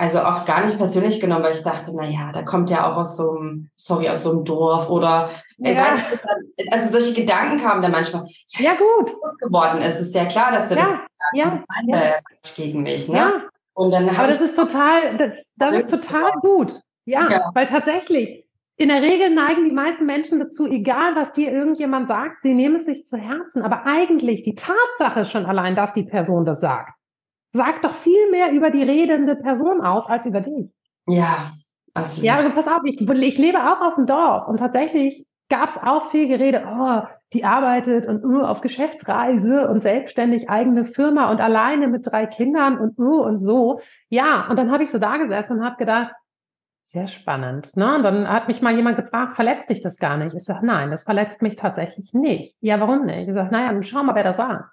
also 0.00 0.20
auch 0.20 0.46
gar 0.46 0.64
nicht 0.64 0.78
persönlich 0.78 1.20
genommen, 1.20 1.44
weil 1.44 1.52
ich 1.52 1.62
dachte, 1.62 1.92
na 1.94 2.06
ja, 2.08 2.32
da 2.32 2.40
kommt 2.42 2.70
ja 2.70 2.90
auch 2.90 2.96
aus 2.96 3.18
so 3.18 3.32
einem, 3.32 3.68
sorry, 3.76 4.08
aus 4.08 4.22
so 4.22 4.30
einem 4.30 4.44
Dorf 4.46 4.88
oder 4.88 5.28
ja. 5.58 5.74
weiß 5.76 6.18
also 6.70 6.98
solche 6.98 7.20
Gedanken 7.20 7.58
kamen 7.58 7.82
da 7.82 7.90
manchmal. 7.90 8.26
Ja, 8.48 8.64
ja 8.64 8.76
gut. 8.76 9.12
geworden 9.38 9.82
ist, 9.82 10.00
ist 10.00 10.14
ja 10.14 10.24
klar, 10.24 10.52
dass 10.52 10.70
er 10.70 10.78
ja, 10.78 10.86
das 10.86 10.98
ja, 11.34 11.64
ja. 11.84 12.12
gegen 12.56 12.82
mich, 12.82 13.08
ne? 13.08 13.16
Ja. 13.18 13.32
Und 13.74 13.90
dann 13.90 14.08
Aber 14.08 14.26
das 14.26 14.40
ist 14.40 14.56
total, 14.56 15.18
das, 15.18 15.32
das 15.58 15.74
ist 15.74 15.90
total 15.90 16.32
gut. 16.40 16.80
Ja, 17.04 17.30
ja, 17.30 17.50
weil 17.52 17.66
tatsächlich, 17.66 18.46
in 18.76 18.88
der 18.88 19.02
Regel 19.02 19.28
neigen 19.28 19.66
die 19.66 19.72
meisten 19.72 20.06
Menschen 20.06 20.38
dazu, 20.38 20.66
egal 20.66 21.14
was 21.14 21.34
dir 21.34 21.52
irgendjemand 21.52 22.08
sagt, 22.08 22.40
sie 22.40 22.54
nehmen 22.54 22.76
es 22.76 22.86
sich 22.86 23.04
zu 23.04 23.18
Herzen. 23.18 23.60
Aber 23.60 23.84
eigentlich 23.84 24.40
die 24.42 24.54
Tatsache 24.54 25.26
schon 25.26 25.44
allein, 25.44 25.76
dass 25.76 25.92
die 25.92 26.04
Person 26.04 26.46
das 26.46 26.60
sagt, 26.60 26.94
sagt 27.52 27.84
doch 27.84 27.94
viel 27.94 28.30
mehr 28.30 28.52
über 28.52 28.70
die 28.70 28.82
redende 28.82 29.36
Person 29.36 29.80
aus 29.80 30.06
als 30.06 30.26
über 30.26 30.40
dich. 30.40 30.72
Ja, 31.06 31.52
absolut. 31.94 32.26
Ja, 32.26 32.36
also 32.36 32.50
pass 32.50 32.68
auf, 32.68 32.80
ich, 32.84 33.00
ich 33.00 33.38
lebe 33.38 33.58
auch 33.58 33.80
auf 33.80 33.94
dem 33.96 34.06
Dorf 34.06 34.46
und 34.46 34.58
tatsächlich 34.58 35.26
gab 35.48 35.70
es 35.70 35.78
auch 35.78 36.10
viel 36.10 36.28
Gerede, 36.28 36.64
oh, 36.66 37.02
die 37.32 37.44
arbeitet 37.44 38.06
und 38.06 38.22
nur 38.22 38.48
auf 38.48 38.60
Geschäftsreise 38.60 39.68
und 39.68 39.80
selbstständig 39.80 40.48
eigene 40.48 40.84
Firma 40.84 41.30
und 41.30 41.40
alleine 41.40 41.88
mit 41.88 42.06
drei 42.06 42.26
Kindern 42.26 42.78
und 42.78 42.98
nur 42.98 43.24
und 43.24 43.38
so. 43.38 43.80
Ja, 44.08 44.46
und 44.48 44.56
dann 44.56 44.70
habe 44.70 44.82
ich 44.82 44.90
so 44.90 44.98
da 44.98 45.16
gesessen 45.16 45.58
und 45.58 45.64
habe 45.64 45.76
gedacht, 45.76 46.12
sehr 46.84 47.06
spannend. 47.06 47.76
Ne? 47.76 47.94
Und 47.96 48.02
dann 48.02 48.28
hat 48.28 48.48
mich 48.48 48.62
mal 48.62 48.74
jemand 48.74 48.96
gefragt, 48.96 49.34
verletzt 49.34 49.70
dich 49.70 49.80
das 49.80 49.96
gar 49.98 50.16
nicht? 50.16 50.34
Ich 50.34 50.44
sage, 50.44 50.66
nein, 50.66 50.90
das 50.90 51.04
verletzt 51.04 51.40
mich 51.40 51.54
tatsächlich 51.54 52.12
nicht. 52.14 52.56
Ja, 52.60 52.80
warum 52.80 53.06
nicht? 53.06 53.28
Ich 53.28 53.34
sage, 53.34 53.52
naja, 53.52 53.72
dann 53.72 53.84
schau 53.84 54.02
mal, 54.02 54.16
wer 54.16 54.24
das 54.24 54.38
sagt. 54.38 54.72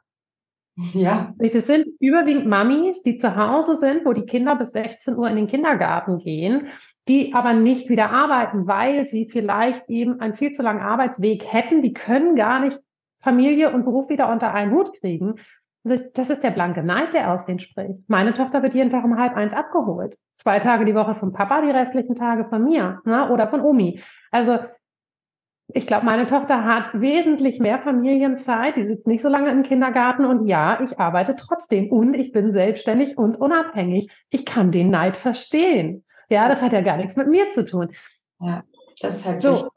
Ja. 0.93 1.33
Das 1.39 1.65
sind 1.65 1.87
überwiegend 1.99 2.45
Mamis, 2.45 3.01
die 3.01 3.17
zu 3.17 3.35
Hause 3.35 3.75
sind, 3.75 4.05
wo 4.05 4.13
die 4.13 4.25
Kinder 4.25 4.55
bis 4.55 4.73
16 4.73 5.17
Uhr 5.17 5.27
in 5.27 5.35
den 5.35 5.47
Kindergarten 5.47 6.19
gehen, 6.19 6.67
die 7.07 7.33
aber 7.33 7.53
nicht 7.53 7.89
wieder 7.89 8.11
arbeiten, 8.11 8.67
weil 8.67 9.05
sie 9.05 9.27
vielleicht 9.27 9.89
eben 9.89 10.19
einen 10.19 10.35
viel 10.35 10.51
zu 10.51 10.61
langen 10.61 10.81
Arbeitsweg 10.81 11.51
hätten. 11.51 11.81
Die 11.81 11.93
können 11.93 12.35
gar 12.35 12.59
nicht 12.59 12.79
Familie 13.19 13.71
und 13.71 13.85
Beruf 13.85 14.09
wieder 14.09 14.31
unter 14.31 14.53
einen 14.53 14.71
Hut 14.71 14.93
kriegen. 14.99 15.35
Das 15.83 16.29
ist 16.29 16.43
der 16.43 16.51
blanke 16.51 16.83
Neid, 16.83 17.13
der 17.13 17.31
aus 17.31 17.45
denen 17.45 17.59
spricht. 17.59 18.07
Meine 18.07 18.33
Tochter 18.33 18.61
wird 18.61 18.73
jeden 18.73 18.89
Tag 18.89 19.03
um 19.03 19.17
halb 19.17 19.35
eins 19.35 19.53
abgeholt. 19.53 20.15
Zwei 20.35 20.59
Tage 20.59 20.85
die 20.85 20.93
Woche 20.93 21.15
von 21.15 21.33
Papa, 21.33 21.61
die 21.61 21.71
restlichen 21.71 22.15
Tage 22.15 22.45
von 22.45 22.63
mir 22.63 23.01
ne? 23.05 23.29
oder 23.31 23.47
von 23.47 23.61
Omi. 23.61 24.01
Also 24.29 24.59
ich 25.73 25.85
glaube, 25.85 26.05
meine 26.05 26.27
Tochter 26.27 26.63
hat 26.63 26.89
wesentlich 26.93 27.59
mehr 27.59 27.79
Familienzeit. 27.79 28.77
Die 28.77 28.85
sitzt 28.85 29.05
nicht 29.05 29.21
so 29.21 29.27
lange 29.27 29.51
im 29.51 29.63
Kindergarten. 29.63 30.25
Und 30.25 30.47
ja, 30.47 30.79
ich 30.81 30.97
arbeite 30.97 31.35
trotzdem. 31.35 31.91
Und 31.91 32.13
ich 32.13 32.31
bin 32.31 32.51
selbstständig 32.51 33.17
und 33.17 33.35
unabhängig. 33.35 34.09
Ich 34.29 34.45
kann 34.45 34.71
den 34.71 34.89
Neid 34.89 35.17
verstehen. 35.17 36.05
Ja, 36.29 36.47
das 36.47 36.61
hat 36.61 36.71
ja 36.71 36.81
gar 36.81 36.97
nichts 36.97 37.17
mit 37.17 37.27
mir 37.27 37.49
zu 37.49 37.65
tun. 37.65 37.89
Ja, 38.39 38.63
das 39.01 39.17
ist 39.17 39.25
halt 39.25 39.41
so. 39.41 39.69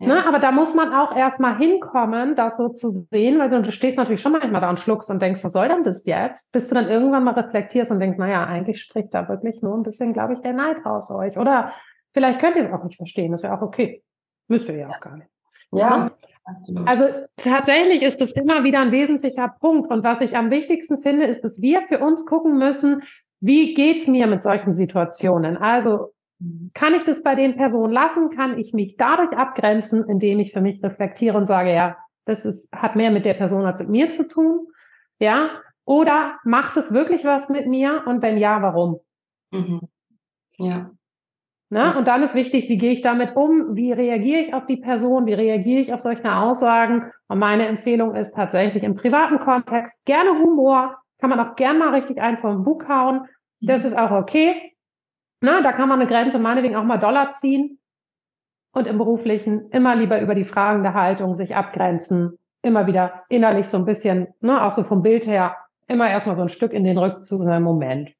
Ja. 0.00 0.14
Ne, 0.14 0.26
aber 0.26 0.38
da 0.38 0.52
muss 0.52 0.74
man 0.74 0.94
auch 0.94 1.14
erstmal 1.14 1.58
hinkommen, 1.58 2.36
das 2.36 2.56
so 2.56 2.68
zu 2.68 3.06
sehen, 3.10 3.40
weil 3.40 3.50
du, 3.50 3.60
du 3.62 3.72
stehst 3.72 3.98
natürlich 3.98 4.20
schon 4.20 4.30
manchmal 4.30 4.60
da 4.60 4.70
und 4.70 4.78
schluckst 4.78 5.10
und 5.10 5.20
denkst, 5.20 5.42
was 5.42 5.52
soll 5.52 5.68
denn 5.68 5.82
das 5.82 6.06
jetzt? 6.06 6.52
Bis 6.52 6.68
du 6.68 6.76
dann 6.76 6.88
irgendwann 6.88 7.24
mal 7.24 7.34
reflektierst 7.34 7.90
und 7.90 7.98
denkst, 7.98 8.16
naja, 8.16 8.44
eigentlich 8.44 8.80
spricht 8.80 9.12
da 9.12 9.28
wirklich 9.28 9.60
nur 9.60 9.74
ein 9.76 9.82
bisschen, 9.82 10.12
glaube 10.12 10.34
ich, 10.34 10.40
der 10.40 10.52
Neid 10.52 10.86
aus 10.86 11.10
euch. 11.10 11.36
Oder 11.36 11.72
vielleicht 12.12 12.38
könnt 12.38 12.54
ihr 12.54 12.62
es 12.62 12.72
auch 12.72 12.84
nicht 12.84 12.96
verstehen, 12.96 13.32
das 13.32 13.40
ist 13.40 13.44
ja 13.44 13.58
auch 13.58 13.62
okay. 13.62 14.04
Müsst 14.48 14.68
ihr 14.68 14.76
ja 14.76 14.88
auch 14.88 15.00
gar 15.00 15.16
nicht. 15.16 15.30
Ja, 15.72 16.10
absolut. 16.44 16.88
Also 16.88 17.04
tatsächlich 17.36 18.02
ist 18.02 18.20
das 18.20 18.32
immer 18.32 18.64
wieder 18.64 18.80
ein 18.80 18.92
wesentlicher 18.92 19.48
Punkt. 19.60 19.90
Und 19.90 20.04
was 20.04 20.20
ich 20.20 20.36
am 20.36 20.50
wichtigsten 20.50 21.02
finde, 21.02 21.26
ist, 21.26 21.44
dass 21.44 21.60
wir 21.60 21.82
für 21.88 21.98
uns 21.98 22.24
gucken 22.26 22.58
müssen, 22.58 23.02
wie 23.40 23.74
geht's 23.74 24.06
mir 24.08 24.26
mit 24.26 24.42
solchen 24.42 24.74
Situationen? 24.74 25.56
Also 25.56 26.12
kann 26.72 26.94
ich 26.94 27.04
das 27.04 27.22
bei 27.22 27.34
den 27.34 27.56
Personen 27.56 27.92
lassen? 27.92 28.30
Kann 28.30 28.58
ich 28.58 28.72
mich 28.72 28.96
dadurch 28.96 29.36
abgrenzen, 29.36 30.08
indem 30.08 30.38
ich 30.38 30.52
für 30.52 30.60
mich 30.60 30.82
reflektiere 30.82 31.36
und 31.36 31.46
sage, 31.46 31.72
ja, 31.72 31.96
das 32.24 32.44
ist, 32.44 32.68
hat 32.72 32.94
mehr 32.94 33.10
mit 33.10 33.24
der 33.24 33.34
Person 33.34 33.64
als 33.64 33.80
mit 33.80 33.88
mir 33.88 34.12
zu 34.12 34.26
tun? 34.26 34.68
Ja? 35.18 35.50
Oder 35.84 36.38
macht 36.44 36.76
es 36.76 36.92
wirklich 36.92 37.24
was 37.24 37.48
mit 37.48 37.66
mir? 37.66 38.04
Und 38.06 38.22
wenn 38.22 38.38
ja, 38.38 38.62
warum? 38.62 39.00
Mhm. 39.50 39.80
Ja. 40.58 40.90
Ne? 41.70 41.96
Und 41.96 42.08
dann 42.08 42.22
ist 42.22 42.34
wichtig, 42.34 42.68
wie 42.68 42.78
gehe 42.78 42.92
ich 42.92 43.02
damit 43.02 43.36
um? 43.36 43.76
Wie 43.76 43.92
reagiere 43.92 44.40
ich 44.40 44.54
auf 44.54 44.66
die 44.66 44.78
Person? 44.78 45.26
Wie 45.26 45.34
reagiere 45.34 45.82
ich 45.82 45.92
auf 45.92 46.00
solche 46.00 46.34
Aussagen? 46.34 47.12
Und 47.28 47.38
meine 47.38 47.66
Empfehlung 47.66 48.14
ist 48.14 48.34
tatsächlich 48.34 48.82
im 48.82 48.96
privaten 48.96 49.38
Kontext 49.38 50.04
gerne 50.06 50.30
Humor. 50.30 50.96
Kann 51.18 51.30
man 51.30 51.40
auch 51.40 51.56
gern 51.56 51.78
mal 51.78 51.94
richtig 51.94 52.20
ein 52.22 52.38
vom 52.38 52.64
Bug 52.64 52.88
hauen. 52.88 53.26
Das 53.60 53.84
ist 53.84 53.96
auch 53.96 54.12
okay. 54.12 54.72
Na, 55.40 55.60
da 55.60 55.72
kann 55.72 55.88
man 55.88 56.00
eine 56.00 56.08
Grenze 56.08 56.38
meinetwegen 56.38 56.76
auch 56.76 56.84
mal 56.84 56.98
Dollar 56.98 57.32
ziehen. 57.32 57.78
Und 58.72 58.86
im 58.86 58.96
beruflichen 58.96 59.68
immer 59.70 59.94
lieber 59.94 60.20
über 60.20 60.34
die 60.34 60.44
Fragen 60.44 60.82
der 60.82 60.94
Haltung 60.94 61.34
sich 61.34 61.54
abgrenzen. 61.54 62.38
Immer 62.62 62.86
wieder 62.86 63.24
innerlich 63.28 63.68
so 63.68 63.76
ein 63.76 63.84
bisschen, 63.84 64.28
ne, 64.40 64.62
auch 64.62 64.72
so 64.72 64.84
vom 64.84 65.02
Bild 65.02 65.26
her, 65.26 65.56
immer 65.86 66.08
erstmal 66.08 66.36
so 66.36 66.42
ein 66.42 66.48
Stück 66.48 66.72
in 66.72 66.84
den 66.84 66.98
Rückzug 66.98 67.42
in 67.42 67.48
einen 67.48 67.64
Moment. 67.64 68.10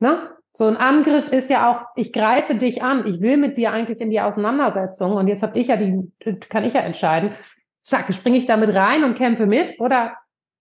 Ne? 0.00 0.33
So 0.56 0.66
ein 0.66 0.76
Angriff 0.76 1.28
ist 1.30 1.50
ja 1.50 1.70
auch, 1.70 1.84
ich 1.96 2.12
greife 2.12 2.54
dich 2.54 2.80
an, 2.80 3.08
ich 3.08 3.20
will 3.20 3.36
mit 3.36 3.58
dir 3.58 3.72
eigentlich 3.72 4.00
in 4.00 4.10
die 4.10 4.20
Auseinandersetzung 4.20 5.12
und 5.12 5.26
jetzt 5.26 5.42
habe 5.42 5.58
ich 5.58 5.66
ja 5.66 5.76
die, 5.76 6.12
kann 6.48 6.62
ich 6.62 6.74
ja 6.74 6.80
entscheiden, 6.80 7.32
zack, 7.82 8.14
springe 8.14 8.36
ich 8.36 8.46
damit 8.46 8.72
rein 8.72 9.02
und 9.02 9.16
kämpfe 9.16 9.46
mit 9.46 9.80
oder 9.80 10.16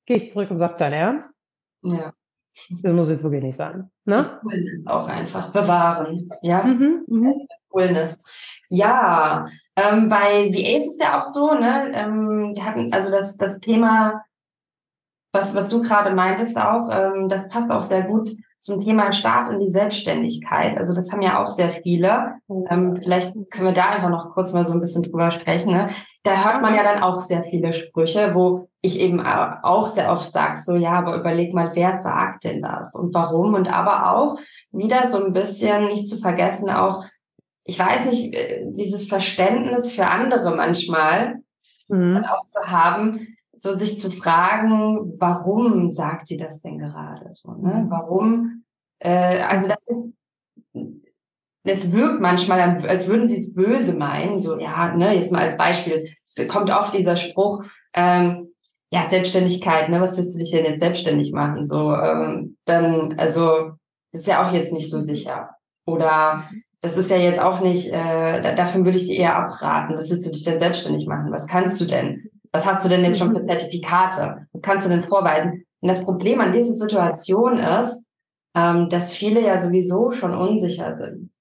gehe 0.08 0.18
ich 0.18 0.32
zurück 0.32 0.50
und 0.50 0.58
sage, 0.58 0.76
dein 0.80 0.94
Ernst? 0.94 1.36
Ja. 1.84 2.12
Das 2.82 2.94
muss 2.94 3.10
jetzt 3.10 3.24
wirklich 3.24 3.44
nicht 3.44 3.56
sein. 3.56 3.92
Ne? 4.06 4.40
Coolness 4.42 4.88
auch 4.88 5.08
einfach 5.08 5.52
bewahren. 5.52 6.30
Ja. 6.42 6.64
Mhm, 6.64 7.04
mh. 7.08 7.34
Coolness. 7.70 8.24
Ja, 8.70 9.48
ähm, 9.76 10.10
bei 10.10 10.52
VA 10.52 10.78
ist 10.78 10.90
es 10.90 11.00
ja 11.00 11.20
auch 11.20 11.24
so, 11.24 11.54
ne? 11.54 11.92
Ähm, 11.94 12.54
wir 12.56 12.66
hatten 12.66 12.94
also 12.94 13.12
das, 13.12 13.38
das 13.38 13.60
Thema, 13.60 14.24
was, 15.32 15.56
was 15.56 15.70
du 15.70 15.82
gerade 15.82 16.14
meintest 16.16 16.58
auch, 16.58 16.90
ähm, 16.92 17.28
das 17.28 17.50
passt 17.50 17.72
auch 17.72 17.82
sehr 17.82 18.04
gut 18.04 18.30
zum 18.64 18.80
Thema 18.80 19.12
Start 19.12 19.50
in 19.50 19.60
die 19.60 19.68
Selbstständigkeit. 19.68 20.78
Also 20.78 20.96
das 20.96 21.12
haben 21.12 21.22
ja 21.22 21.44
auch 21.44 21.50
sehr 21.50 21.74
viele. 21.74 22.36
Ähm, 22.70 22.96
vielleicht 22.96 23.34
können 23.52 23.66
wir 23.66 23.74
da 23.74 23.90
einfach 23.90 24.10
noch 24.10 24.34
kurz 24.34 24.54
mal 24.54 24.64
so 24.64 24.72
ein 24.72 24.80
bisschen 24.80 25.04
drüber 25.04 25.32
sprechen. 25.32 25.74
Ne? 25.74 25.88
Da 26.24 26.46
hört 26.46 26.62
man 26.62 26.74
ja 26.74 26.82
dann 26.82 27.04
auch 27.04 27.20
sehr 27.20 27.44
viele 27.44 27.74
Sprüche, 27.74 28.34
wo 28.34 28.70
ich 28.80 29.02
eben 29.02 29.20
auch 29.20 29.90
sehr 29.90 30.14
oft 30.14 30.32
sage, 30.32 30.58
so 30.58 30.76
ja, 30.76 30.92
aber 30.92 31.18
überleg 31.18 31.54
mal, 31.54 31.72
wer 31.74 31.94
sagt 31.94 32.46
denn 32.46 32.62
das 32.62 32.96
und 32.96 33.14
warum? 33.14 33.54
Und 33.54 33.68
aber 33.68 34.16
auch 34.16 34.40
wieder 34.72 35.06
so 35.08 35.26
ein 35.26 35.34
bisschen 35.34 35.88
nicht 35.88 36.08
zu 36.08 36.18
vergessen, 36.18 36.70
auch, 36.70 37.04
ich 37.66 37.78
weiß 37.78 38.06
nicht, 38.06 38.34
äh, 38.34 38.64
dieses 38.66 39.10
Verständnis 39.10 39.92
für 39.92 40.08
andere 40.08 40.56
manchmal 40.56 41.42
mhm. 41.90 42.24
auch 42.24 42.46
zu 42.46 42.72
haben, 42.72 43.28
so 43.56 43.72
sich 43.72 44.00
zu 44.00 44.12
fragen, 44.12 45.14
warum 45.20 45.90
sagt 45.90 46.28
sie 46.28 46.38
das 46.38 46.62
denn 46.62 46.80
gerade 46.80 47.30
so? 47.34 47.54
Ne? 47.54 47.84
Mhm. 47.86 47.90
Warum? 47.90 48.64
Äh, 49.00 49.40
also 49.42 49.68
das 49.68 49.88
ist, 49.88 50.14
das 51.66 51.92
wirkt 51.92 52.22
manchmal, 52.22 52.60
als 52.86 53.08
würden 53.08 53.26
sie 53.26 53.38
es 53.38 53.54
böse 53.54 53.94
meinen. 53.94 54.38
So, 54.38 54.60
ja, 54.60 54.94
ne, 54.96 55.16
jetzt 55.16 55.32
mal 55.32 55.42
als 55.42 55.58
Beispiel. 55.58 56.10
Es 56.24 56.48
kommt 56.48 56.70
oft 56.70 56.94
dieser 56.94 57.16
Spruch, 57.16 57.64
ähm, 57.94 58.50
ja, 58.92 59.06
Selbstständigkeit, 59.06 59.90
ne, 59.90 60.02
was 60.02 60.18
willst 60.18 60.36
du 60.36 60.40
dich 60.40 60.52
denn 60.52 60.66
jetzt 60.66 60.82
selbstständig 60.82 61.32
machen? 61.32 61.64
So, 61.64 61.96
ähm, 61.96 62.58
dann, 62.66 63.16
also, 63.18 63.72
das 64.12 64.22
ist 64.22 64.28
ja 64.28 64.46
auch 64.46 64.54
jetzt 64.54 64.74
nicht 64.74 64.92
so 64.92 65.00
sicher. 65.00 65.50
Oder 65.86 66.44
das 66.82 66.98
ist 66.98 67.10
ja 67.10 67.18
jetzt 67.18 67.40
auch 67.40 67.62
nicht, 67.62 67.92
äh, 67.92 68.56
davon 68.56 68.86
würde 68.86 68.98
ich 68.98 69.08
dir 69.08 69.18
eher 69.18 69.36
abraten. 69.38 69.96
Was 69.96 70.10
willst 70.10 70.26
du 70.26 70.32
dich 70.32 70.44
denn 70.44 70.60
selbstständig 70.60 71.08
machen? 71.08 71.32
Was 71.32 71.48
kannst 71.48 71.80
du 71.80 71.86
denn? 71.86 72.30
Was 72.54 72.68
hast 72.68 72.86
du 72.86 72.90
denn 72.90 73.04
jetzt 73.04 73.18
schon 73.20 73.30
mhm. 73.30 73.38
für 73.38 73.46
Zertifikate? 73.46 74.48
Was 74.54 74.62
kannst 74.62 74.86
du 74.86 74.90
denn 74.90 75.04
vorweisen? 75.06 75.66
Und 75.82 75.88
das 75.90 76.06
Problem 76.06 76.40
an 76.40 76.54
dieser 76.54 76.72
Situation 76.72 77.58
ist, 77.58 78.06
ähm, 78.56 78.88
dass 78.90 79.14
viele 79.14 79.42
ja 79.42 79.60
sowieso 79.60 80.12
schon 80.12 80.36
unsicher 80.36 80.94
sind, 80.94 81.32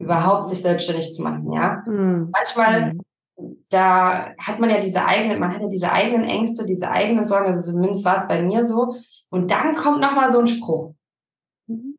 überhaupt 0.00 0.48
sich 0.48 0.62
selbstständig 0.62 1.12
zu 1.12 1.22
machen, 1.22 1.52
ja. 1.52 1.84
Mhm. 1.86 2.30
Manchmal, 2.32 2.94
mhm. 2.94 3.64
da 3.68 4.34
hat 4.38 4.58
man 4.58 4.70
ja 4.70 4.80
diese 4.80 5.04
eigenen, 5.04 5.38
man 5.38 5.52
hat 5.52 5.60
ja 5.60 5.68
diese 5.68 5.92
eigenen 5.92 6.24
Ängste, 6.24 6.64
diese 6.64 6.90
eigenen 6.90 7.26
Sorgen, 7.26 7.46
also 7.46 7.72
zumindest 7.72 8.04
war 8.04 8.16
es 8.16 8.26
bei 8.26 8.42
mir 8.42 8.64
so. 8.64 8.96
Und 9.30 9.50
dann 9.50 9.74
kommt 9.74 10.00
nochmal 10.00 10.32
so 10.32 10.40
ein 10.40 10.46
Spruch. 10.46 10.94
Mhm. 11.66 11.96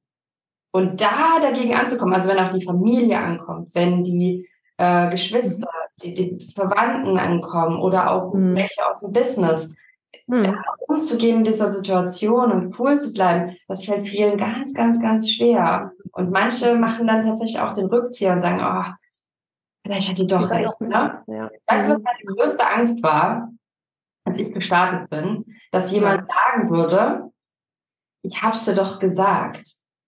Und 0.72 1.02
da 1.02 1.40
dagegen 1.42 1.76
anzukommen, 1.76 2.14
also 2.14 2.30
wenn 2.30 2.40
auch 2.40 2.54
die 2.54 2.66
Familie 2.66 3.20
ankommt, 3.20 3.74
wenn 3.76 4.04
die 4.04 4.49
äh, 4.80 5.10
Geschwister, 5.10 5.70
die, 6.02 6.14
die 6.14 6.46
Verwandten 6.54 7.18
ankommen 7.18 7.80
oder 7.80 8.12
auch 8.12 8.34
mhm. 8.34 8.56
welche 8.56 8.88
aus 8.88 9.02
dem 9.02 9.14
Business. 9.14 9.76
Mhm. 10.26 10.58
umzugehen 10.88 11.38
in 11.38 11.44
dieser 11.44 11.70
Situation 11.70 12.52
und 12.52 12.80
cool 12.80 12.98
zu 12.98 13.14
bleiben, 13.14 13.56
das 13.68 13.86
fällt 13.86 14.08
vielen 14.08 14.38
ganz, 14.38 14.74
ganz, 14.74 15.00
ganz 15.00 15.30
schwer. 15.30 15.92
Und 16.14 16.32
manche 16.32 16.74
machen 16.76 17.06
dann 17.06 17.24
tatsächlich 17.24 17.60
auch 17.60 17.74
den 17.74 17.86
Rückzieher 17.86 18.34
und 18.34 18.40
sagen, 18.40 18.60
oh, 18.60 18.92
vielleicht 19.86 20.10
hat 20.10 20.18
die 20.18 20.26
doch 20.26 20.50
recht. 20.50 20.82
Ne? 20.82 21.24
Ja. 21.28 21.52
Weißt 21.68 21.90
du, 21.90 21.94
was 21.94 22.02
meine 22.02 22.24
größte 22.26 22.68
Angst 22.68 23.04
war? 23.04 23.52
als 24.30 24.38
ich 24.38 24.54
gestartet 24.54 25.10
bin, 25.10 25.46
dass 25.72 25.92
jemand 25.92 26.30
sagen 26.30 26.70
würde, 26.70 27.32
ich 28.22 28.42
hab's 28.42 28.66
dir 28.66 28.76
doch 28.76 29.00
gesagt. 29.00 29.66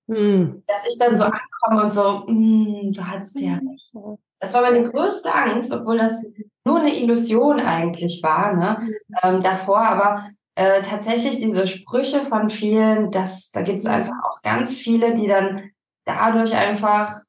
Mhm. 0.08 0.64
Dass 0.68 0.86
ich 0.88 0.98
dann 1.00 1.16
so 1.16 1.26
mhm. 1.26 1.32
ankomme 1.32 1.84
und 1.84 1.90
so, 1.90 2.24
mm, 2.28 2.94
du 2.94 3.08
hattest 3.08 3.40
ja 3.40 3.60
mhm. 3.62 3.70
recht. 3.70 3.96
Das 4.42 4.54
war 4.54 4.62
meine 4.62 4.90
größte 4.90 5.34
Angst, 5.34 5.72
obwohl 5.72 5.98
das 5.98 6.26
nur 6.66 6.80
eine 6.80 6.96
Illusion 6.96 7.60
eigentlich 7.60 8.22
war, 8.24 8.56
ne? 8.56 8.78
Mhm. 8.82 8.96
Ähm, 9.24 9.42
davor, 9.42 9.80
aber 9.80 10.30
äh, 10.56 10.82
tatsächlich 10.82 11.38
diese 11.38 11.66
Sprüche 11.66 12.22
von 12.22 12.50
vielen, 12.50 13.12
das, 13.12 13.52
da 13.52 13.62
gibt 13.62 13.80
es 13.80 13.86
einfach 13.86 14.16
auch 14.24 14.42
ganz 14.42 14.78
viele, 14.78 15.16
die 15.16 15.28
dann 15.28 15.70
dadurch 16.06 16.56
einfach 16.56 17.22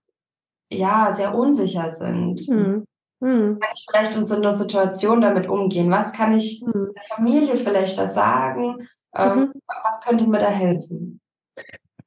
ja 0.70 1.12
sehr 1.12 1.34
unsicher 1.34 1.90
sind. 1.90 2.48
Mhm. 2.48 2.84
Mhm. 3.20 3.60
Kann 3.60 3.70
ich 3.74 3.86
vielleicht 3.88 4.16
in 4.16 4.26
so 4.26 4.36
einer 4.36 4.50
Situation 4.50 5.20
damit 5.20 5.48
umgehen? 5.48 5.90
Was 5.90 6.12
kann 6.12 6.34
ich 6.34 6.64
mhm. 6.66 6.92
der 6.94 7.16
Familie 7.16 7.56
vielleicht 7.56 7.96
da 7.98 8.06
sagen? 8.06 8.88
Ähm, 9.14 9.38
mhm. 9.38 9.52
was 9.84 10.00
könnte 10.00 10.26
mir 10.26 10.38
da 10.38 10.48
helfen? 10.48 11.20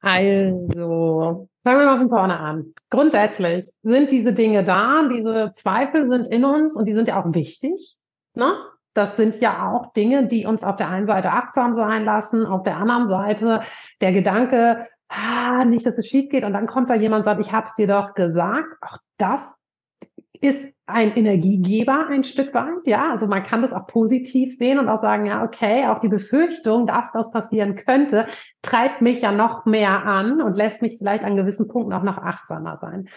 Also, 0.01 1.47
fangen 1.65 1.79
wir 1.79 1.87
mal 1.87 1.97
von 1.97 2.09
vorne 2.09 2.39
an. 2.39 2.73
Grundsätzlich 2.91 3.73
sind 3.81 4.11
diese 4.11 4.33
Dinge 4.33 4.63
da, 4.63 5.09
diese 5.11 5.51
Zweifel 5.53 6.05
sind 6.05 6.27
in 6.27 6.45
uns 6.45 6.75
und 6.75 6.85
die 6.85 6.93
sind 6.93 7.07
ja 7.07 7.21
auch 7.21 7.33
wichtig. 7.33 7.97
Ne? 8.35 8.53
Das 8.93 9.17
sind 9.17 9.41
ja 9.41 9.71
auch 9.71 9.91
Dinge, 9.93 10.27
die 10.27 10.45
uns 10.45 10.63
auf 10.63 10.75
der 10.75 10.89
einen 10.89 11.07
Seite 11.07 11.31
achtsam 11.31 11.73
sein 11.73 12.05
lassen, 12.05 12.45
auf 12.45 12.61
der 12.63 12.77
anderen 12.77 13.07
Seite 13.07 13.61
der 13.99 14.13
Gedanke, 14.13 14.87
ah, 15.09 15.65
nicht, 15.65 15.85
dass 15.87 15.97
es 15.97 16.07
schief 16.07 16.29
geht 16.29 16.43
und 16.43 16.53
dann 16.53 16.67
kommt 16.67 16.91
da 16.91 16.93
jemand 16.93 17.21
und 17.21 17.25
sagt, 17.25 17.41
ich 17.41 17.51
hab's 17.51 17.73
dir 17.73 17.87
doch 17.87 18.13
gesagt. 18.13 18.67
Auch 18.81 18.99
das 19.17 19.55
ist 20.39 20.71
ein 20.87 21.15
Energiegeber 21.15 22.07
ein 22.07 22.23
Stück 22.23 22.53
weit. 22.53 22.85
Ja, 22.85 23.11
also 23.11 23.27
man 23.27 23.43
kann 23.43 23.61
das 23.61 23.73
auch 23.73 23.87
positiv 23.87 24.55
sehen 24.55 24.77
und 24.77 24.87
auch 24.87 25.01
sagen, 25.01 25.25
ja, 25.25 25.43
okay, 25.43 25.87
auch 25.87 25.99
die 25.99 26.09
Befürchtung, 26.09 26.85
dass 26.85 27.11
das 27.11 27.31
passieren 27.31 27.75
könnte, 27.75 28.27
treibt 28.61 29.01
mich 29.01 29.21
ja 29.21 29.31
noch 29.31 29.65
mehr 29.65 30.05
an 30.05 30.41
und 30.41 30.55
lässt 30.55 30.81
mich 30.81 30.97
vielleicht 30.97 31.23
an 31.23 31.35
gewissen 31.35 31.67
Punkten 31.67 31.93
auch 31.93 32.03
noch 32.03 32.17
achtsamer 32.17 32.77
sein. 32.79 33.09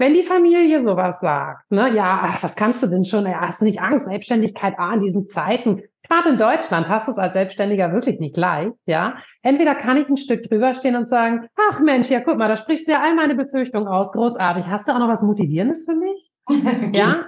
Wenn 0.00 0.14
die 0.14 0.22
Familie 0.22 0.84
sowas 0.84 1.18
sagt, 1.20 1.70
ne, 1.72 1.92
ja, 1.92 2.20
ach, 2.22 2.42
was 2.42 2.54
kannst 2.54 2.82
du 2.84 2.86
denn 2.86 3.04
schon? 3.04 3.26
Ja, 3.26 3.40
hast 3.40 3.60
du 3.60 3.64
nicht 3.64 3.80
Angst? 3.80 4.06
Selbstständigkeit, 4.06 4.74
ah, 4.78 4.94
in 4.94 5.00
diesen 5.00 5.26
Zeiten. 5.26 5.82
Gerade 6.08 6.30
in 6.30 6.38
Deutschland 6.38 6.88
hast 6.88 7.08
du 7.08 7.12
es 7.12 7.18
als 7.18 7.32
Selbstständiger 7.32 7.92
wirklich 7.92 8.20
nicht 8.20 8.36
leicht, 8.36 8.74
ja. 8.86 9.16
Entweder 9.42 9.74
kann 9.74 9.96
ich 9.96 10.08
ein 10.08 10.16
Stück 10.16 10.44
drüber 10.44 10.74
stehen 10.74 10.94
und 10.94 11.08
sagen, 11.08 11.48
ach 11.70 11.80
Mensch, 11.80 12.08
ja, 12.10 12.20
guck 12.20 12.38
mal, 12.38 12.48
da 12.48 12.56
sprichst 12.56 12.86
du 12.86 12.92
ja 12.92 13.02
all 13.02 13.14
meine 13.16 13.34
Befürchtungen 13.34 13.88
aus. 13.88 14.12
Großartig. 14.12 14.66
Hast 14.68 14.86
du 14.86 14.92
auch 14.92 15.00
noch 15.00 15.08
was 15.08 15.22
Motivierendes 15.22 15.84
für 15.84 15.96
mich? 15.96 16.27
ja. 16.94 17.24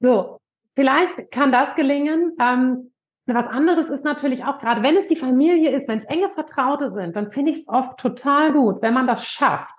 So. 0.00 0.40
Vielleicht 0.74 1.30
kann 1.30 1.52
das 1.52 1.74
gelingen. 1.74 2.36
Ähm, 2.40 2.90
was 3.26 3.46
anderes 3.46 3.90
ist 3.90 4.04
natürlich 4.04 4.44
auch, 4.44 4.58
gerade 4.58 4.82
wenn 4.82 4.96
es 4.96 5.06
die 5.06 5.16
Familie 5.16 5.76
ist, 5.76 5.88
wenn 5.88 5.98
es 5.98 6.04
enge 6.06 6.30
Vertraute 6.30 6.90
sind, 6.90 7.16
dann 7.16 7.32
finde 7.32 7.50
ich 7.50 7.58
es 7.58 7.68
oft 7.68 7.98
total 7.98 8.52
gut, 8.52 8.82
wenn 8.82 8.94
man 8.94 9.06
das 9.06 9.24
schafft, 9.24 9.74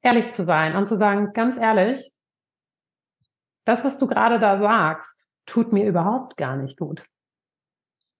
ehrlich 0.00 0.30
zu 0.30 0.44
sein 0.44 0.76
und 0.76 0.86
zu 0.86 0.96
sagen, 0.96 1.32
ganz 1.32 1.56
ehrlich, 1.56 2.12
das, 3.64 3.84
was 3.84 3.98
du 3.98 4.06
gerade 4.06 4.38
da 4.38 4.58
sagst, 4.58 5.28
tut 5.46 5.72
mir 5.72 5.86
überhaupt 5.86 6.36
gar 6.36 6.56
nicht 6.56 6.78
gut. 6.78 7.04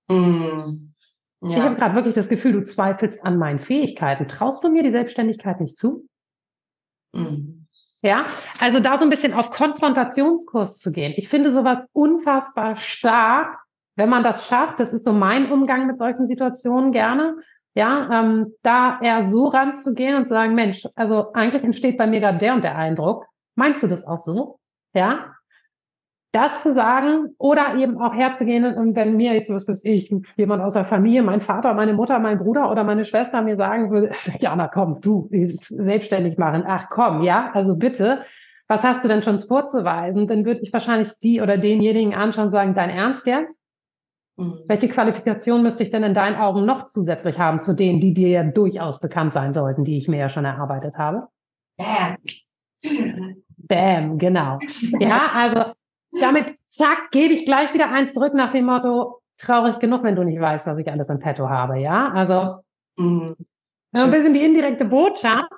Mm, 0.09 0.93
ja. 1.41 1.51
Ich 1.51 1.61
habe 1.61 1.75
gerade 1.77 1.95
wirklich 1.95 2.15
das 2.15 2.29
Gefühl, 2.29 2.53
du 2.53 2.65
zweifelst 2.65 3.25
an 3.25 3.39
meinen 3.39 3.59
Fähigkeiten. 3.59 4.29
Traust 4.29 4.63
du 4.65 4.71
mir 4.71 4.83
die 4.83 4.91
Selbstständigkeit 4.91 5.61
nicht 5.61 5.79
zu? 5.79 6.07
Mm. 7.13 7.62
Ja, 8.03 8.27
also 8.61 8.81
da 8.81 8.99
so 8.99 9.05
ein 9.05 9.11
bisschen 9.11 9.33
auf 9.33 9.51
Konfrontationskurs 9.51 10.79
zu 10.79 10.91
gehen. 10.91 11.15
Ich 11.17 11.29
finde 11.29 11.53
sowas 11.53 11.87
unfassbar 11.93 12.75
stark, 12.77 13.61
wenn 13.95 14.09
man 14.09 14.25
das 14.25 14.49
schafft. 14.49 14.81
Das 14.81 14.93
ist 14.93 15.05
so 15.05 15.13
mein 15.13 15.51
Umgang 15.53 15.87
mit 15.87 15.99
solchen 15.99 16.27
Situationen 16.27 16.93
gerne. 16.93 17.37
Ja, 17.75 18.09
ähm, 18.13 18.55
da 18.63 18.99
eher 19.01 19.29
so 19.29 19.47
ranzugehen 19.47 20.17
und 20.17 20.27
zu 20.27 20.35
sagen, 20.35 20.55
Mensch, 20.55 20.87
also 20.97 21.33
eigentlich 21.33 21.63
entsteht 21.63 21.97
bei 21.97 22.07
mir 22.07 22.21
gerade 22.21 22.39
der 22.39 22.55
und 22.55 22.65
der 22.65 22.77
Eindruck. 22.77 23.25
Meinst 23.55 23.83
du 23.83 23.87
das 23.87 24.05
auch 24.05 24.21
so? 24.21 24.59
Ja, 24.95 25.35
das 26.33 26.63
zu 26.63 26.75
sagen 26.75 27.35
oder 27.39 27.77
eben 27.77 27.99
auch 27.99 28.15
herzugehen 28.15 28.65
und 28.65 28.97
wenn 28.97 29.17
mir 29.17 29.35
jetzt, 29.35 29.53
was 29.53 29.69
weiß 29.69 29.85
ich, 29.85 30.13
jemand 30.37 30.63
aus 30.63 30.73
der 30.73 30.85
Familie, 30.85 31.23
mein 31.23 31.43
Vater, 31.43 31.75
meine 31.75 31.93
Mutter, 31.93 32.19
mein 32.19 32.39
Bruder 32.39 32.71
oder 32.71 32.85
meine 32.85 33.05
Schwester 33.05 33.43
mir 33.43 33.57
sagen 33.57 33.91
würde, 33.91 34.13
ja, 34.41 34.57
na 34.57 34.67
komm, 34.69 35.01
du, 35.03 35.29
selbstständig 35.31 36.39
machen, 36.39 36.65
ach 36.67 36.89
komm, 36.89 37.23
ja, 37.23 37.51
also 37.53 37.77
bitte, 37.77 38.23
was 38.67 38.83
hast 38.83 39.05
du 39.05 39.09
denn 39.09 39.21
schon 39.21 39.39
vorzuweisen? 39.41 40.27
Dann 40.27 40.47
würde 40.47 40.61
ich 40.63 40.73
wahrscheinlich 40.73 41.11
die 41.23 41.43
oder 41.43 41.59
denjenigen 41.59 42.15
anschauen 42.15 42.47
und 42.47 42.51
sagen, 42.51 42.75
dein 42.75 42.89
Ernst 42.89 43.27
jetzt? 43.27 43.61
Mhm. 44.37 44.61
Welche 44.67 44.89
Qualifikation 44.89 45.63
müsste 45.63 45.83
ich 45.83 45.91
denn 45.91 46.03
in 46.03 46.15
deinen 46.15 46.37
Augen 46.37 46.65
noch 46.65 46.87
zusätzlich 46.87 47.39
haben 47.39 47.61
zu 47.61 47.75
denen, 47.75 48.01
die 48.01 48.15
dir 48.15 48.29
ja 48.29 48.43
durchaus 48.45 49.01
bekannt 49.01 49.35
sein 49.35 49.53
sollten, 49.53 49.85
die 49.85 49.99
ich 49.99 50.09
mir 50.09 50.19
ja 50.19 50.31
schon 50.31 50.47
erarbeitet 50.47 50.95
habe? 50.97 51.29
Bam. 51.77 52.17
Bam, 53.59 54.19
genau. 54.19 54.59
Ja, 54.99 55.31
also 55.35 55.73
damit, 56.21 56.55
zack, 56.69 57.11
gebe 57.11 57.35
ich 57.35 57.45
gleich 57.45 57.73
wieder 57.75 57.91
eins 57.91 58.13
zurück 58.13 58.35
nach 58.35 58.51
dem 58.51 58.67
Motto, 58.67 59.21
traurig 59.39 59.79
genug, 59.79 60.03
wenn 60.03 60.17
du 60.17 60.25
nicht 60.25 60.41
weißt, 60.41 60.67
was 60.67 60.79
ich 60.79 60.91
alles 60.91 61.09
im 61.09 61.19
Petto 61.19 61.49
habe, 61.49 61.79
ja? 61.79 62.11
Also, 62.13 62.61
mhm. 62.97 63.37
ein 63.95 64.11
bisschen 64.11 64.35
die 64.35 64.45
indirekte 64.45 64.85
Botschaft. 64.85 65.51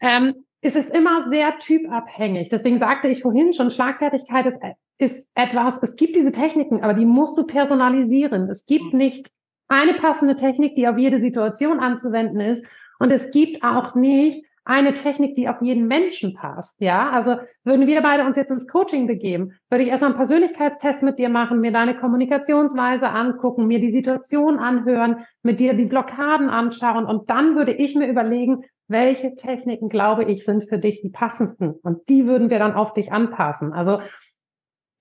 Ähm, 0.00 0.34
es 0.60 0.76
ist 0.76 0.90
immer 0.90 1.28
sehr 1.30 1.58
typabhängig. 1.58 2.48
Deswegen 2.48 2.78
sagte 2.78 3.08
ich 3.08 3.20
vorhin 3.20 3.52
schon, 3.52 3.70
Schlagfertigkeit 3.70 4.46
ist 4.46 4.60
ist 4.98 5.26
etwas, 5.34 5.78
es 5.82 5.96
gibt 5.96 6.16
diese 6.16 6.30
Techniken, 6.30 6.82
aber 6.82 6.94
die 6.94 7.06
musst 7.06 7.36
du 7.36 7.44
personalisieren. 7.44 8.48
Es 8.48 8.64
gibt 8.66 8.92
mhm. 8.92 8.98
nicht 8.98 9.30
eine 9.68 9.94
passende 9.94 10.36
Technik, 10.36 10.76
die 10.76 10.86
auf 10.86 10.98
jede 10.98 11.18
Situation 11.18 11.80
anzuwenden 11.80 12.40
ist. 12.40 12.64
Und 12.98 13.12
es 13.12 13.30
gibt 13.30 13.64
auch 13.64 13.94
nicht 13.94 14.44
eine 14.64 14.94
Technik, 14.94 15.36
die 15.36 15.48
auf 15.48 15.60
jeden 15.60 15.86
Menschen 15.86 16.34
passt. 16.34 16.80
Ja, 16.80 17.10
also 17.10 17.36
würden 17.64 17.86
wir 17.86 18.00
beide 18.02 18.24
uns 18.24 18.36
jetzt 18.36 18.50
ins 18.50 18.66
Coaching 18.66 19.06
begeben, 19.06 19.52
würde 19.68 19.84
ich 19.84 19.90
erstmal 19.90 20.10
einen 20.10 20.18
Persönlichkeitstest 20.18 21.02
mit 21.02 21.18
dir 21.18 21.28
machen, 21.28 21.60
mir 21.60 21.72
deine 21.72 21.96
Kommunikationsweise 21.96 23.10
angucken, 23.10 23.66
mir 23.66 23.80
die 23.80 23.90
Situation 23.90 24.58
anhören, 24.58 25.24
mit 25.42 25.60
dir 25.60 25.74
die 25.74 25.84
Blockaden 25.84 26.48
anschauen 26.48 27.04
und 27.04 27.28
dann 27.28 27.56
würde 27.56 27.72
ich 27.72 27.94
mir 27.94 28.08
überlegen, 28.08 28.64
welche 28.88 29.34
Techniken 29.34 29.88
glaube 29.88 30.24
ich 30.24 30.44
sind 30.44 30.68
für 30.68 30.78
dich 30.78 31.00
die 31.00 31.10
passendsten 31.10 31.72
und 31.82 32.08
die 32.08 32.26
würden 32.26 32.50
wir 32.50 32.58
dann 32.58 32.74
auf 32.74 32.92
dich 32.92 33.12
anpassen. 33.12 33.72
Also 33.72 34.00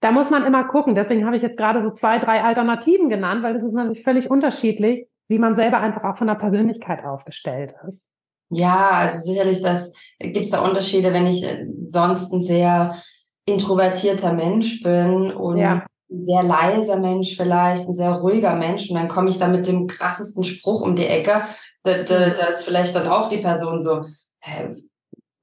da 0.02 0.12
muss 0.12 0.30
man 0.30 0.46
immer 0.46 0.66
gucken. 0.66 0.96
Deswegen 0.96 1.26
habe 1.26 1.38
ich 1.38 1.42
jetzt 1.42 1.58
gerade 1.58 1.82
so 1.82 1.90
zwei, 1.90 2.20
drei 2.20 2.44
Alternativen 2.44 3.10
genannt, 3.10 3.42
weil 3.44 3.56
es 3.56 3.64
ist 3.64 3.72
natürlich 3.72 4.04
völlig 4.04 4.30
unterschiedlich, 4.30 5.08
wie 5.30 5.40
man 5.40 5.56
selber 5.56 5.80
einfach 5.80 6.04
auch 6.04 6.18
von 6.18 6.28
der 6.28 6.36
Persönlichkeit 6.36 7.06
aufgestellt 7.06 7.74
ist. 7.88 8.13
Ja, 8.54 8.92
also 8.92 9.20
sicherlich, 9.20 9.62
das 9.62 9.92
gibt 10.20 10.46
es 10.46 10.52
da 10.52 10.62
Unterschiede, 10.62 11.14
wenn 11.14 11.28
ich 11.28 11.44
äh, 11.44 11.66
sonst 11.88 12.32
ein 12.32 12.42
sehr 12.42 12.96
introvertierter 13.46 14.34
Mensch 14.34 14.82
bin 14.82 15.32
und 15.34 15.58
ja. 15.58 15.86
ein 16.10 16.24
sehr 16.24 16.44
leiser 16.44 16.98
Mensch 16.98 17.36
vielleicht, 17.36 17.88
ein 17.88 17.96
sehr 17.96 18.14
ruhiger 18.14 18.56
Mensch 18.56 18.90
und 18.90 18.96
dann 18.96 19.10
komme 19.10 19.30
ich 19.30 19.38
da 19.38 19.48
mit 19.48 19.68
dem 19.68 19.88
krassesten 19.88 20.44
Spruch 20.44 20.82
um 20.82 20.96
die 20.96 21.08
Ecke. 21.08 21.44
Da, 21.84 22.04
da, 22.04 22.28
mhm. 22.28 22.34
da 22.38 22.46
ist 22.46 22.64
vielleicht 22.64 22.96
dann 22.96 23.08
auch 23.08 23.30
die 23.30 23.40
Person 23.40 23.80
so, 23.80 24.06
hä, 24.40 24.76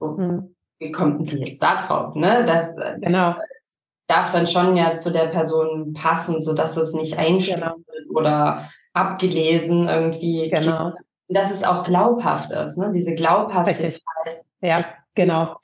hm. 0.00 0.54
wie 0.78 0.90
kommt 0.90 1.30
denn 1.30 1.42
jetzt 1.42 1.62
da 1.62 1.86
drauf? 1.86 2.14
Ne? 2.14 2.44
Das, 2.46 2.76
äh, 2.78 2.98
genau. 3.00 3.34
Das 3.34 3.78
darf 4.08 4.32
dann 4.32 4.46
schon 4.46 4.76
ja 4.76 4.94
zu 4.94 5.12
der 5.12 5.26
Person 5.26 5.92
passen, 5.92 6.40
sodass 6.40 6.76
es 6.76 6.94
nicht 6.94 7.18
einschlägt 7.18 7.60
genau. 7.60 7.76
oder 8.14 8.68
abgelesen 8.92 9.88
irgendwie. 9.88 10.50
Genau. 10.50 10.92
Dass 11.30 11.50
es 11.50 11.64
auch 11.64 11.84
glaubhaft 11.84 12.50
ist, 12.50 12.76
ne? 12.78 12.92
diese 12.92 13.14
Glaubhaftigkeit. 13.14 13.84
Richtig. 13.84 14.04
Ja, 14.60 14.84
genau. 15.14 15.56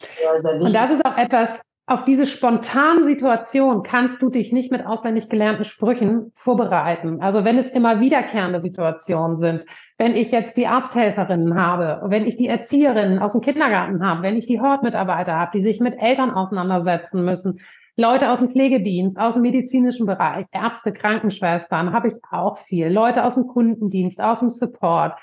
Und 0.60 0.74
das 0.74 0.90
ist 0.90 1.04
auch 1.04 1.18
etwas, 1.18 1.50
auf 1.88 2.04
diese 2.04 2.26
spontanen 2.26 3.04
Situation 3.04 3.84
kannst 3.84 4.20
du 4.20 4.28
dich 4.28 4.52
nicht 4.52 4.72
mit 4.72 4.84
auswendig 4.84 5.28
gelernten 5.28 5.62
Sprüchen 5.62 6.32
vorbereiten. 6.34 7.22
Also 7.22 7.44
wenn 7.44 7.58
es 7.58 7.70
immer 7.70 8.00
wiederkehrende 8.00 8.60
Situationen 8.60 9.36
sind, 9.36 9.64
wenn 9.96 10.16
ich 10.16 10.32
jetzt 10.32 10.56
die 10.56 10.66
Arzthelferinnen 10.66 11.54
habe, 11.54 12.02
wenn 12.10 12.26
ich 12.26 12.36
die 12.36 12.48
Erzieherinnen 12.48 13.20
aus 13.20 13.32
dem 13.32 13.40
Kindergarten 13.40 14.04
habe, 14.04 14.22
wenn 14.22 14.36
ich 14.36 14.46
die 14.46 14.60
Hortmitarbeiter 14.60 15.36
habe, 15.36 15.52
die 15.54 15.60
sich 15.60 15.78
mit 15.78 15.94
Eltern 15.96 16.32
auseinandersetzen 16.32 17.24
müssen, 17.24 17.60
Leute 17.94 18.30
aus 18.30 18.40
dem 18.40 18.50
Pflegedienst, 18.50 19.16
aus 19.16 19.34
dem 19.34 19.42
medizinischen 19.42 20.06
Bereich, 20.06 20.46
Ärzte, 20.50 20.92
Krankenschwestern, 20.92 21.92
habe 21.92 22.08
ich 22.08 22.14
auch 22.30 22.58
viel. 22.58 22.88
Leute 22.88 23.24
aus 23.24 23.36
dem 23.36 23.46
Kundendienst, 23.46 24.20
aus 24.20 24.40
dem 24.40 24.50
Support. 24.50 25.14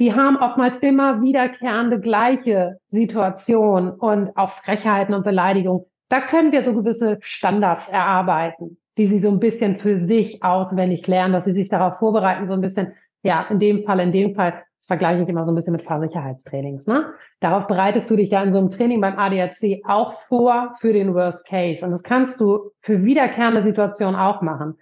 Die 0.00 0.14
haben 0.14 0.36
oftmals 0.36 0.76
immer 0.78 1.22
wiederkehrende 1.22 2.00
gleiche 2.00 2.78
Situationen 2.86 3.90
und 3.90 4.36
auch 4.36 4.50
Frechheiten 4.50 5.14
und 5.14 5.24
Beleidigungen. 5.24 5.84
Da 6.08 6.20
können 6.20 6.52
wir 6.52 6.64
so 6.64 6.72
gewisse 6.72 7.18
Standards 7.20 7.88
erarbeiten, 7.88 8.78
die 8.96 9.06
sie 9.06 9.18
so 9.18 9.28
ein 9.28 9.40
bisschen 9.40 9.78
für 9.78 9.98
sich 9.98 10.42
auswendig 10.42 11.06
lernen, 11.06 11.32
dass 11.32 11.46
sie 11.46 11.52
sich 11.52 11.68
darauf 11.68 11.98
vorbereiten, 11.98 12.46
so 12.46 12.52
ein 12.52 12.60
bisschen, 12.60 12.92
ja, 13.22 13.46
in 13.50 13.58
dem 13.58 13.84
Fall, 13.84 13.98
in 14.00 14.12
dem 14.12 14.34
Fall, 14.36 14.62
das 14.76 14.86
vergleiche 14.86 15.22
ich 15.22 15.28
immer 15.28 15.44
so 15.44 15.50
ein 15.50 15.56
bisschen 15.56 15.72
mit 15.72 15.82
Fahrsicherheitstrainings. 15.82 16.86
Ne? 16.86 17.12
Darauf 17.40 17.66
bereitest 17.66 18.08
du 18.08 18.14
dich 18.14 18.30
ja 18.30 18.42
in 18.44 18.52
so 18.52 18.58
einem 18.60 18.70
Training 18.70 19.00
beim 19.00 19.18
ADAC 19.18 19.82
auch 19.84 20.14
vor 20.14 20.74
für 20.78 20.92
den 20.92 21.12
Worst 21.14 21.44
Case. 21.44 21.84
Und 21.84 21.90
das 21.90 22.04
kannst 22.04 22.40
du 22.40 22.70
für 22.80 23.02
wiederkehrende 23.02 23.64
Situationen 23.64 24.14
auch 24.14 24.42
machen. 24.42 24.78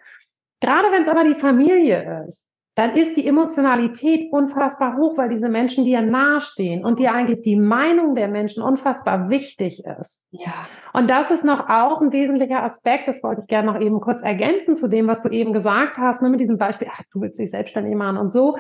Gerade 0.61 0.89
wenn 0.93 1.03
es 1.03 1.09
aber 1.09 1.25
die 1.25 1.35
Familie 1.35 2.25
ist, 2.29 2.47
dann 2.77 2.95
ist 2.95 3.17
die 3.17 3.27
Emotionalität 3.27 4.31
unfassbar 4.31 4.99
hoch, 4.99 5.17
weil 5.17 5.31
diese 5.31 5.49
Menschen 5.49 5.87
dir 5.87 6.03
nahestehen 6.03 6.85
und 6.85 6.99
dir 6.99 7.15
eigentlich 7.15 7.41
die 7.41 7.57
Meinung 7.57 8.15
der 8.15 8.29
Menschen 8.29 8.63
unfassbar 8.63 9.31
wichtig 9.31 9.83
ist. 9.99 10.23
Ja. 10.31 10.69
Und 10.93 11.09
das 11.09 11.31
ist 11.31 11.43
noch 11.43 11.71
auch 11.71 12.03
ein 12.03 12.13
wesentlicher 12.13 12.63
Aspekt, 12.63 13.09
das 13.09 13.23
wollte 13.23 13.41
ich 13.41 13.47
gerne 13.47 13.73
noch 13.73 13.81
eben 13.81 13.99
kurz 14.03 14.21
ergänzen 14.21 14.77
zu 14.77 14.89
dem, 14.89 15.09
was 15.09 15.23
du 15.23 15.31
eben 15.31 15.55
gesagt 15.55 15.97
hast, 15.97 16.21
ne, 16.21 16.29
mit 16.29 16.39
diesem 16.39 16.59
Beispiel, 16.59 16.89
ach, 16.93 17.01
du 17.13 17.23
willst 17.23 17.41
dich 17.41 17.51
selbstständig 17.51 17.97
machen 17.97 18.19
und 18.19 18.31
so. 18.31 18.59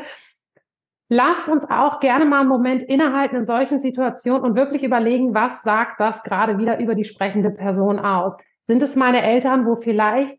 Lasst 1.10 1.50
uns 1.50 1.66
auch 1.68 2.00
gerne 2.00 2.24
mal 2.24 2.40
einen 2.40 2.48
Moment 2.48 2.82
innehalten 2.84 3.36
in 3.36 3.46
solchen 3.46 3.78
Situationen 3.78 4.42
und 4.42 4.56
wirklich 4.56 4.82
überlegen, 4.82 5.34
was 5.34 5.62
sagt 5.62 6.00
das 6.00 6.22
gerade 6.22 6.56
wieder 6.56 6.80
über 6.80 6.94
die 6.94 7.04
sprechende 7.04 7.50
Person 7.50 7.98
aus? 7.98 8.34
Sind 8.62 8.82
es 8.82 8.96
meine 8.96 9.22
Eltern, 9.22 9.66
wo 9.66 9.76
vielleicht 9.76 10.38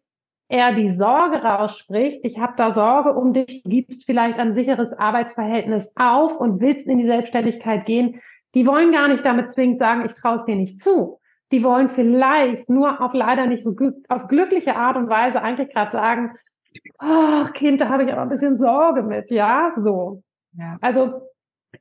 er 0.50 0.74
die 0.74 0.90
Sorge 0.90 1.38
rausspricht, 1.44 2.22
ich 2.24 2.40
habe 2.40 2.54
da 2.56 2.72
Sorge 2.72 3.14
um 3.14 3.34
dich, 3.34 3.64
du 3.64 3.70
gibst 3.70 4.06
vielleicht 4.06 4.40
ein 4.40 4.54
sicheres 4.54 4.94
Arbeitsverhältnis 4.94 5.92
auf 5.96 6.40
und 6.40 6.62
willst 6.62 6.88
in 6.88 7.00
die 7.00 7.06
Selbstständigkeit 7.06 7.86
gehen, 7.86 8.22
die 8.56 8.66
wollen 8.66 8.92
gar 8.92 9.08
nicht 9.10 9.26
damit 9.26 9.52
zwingend 9.52 9.80
sagen, 9.80 10.06
ich 10.06 10.14
traue 10.14 10.38
es 10.38 10.46
dir 10.46 10.56
nicht 10.56 10.80
zu. 10.80 11.20
Die 11.52 11.64
wollen 11.64 11.90
vielleicht 11.90 12.70
nur 12.70 13.02
auf 13.02 13.14
leider 13.14 13.46
nicht 13.46 13.64
so 13.64 13.76
auf 14.10 14.28
glückliche 14.28 14.76
Art 14.76 14.98
und 14.98 15.10
Weise 15.10 15.42
eigentlich 15.42 15.70
gerade 15.70 15.92
sagen, 15.92 16.34
ach 16.98 17.54
Kind, 17.54 17.82
da 17.82 17.90
habe 17.90 18.04
ich 18.04 18.12
aber 18.12 18.22
ein 18.22 18.30
bisschen 18.30 18.58
Sorge 18.58 19.04
mit, 19.04 19.32
ja, 19.32 19.72
so. 19.76 20.24
Ja. 20.54 20.78
Also 20.82 21.22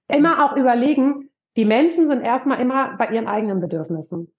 immer 0.08 0.44
auch 0.44 0.56
überlegen, 0.56 1.30
die 1.56 1.64
Menschen 1.64 2.08
sind 2.08 2.22
erstmal 2.22 2.60
immer 2.60 2.96
bei 2.96 3.08
ihren 3.08 3.26
eigenen 3.26 3.60
Bedürfnissen. 3.60 4.32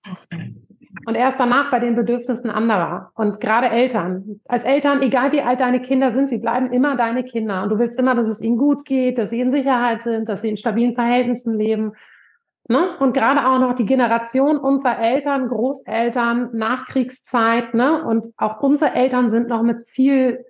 Und 1.07 1.15
erst 1.15 1.39
danach 1.39 1.71
bei 1.71 1.79
den 1.79 1.95
Bedürfnissen 1.95 2.49
anderer. 2.49 3.11
Und 3.15 3.39
gerade 3.39 3.69
Eltern. 3.69 4.41
Als 4.45 4.65
Eltern, 4.65 5.01
egal 5.01 5.31
wie 5.31 5.41
alt 5.41 5.61
deine 5.61 5.79
Kinder 5.79 6.11
sind, 6.11 6.27
sie 6.27 6.37
bleiben 6.37 6.73
immer 6.73 6.97
deine 6.97 7.23
Kinder. 7.23 7.63
Und 7.63 7.69
du 7.69 7.79
willst 7.79 7.97
immer, 7.97 8.13
dass 8.13 8.27
es 8.27 8.41
ihnen 8.41 8.57
gut 8.57 8.83
geht, 8.83 9.17
dass 9.17 9.29
sie 9.29 9.39
in 9.39 9.49
Sicherheit 9.49 10.03
sind, 10.03 10.27
dass 10.27 10.41
sie 10.41 10.49
in 10.49 10.57
stabilen 10.57 10.95
Verhältnissen 10.95 11.57
leben. 11.57 11.93
Ne? 12.67 12.97
Und 12.99 13.13
gerade 13.13 13.47
auch 13.47 13.57
noch 13.57 13.73
die 13.73 13.85
Generation 13.85 14.57
unserer 14.57 14.99
Eltern, 14.99 15.47
Großeltern, 15.47 16.49
Nachkriegszeit, 16.51 17.73
ne? 17.73 18.03
Und 18.03 18.33
auch 18.35 18.61
unsere 18.61 18.93
Eltern 18.93 19.29
sind 19.29 19.47
noch 19.47 19.63
mit 19.63 19.87
viel 19.87 20.43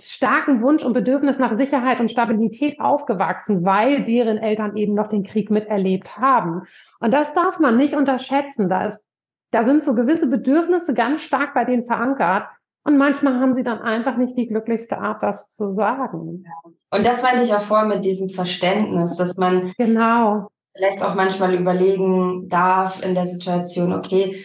starken 0.00 0.62
Wunsch 0.62 0.82
und 0.82 0.94
Bedürfnis 0.94 1.38
nach 1.38 1.56
Sicherheit 1.56 2.00
und 2.00 2.10
Stabilität 2.10 2.80
aufgewachsen, 2.80 3.64
weil 3.64 4.02
deren 4.02 4.38
Eltern 4.38 4.76
eben 4.76 4.94
noch 4.94 5.06
den 5.06 5.22
Krieg 5.22 5.50
miterlebt 5.50 6.16
haben. 6.16 6.62
Und 6.98 7.12
das 7.12 7.34
darf 7.34 7.60
man 7.60 7.76
nicht 7.76 7.94
unterschätzen. 7.94 8.68
Da, 8.68 8.86
ist, 8.86 9.03
da 9.54 9.64
sind 9.64 9.84
so 9.84 9.94
gewisse 9.94 10.26
Bedürfnisse 10.26 10.94
ganz 10.94 11.20
stark 11.20 11.54
bei 11.54 11.64
denen 11.64 11.84
verankert. 11.84 12.48
Und 12.82 12.98
manchmal 12.98 13.38
haben 13.40 13.54
sie 13.54 13.62
dann 13.62 13.78
einfach 13.78 14.16
nicht 14.16 14.36
die 14.36 14.48
glücklichste 14.48 14.98
Art, 14.98 15.22
das 15.22 15.48
zu 15.48 15.74
sagen. 15.74 16.44
Und 16.90 17.06
das 17.06 17.22
meinte 17.22 17.44
ich 17.44 17.54
auch 17.54 17.60
vorher 17.60 17.86
mit 17.86 18.04
diesem 18.04 18.28
Verständnis, 18.28 19.16
dass 19.16 19.36
man 19.36 19.72
genau. 19.78 20.48
vielleicht 20.76 21.02
auch 21.02 21.14
manchmal 21.14 21.54
überlegen 21.54 22.48
darf 22.48 23.00
in 23.00 23.14
der 23.14 23.26
Situation, 23.26 23.94
okay, 23.94 24.44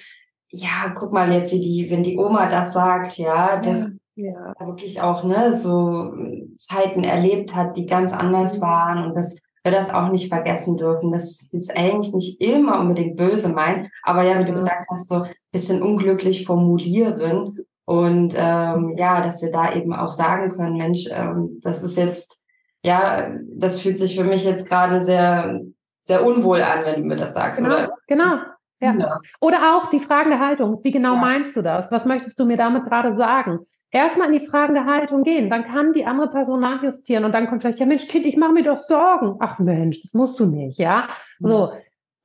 ja, 0.52 0.94
guck 0.96 1.12
mal 1.12 1.32
jetzt, 1.34 1.52
wie 1.54 1.60
die, 1.60 1.88
wenn 1.90 2.04
die 2.04 2.18
Oma 2.18 2.48
das 2.48 2.72
sagt, 2.72 3.18
ja, 3.18 3.58
das, 3.58 3.96
ja. 4.16 4.54
wirklich 4.60 5.02
auch 5.02 5.24
ne, 5.24 5.54
so 5.56 6.14
Zeiten 6.58 7.04
erlebt 7.04 7.56
hat, 7.56 7.78
die 7.78 7.88
ganz 7.88 8.14
anders 8.14 8.60
mhm. 8.60 8.62
waren 8.62 9.06
und 9.06 9.16
dass 9.16 9.42
wir 9.64 9.72
das 9.72 9.94
auch 9.94 10.10
nicht 10.10 10.30
vergessen 10.30 10.78
dürfen, 10.78 11.12
dass 11.12 11.38
sie 11.38 11.58
es 11.58 11.70
eigentlich 11.70 12.14
nicht 12.14 12.42
immer 12.42 12.80
unbedingt 12.80 13.18
böse 13.18 13.50
meint, 13.50 13.90
aber 14.04 14.24
ja, 14.24 14.40
wie 14.40 14.46
du 14.46 14.52
gesagt 14.52 14.88
hast, 14.92 15.08
so 15.08 15.24
ein 15.24 15.30
bisschen 15.52 15.82
unglücklich 15.82 16.46
formulieren 16.46 17.60
und 17.90 18.36
ähm, 18.38 18.96
ja, 18.98 19.20
dass 19.22 19.42
wir 19.42 19.50
da 19.50 19.74
eben 19.74 19.94
auch 19.94 20.10
sagen 20.10 20.50
können, 20.50 20.78
Mensch, 20.78 21.08
ähm, 21.12 21.60
das 21.64 21.82
ist 21.82 21.98
jetzt, 21.98 22.40
ja, 22.84 23.32
das 23.52 23.82
fühlt 23.82 23.98
sich 23.98 24.16
für 24.16 24.24
mich 24.24 24.44
jetzt 24.44 24.68
gerade 24.68 25.00
sehr, 25.00 25.62
sehr 26.04 26.24
unwohl 26.24 26.62
an, 26.62 26.86
wenn 26.86 27.02
du 27.02 27.08
mir 27.08 27.16
das 27.16 27.34
sagst. 27.34 27.64
Genau, 27.64 27.74
oder? 27.74 27.94
genau. 28.06 28.36
Ja. 28.80 28.94
ja. 28.94 29.20
Oder 29.42 29.76
auch 29.76 29.90
die 29.90 30.00
fragende 30.00 30.40
Haltung. 30.40 30.80
Wie 30.84 30.92
genau 30.92 31.16
ja. 31.16 31.20
meinst 31.20 31.56
du 31.56 31.64
das? 31.64 31.92
Was 31.92 32.06
möchtest 32.06 32.40
du 32.40 32.46
mir 32.46 32.58
damit 32.58 32.86
gerade 32.86 33.16
sagen? 33.18 33.60
Erstmal 33.92 34.32
in 34.32 34.40
die 34.40 34.46
fragende 34.46 34.86
Haltung 34.86 35.24
gehen. 35.24 35.50
Dann 35.50 35.64
kann 35.64 35.94
die 35.94 36.06
andere 36.06 36.30
Person 36.30 36.60
nachjustieren 36.62 37.26
und 37.26 37.34
dann 37.34 37.48
kommt 37.48 37.62
vielleicht, 37.62 37.80
ja 37.80 37.86
Mensch, 37.86 38.08
Kind, 38.08 38.26
ich 38.26 38.38
mache 38.38 38.54
mir 38.54 38.64
doch 38.64 38.78
Sorgen. 38.78 39.38
Ach 39.40 39.60
Mensch, 39.60 40.02
das 40.02 40.14
musst 40.14 40.40
du 40.40 40.46
nicht, 40.46 40.78
ja. 40.78 41.10
So. 41.40 41.74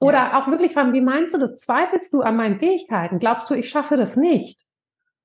Oder 0.00 0.36
auch 0.36 0.48
wirklich 0.48 0.74
fragen, 0.74 0.92
wie 0.92 1.00
meinst 1.00 1.32
du 1.32 1.38
das? 1.38 1.60
Zweifelst 1.60 2.12
du 2.12 2.20
an 2.20 2.36
meinen 2.36 2.58
Fähigkeiten? 2.58 3.18
Glaubst 3.18 3.48
du, 3.48 3.54
ich 3.54 3.68
schaffe 3.68 3.96
das 3.96 4.16
nicht? 4.16 4.60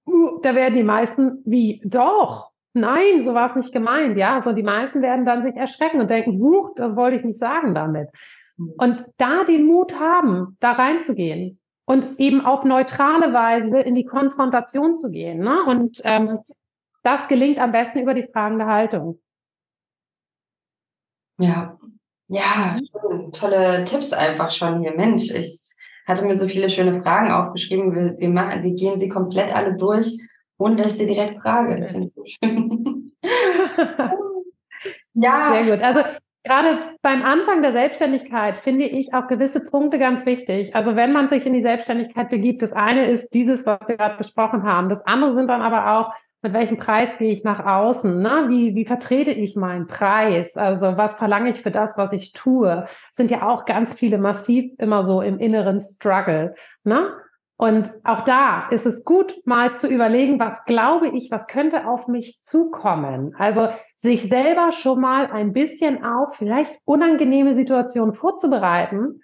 Uh, 0.06 0.40
da 0.42 0.56
werden 0.56 0.76
die 0.76 0.84
meisten, 0.84 1.42
wie, 1.46 1.82
doch, 1.84 2.52
nein, 2.74 3.24
so 3.24 3.34
war 3.34 3.46
es 3.46 3.56
nicht 3.56 3.74
gemeint, 3.74 4.18
ja. 4.18 4.36
Also 4.36 4.54
die 4.54 4.64
meisten 4.64 5.02
werden 5.02 5.26
dann 5.26 5.42
sich 5.42 5.56
erschrecken 5.56 6.00
und 6.00 6.10
denken, 6.10 6.40
huch, 6.40 6.72
das 6.76 6.96
wollte 6.96 7.18
ich 7.18 7.26
nicht 7.26 7.40
sagen 7.40 7.76
damit. 7.76 8.10
Mhm. 8.58 8.74
Und 8.78 9.06
da 9.18 9.44
den 9.44 9.66
Mut 9.66 10.00
haben, 10.00 10.56
da 10.60 10.72
reinzugehen, 10.72 11.59
und 11.90 12.20
eben 12.20 12.46
auf 12.46 12.66
neutrale 12.66 13.34
Weise 13.34 13.80
in 13.80 13.96
die 13.96 14.06
Konfrontation 14.06 14.96
zu 14.96 15.10
gehen. 15.10 15.40
Ne? 15.40 15.64
Und 15.66 16.00
ähm, 16.04 16.38
das 17.02 17.28
gelingt 17.28 17.58
am 17.58 17.72
besten 17.72 18.02
über 18.02 18.14
die 18.14 18.28
fragende 18.32 18.68
Haltung. 18.68 19.20
Ja, 21.40 21.80
ja, 22.28 22.78
tolle 23.34 23.86
Tipps 23.86 24.14
einfach 24.14 24.52
schon 24.52 24.82
hier. 24.82 24.96
Mensch, 24.96 25.32
ich 25.32 25.74
hatte 26.06 26.24
mir 26.24 26.36
so 26.36 26.48
viele 26.48 26.70
schöne 26.70 27.02
Fragen 27.02 27.32
aufgeschrieben. 27.32 27.96
Wir, 27.96 28.20
wir, 28.20 28.30
machen, 28.30 28.62
wir 28.62 28.74
gehen 28.76 29.00
sie 29.00 29.10
komplett 29.10 29.52
alle 29.52 29.76
durch, 29.76 30.16
ohne 30.60 30.76
dass 30.76 30.92
ich 30.92 31.00
sie 31.00 31.08
direkt 31.08 31.42
frage. 31.42 31.76
Das 31.76 31.92
finde 31.92 32.06
ich 32.06 32.14
so 32.14 32.24
schön. 32.24 33.14
ja. 35.16 35.64
Sehr 35.64 35.76
gut. 35.76 35.84
Also 35.84 36.02
Gerade 36.44 36.80
beim 37.02 37.22
Anfang 37.24 37.62
der 37.62 37.74
Selbstständigkeit 37.74 38.58
finde 38.58 38.86
ich 38.86 39.14
auch 39.14 39.28
gewisse 39.28 39.60
Punkte 39.60 40.00
ganz 40.00 40.26
wichtig. 40.26 40.74
Also 40.74 40.96
wenn 40.96 41.12
man 41.12 41.28
sich 41.28 41.46
in 41.46 41.54
die 41.54 41.62
Selbstständigkeit 41.62 42.30
begibt, 42.30 42.62
das 42.62 42.72
eine 42.72 43.08
ist 43.08 43.34
dieses, 43.34 43.66
was 43.66 43.80
wir 43.88 43.98
gerade 43.98 44.18
besprochen 44.18 44.64
haben. 44.64 44.88
Das 44.88 45.06
andere 45.06 45.36
sind 45.36 45.48
dann 45.48 45.62
aber 45.62 46.00
auch, 46.00 46.14
mit 46.42 46.54
welchem 46.54 46.78
Preis 46.78 47.18
gehe 47.18 47.34
ich 47.34 47.44
nach 47.44 47.66
außen? 47.66 48.22
Ne? 48.22 48.46
Wie, 48.48 48.74
wie 48.74 48.86
vertrete 48.86 49.32
ich 49.32 49.58
meinen 49.58 49.88
Preis? 49.88 50.56
Also 50.56 50.96
was 50.96 51.16
verlange 51.16 51.50
ich 51.50 51.62
für 51.62 51.72
das, 51.72 51.98
was 51.98 52.14
ich 52.14 52.32
tue? 52.32 52.86
Das 52.86 52.92
sind 53.12 53.30
ja 53.30 53.46
auch 53.46 53.66
ganz 53.66 53.94
viele 53.94 54.18
massiv 54.18 54.72
immer 54.78 55.04
so 55.04 55.22
im 55.22 55.38
inneren 55.40 55.82
Struggle. 55.82 56.54
Ne? 56.86 57.12
Und 57.62 57.94
auch 58.06 58.24
da 58.24 58.70
ist 58.70 58.86
es 58.86 59.04
gut, 59.04 59.42
mal 59.44 59.76
zu 59.76 59.90
überlegen, 59.90 60.40
was 60.40 60.64
glaube 60.64 61.10
ich, 61.10 61.30
was 61.30 61.46
könnte 61.46 61.90
auf 61.90 62.08
mich 62.08 62.40
zukommen. 62.40 63.36
Also 63.38 63.68
sich 63.96 64.30
selber 64.30 64.72
schon 64.72 65.02
mal 65.02 65.30
ein 65.30 65.52
bisschen 65.52 66.06
auf 66.06 66.38
vielleicht 66.38 66.80
unangenehme 66.86 67.56
Situationen 67.56 68.14
vorzubereiten. 68.14 69.22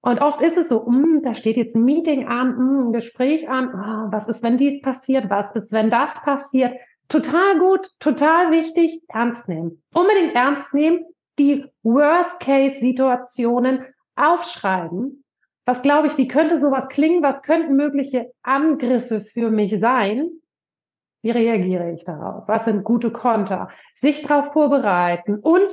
Und 0.00 0.22
oft 0.22 0.40
ist 0.40 0.56
es 0.56 0.70
so, 0.70 0.88
mh, 0.88 1.20
da 1.24 1.34
steht 1.34 1.58
jetzt 1.58 1.76
ein 1.76 1.84
Meeting 1.84 2.26
an, 2.26 2.56
mh, 2.56 2.88
ein 2.88 2.94
Gespräch 2.94 3.50
an, 3.50 3.68
oh, 3.74 4.10
was 4.12 4.28
ist, 4.28 4.42
wenn 4.42 4.56
dies 4.56 4.80
passiert, 4.80 5.28
was 5.28 5.54
ist, 5.54 5.70
wenn 5.70 5.90
das 5.90 6.22
passiert. 6.22 6.72
Total 7.10 7.58
gut, 7.58 7.90
total 8.00 8.50
wichtig, 8.50 9.02
ernst 9.08 9.46
nehmen. 9.46 9.82
Unbedingt 9.92 10.34
ernst 10.34 10.72
nehmen, 10.72 11.04
die 11.38 11.66
Worst-Case-Situationen 11.82 13.84
aufschreiben 14.16 15.22
was 15.68 15.82
glaube 15.82 16.06
ich, 16.06 16.16
wie 16.16 16.28
könnte 16.28 16.58
sowas 16.58 16.88
klingen? 16.88 17.22
Was 17.22 17.42
könnten 17.42 17.76
mögliche 17.76 18.32
Angriffe 18.42 19.20
für 19.20 19.50
mich 19.50 19.78
sein? 19.78 20.30
Wie 21.22 21.30
reagiere 21.30 21.92
ich 21.92 22.04
darauf? 22.06 22.48
Was 22.48 22.64
sind 22.64 22.84
gute 22.84 23.12
Konter? 23.12 23.68
Sich 23.92 24.22
darauf 24.22 24.54
vorbereiten 24.54 25.38
und 25.38 25.68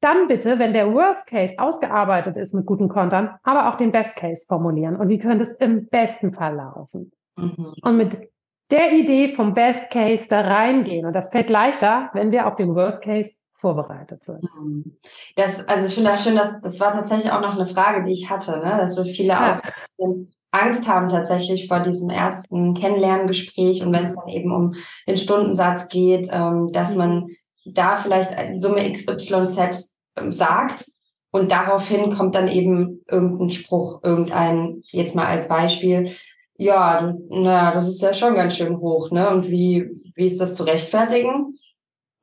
dann 0.00 0.28
bitte, 0.28 0.58
wenn 0.58 0.72
der 0.72 0.94
Worst 0.94 1.26
Case 1.26 1.54
ausgearbeitet 1.58 2.38
ist 2.38 2.54
mit 2.54 2.64
guten 2.64 2.88
Kontern, 2.88 3.36
aber 3.42 3.68
auch 3.68 3.76
den 3.76 3.92
Best 3.92 4.16
Case 4.16 4.46
formulieren. 4.48 4.96
Und 4.96 5.10
wie 5.10 5.18
könnte 5.18 5.42
es 5.42 5.52
im 5.52 5.88
besten 5.88 6.32
Fall 6.32 6.54
laufen? 6.54 7.12
Mhm. 7.36 7.74
Und 7.82 7.96
mit 7.98 8.30
der 8.70 8.92
Idee 8.94 9.34
vom 9.34 9.52
Best 9.52 9.90
Case 9.90 10.26
da 10.30 10.40
reingehen. 10.40 11.04
Und 11.04 11.12
das 11.12 11.28
fällt 11.28 11.50
leichter, 11.50 12.08
wenn 12.14 12.30
wir 12.30 12.46
auf 12.46 12.56
den 12.56 12.74
Worst 12.74 13.04
Case 13.04 13.34
vorbereitet 13.58 14.24
sind. 14.24 14.42
Mhm. 14.42 14.96
Das, 15.36 15.66
also 15.68 15.86
ich 15.86 15.94
finde 15.94 16.10
das 16.10 16.22
schön, 16.22 16.36
dass 16.36 16.60
das 16.60 16.80
war 16.80 16.92
tatsächlich 16.92 17.32
auch 17.32 17.40
noch 17.40 17.54
eine 17.54 17.66
Frage, 17.66 18.04
die 18.04 18.12
ich 18.12 18.30
hatte, 18.30 18.52
ne? 18.58 18.78
dass 18.78 18.94
so 18.94 19.04
viele 19.04 19.28
ja. 19.28 19.52
auch 19.52 20.14
Angst 20.50 20.88
haben 20.88 21.08
tatsächlich 21.08 21.68
vor 21.68 21.80
diesem 21.80 22.08
ersten 22.08 22.74
Kennenlerngespräch 22.74 23.82
und 23.82 23.92
wenn 23.92 24.04
es 24.04 24.14
dann 24.14 24.28
eben 24.28 24.52
um 24.52 24.74
den 25.06 25.16
Stundensatz 25.16 25.88
geht, 25.88 26.28
ähm, 26.30 26.68
dass 26.72 26.94
man 26.94 27.24
mhm. 27.24 27.36
da 27.64 27.96
vielleicht 27.96 28.30
Summe 28.56 28.90
XYZ 28.90 29.98
ähm, 30.16 30.32
sagt 30.32 30.86
und 31.30 31.50
daraufhin 31.50 32.10
kommt 32.10 32.34
dann 32.34 32.48
eben 32.48 33.04
irgendein 33.10 33.50
Spruch, 33.50 34.00
irgendein, 34.02 34.80
jetzt 34.90 35.14
mal 35.14 35.26
als 35.26 35.48
Beispiel, 35.48 36.08
ja, 36.56 37.14
naja, 37.28 37.70
das 37.72 37.86
ist 37.86 38.02
ja 38.02 38.12
schon 38.12 38.34
ganz 38.34 38.56
schön 38.56 38.78
hoch, 38.78 39.12
ne? 39.12 39.30
Und 39.30 39.48
wie, 39.48 39.90
wie 40.16 40.26
ist 40.26 40.40
das 40.40 40.56
zu 40.56 40.64
rechtfertigen? 40.64 41.52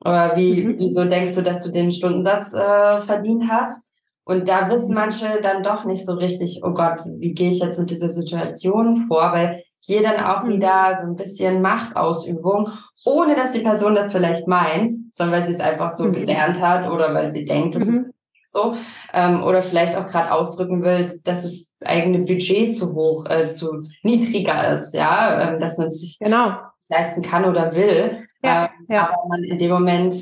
Oder 0.06 0.36
wie, 0.36 0.64
mhm. 0.64 0.78
wieso 0.78 1.04
denkst 1.04 1.34
du, 1.34 1.42
dass 1.42 1.62
du 1.62 1.70
den 1.70 1.90
Stundensatz 1.90 2.52
äh, 2.54 3.00
verdient 3.00 3.44
hast? 3.50 3.90
Und 4.24 4.48
da 4.48 4.68
wissen 4.68 4.94
manche 4.94 5.40
dann 5.40 5.62
doch 5.62 5.84
nicht 5.84 6.04
so 6.04 6.14
richtig, 6.14 6.60
oh 6.64 6.72
Gott, 6.72 6.98
wie 7.18 7.32
gehe 7.32 7.48
ich 7.48 7.60
jetzt 7.60 7.78
mit 7.78 7.90
dieser 7.90 8.08
Situation 8.08 9.06
vor? 9.08 9.32
Weil 9.32 9.62
hier 9.80 10.02
dann 10.02 10.18
auch 10.24 10.42
mhm. 10.42 10.54
wieder 10.54 10.94
so 10.94 11.06
ein 11.06 11.16
bisschen 11.16 11.62
Machtausübung, 11.62 12.70
ohne 13.04 13.36
dass 13.36 13.52
die 13.52 13.60
Person 13.60 13.94
das 13.94 14.12
vielleicht 14.12 14.48
meint, 14.48 14.90
sondern 15.12 15.40
weil 15.40 15.46
sie 15.46 15.52
es 15.52 15.60
einfach 15.60 15.90
so 15.90 16.04
mhm. 16.04 16.12
gelernt 16.12 16.60
hat 16.60 16.90
oder 16.90 17.14
weil 17.14 17.30
sie 17.30 17.44
denkt, 17.44 17.76
das 17.76 17.84
ist 17.84 18.02
mhm. 18.02 18.12
so, 18.42 18.74
ähm, 19.12 19.44
oder 19.44 19.62
vielleicht 19.62 19.96
auch 19.96 20.06
gerade 20.06 20.32
ausdrücken 20.32 20.82
will, 20.82 21.20
dass 21.22 21.44
das 21.44 21.66
eigene 21.84 22.24
Budget 22.24 22.76
zu 22.76 22.94
hoch, 22.94 23.26
äh, 23.26 23.48
zu 23.48 23.80
niedriger 24.02 24.72
ist, 24.72 24.92
ja, 24.92 25.52
ähm, 25.52 25.60
dass 25.60 25.78
man 25.78 25.86
es 25.86 26.00
sich 26.00 26.18
genau. 26.18 26.56
leisten 26.88 27.22
kann 27.22 27.44
oder 27.44 27.74
will, 27.74 28.25
ja, 28.42 28.66
ähm, 28.66 28.86
ja. 28.88 29.08
aber 29.08 29.28
man 29.28 29.44
in 29.44 29.58
dem 29.58 29.70
Moment 29.70 30.14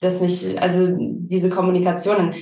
das 0.00 0.20
nicht, 0.20 0.58
also 0.58 0.94
diese 0.98 1.50
Kommunikation 1.50 2.34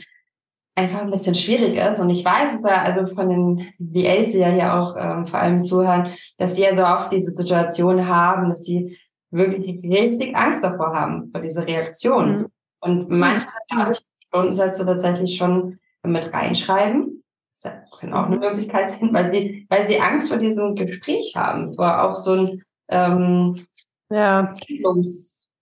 einfach 0.74 1.02
ein 1.02 1.10
bisschen 1.10 1.34
schwierig 1.34 1.76
ist. 1.76 2.00
Und 2.00 2.10
ich 2.10 2.24
weiß 2.24 2.54
es 2.54 2.62
ja, 2.64 2.82
also 2.82 3.14
von 3.14 3.28
den 3.28 3.58
VAs, 3.78 4.32
die 4.32 4.38
ja 4.38 4.48
hier 4.48 4.74
auch 4.74 4.96
ähm, 4.98 5.26
vor 5.26 5.40
allem 5.40 5.62
zuhören, 5.62 6.08
dass 6.36 6.56
sie 6.56 6.62
ja 6.62 6.76
so 6.76 6.84
auch 6.84 7.10
diese 7.10 7.30
Situation 7.30 8.06
haben, 8.08 8.48
dass 8.48 8.64
sie 8.64 8.98
wirklich 9.30 9.82
richtig 9.84 10.36
Angst 10.36 10.64
davor 10.64 10.92
haben, 10.94 11.24
vor 11.30 11.40
dieser 11.40 11.66
Reaktion. 11.66 12.36
Mhm. 12.36 12.46
Und 12.80 13.10
manche 13.10 13.46
mhm. 13.72 13.92
Stundensätze 14.18 14.84
tatsächlich 14.84 15.36
schon 15.36 15.78
mit 16.02 16.32
reinschreiben. 16.32 17.22
Das 17.62 17.72
kann 17.98 18.12
auch 18.12 18.26
eine 18.26 18.36
mhm. 18.36 18.42
Möglichkeit 18.42 18.90
sein, 18.90 19.10
weil 19.12 19.32
sie, 19.32 19.66
weil 19.70 19.88
sie 19.88 20.00
Angst 20.00 20.28
vor 20.28 20.38
diesem 20.38 20.74
Gespräch 20.74 21.34
haben, 21.36 21.72
vor 21.72 22.02
auch 22.02 22.14
so 22.14 22.32
ein 22.32 22.62
ähm, 22.88 23.66
ja. 24.10 24.54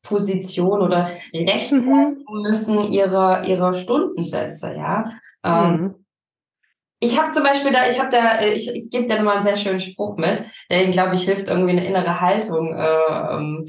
Position 0.03 0.83
oder 0.83 1.11
rechtfertigen 1.33 2.25
mhm. 2.29 2.43
müssen 2.43 2.81
ihre, 2.91 3.45
ihre 3.47 3.73
Stundensätze, 3.73 4.75
ja. 4.75 5.13
Ähm, 5.45 5.81
mhm. 5.81 5.95
Ich 7.05 7.21
habe 7.21 7.31
zum 7.31 7.43
Beispiel 7.43 7.73
da, 7.73 7.89
ich 7.89 7.99
habe 7.99 8.11
da, 8.11 8.39
äh, 8.39 8.53
ich, 8.53 8.69
ich 8.75 8.91
gebe 8.91 9.07
dir 9.07 9.23
mal 9.23 9.35
einen 9.35 9.43
sehr 9.43 9.57
schönen 9.57 9.81
Spruch 9.81 10.17
mit, 10.17 10.45
der 10.71 10.85
ihnen, 10.85 10.93
glaube 10.93 11.15
ich, 11.15 11.23
hilft, 11.23 11.49
irgendwie 11.49 11.73
eine 11.73 11.85
innere 11.85 12.21
Haltung 12.21 12.77
äh, 12.77 13.35
ähm, 13.35 13.65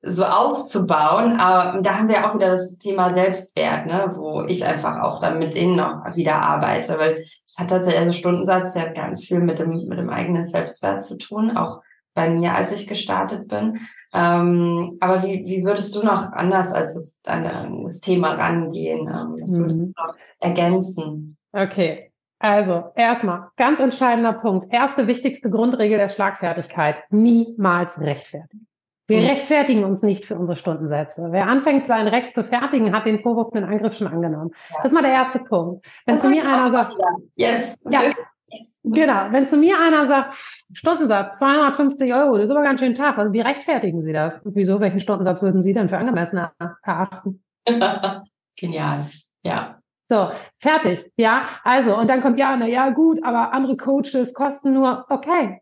so 0.00 0.24
aufzubauen. 0.24 1.38
Aber 1.38 1.80
da 1.80 1.98
haben 1.98 2.08
wir 2.08 2.24
auch 2.24 2.34
wieder 2.36 2.50
das 2.50 2.78
Thema 2.78 3.12
Selbstwert, 3.12 3.86
ne, 3.86 4.10
wo 4.14 4.42
ich 4.42 4.64
einfach 4.64 5.00
auch 5.00 5.18
dann 5.20 5.40
mit 5.40 5.54
denen 5.54 5.76
noch 5.76 6.04
wieder 6.14 6.36
arbeite, 6.36 6.98
weil 6.98 7.14
es 7.44 7.56
hat 7.58 7.70
tatsächlich, 7.70 8.00
also 8.00 8.12
Stundensatz 8.12 8.74
ja 8.74 8.92
ganz 8.92 9.24
viel 9.24 9.40
mit 9.40 9.58
dem, 9.58 9.88
mit 9.88 9.98
dem 9.98 10.10
eigenen 10.10 10.46
Selbstwert 10.46 11.02
zu 11.02 11.18
tun, 11.18 11.56
auch 11.56 11.80
bei 12.14 12.30
mir, 12.30 12.54
als 12.54 12.70
ich 12.72 12.86
gestartet 12.86 13.48
bin. 13.48 13.80
Ähm, 14.12 14.96
aber 15.00 15.22
wie, 15.22 15.44
wie 15.46 15.64
würdest 15.64 15.94
du 15.94 16.04
noch 16.04 16.32
anders 16.32 16.72
als 16.72 16.94
das, 16.94 17.20
an 17.24 17.82
das 17.82 18.00
Thema 18.00 18.34
rangehen? 18.34 19.00
Ähm, 19.00 19.36
was 19.40 19.58
würdest 19.58 19.80
mhm. 19.80 19.92
du 19.96 20.06
noch 20.06 20.14
ergänzen? 20.40 21.36
Okay, 21.52 22.10
also 22.38 22.84
erstmal 22.94 23.48
ganz 23.56 23.80
entscheidender 23.80 24.32
Punkt. 24.32 24.72
Erste 24.72 25.06
wichtigste 25.06 25.50
Grundregel 25.50 25.98
der 25.98 26.08
Schlagfertigkeit. 26.08 27.02
Niemals 27.10 28.00
rechtfertigen. 28.00 28.66
Wir 29.08 29.20
mhm. 29.20 29.26
rechtfertigen 29.26 29.84
uns 29.84 30.02
nicht 30.02 30.26
für 30.26 30.36
unsere 30.36 30.56
Stundensätze. 30.56 31.28
Wer 31.30 31.46
anfängt, 31.46 31.86
sein 31.86 32.06
Recht 32.06 32.34
zu 32.34 32.44
fertigen, 32.44 32.94
hat 32.94 33.06
den 33.06 33.20
Vorwurf 33.20 33.50
den 33.50 33.64
Angriff 33.64 33.96
schon 33.96 34.06
angenommen. 34.06 34.50
Ja. 34.70 34.76
Das 34.76 34.86
ist 34.86 34.92
mal 34.92 35.02
der 35.02 35.12
erste 35.12 35.38
Punkt. 35.38 35.86
Wenn 36.04 36.14
das 36.14 36.22
zu 36.22 36.28
mir 36.28 36.44
einer 36.44 36.70
sagt, 36.70 36.94
yes. 37.34 37.76
ja, 37.88 38.00
Yes. 38.50 38.80
Genau, 38.82 39.30
wenn 39.30 39.46
zu 39.46 39.56
mir 39.56 39.78
einer 39.78 40.06
sagt, 40.06 40.34
Stundensatz 40.72 41.38
250 41.38 42.12
Euro, 42.14 42.36
das 42.36 42.44
ist 42.44 42.50
aber 42.50 42.62
ganz 42.62 42.80
schön 42.80 42.94
tough. 42.94 43.18
Also 43.18 43.32
wie 43.32 43.40
rechtfertigen 43.40 44.00
Sie 44.00 44.12
das? 44.12 44.40
Und 44.40 44.56
wieso, 44.56 44.80
welchen 44.80 45.00
Stundensatz 45.00 45.42
würden 45.42 45.60
Sie 45.60 45.74
denn 45.74 45.88
für 45.88 45.98
angemessen 45.98 46.40
erachten? 46.82 47.44
Genial, 48.56 49.06
ja. 49.44 49.80
So, 50.08 50.30
fertig. 50.56 51.12
Ja, 51.16 51.48
also, 51.64 51.96
und 51.96 52.08
dann 52.08 52.22
kommt 52.22 52.38
ja, 52.38 52.56
na 52.56 52.66
ja, 52.66 52.90
gut, 52.90 53.22
aber 53.22 53.52
andere 53.52 53.76
Coaches 53.76 54.32
kosten 54.32 54.72
nur, 54.72 55.04
okay. 55.10 55.60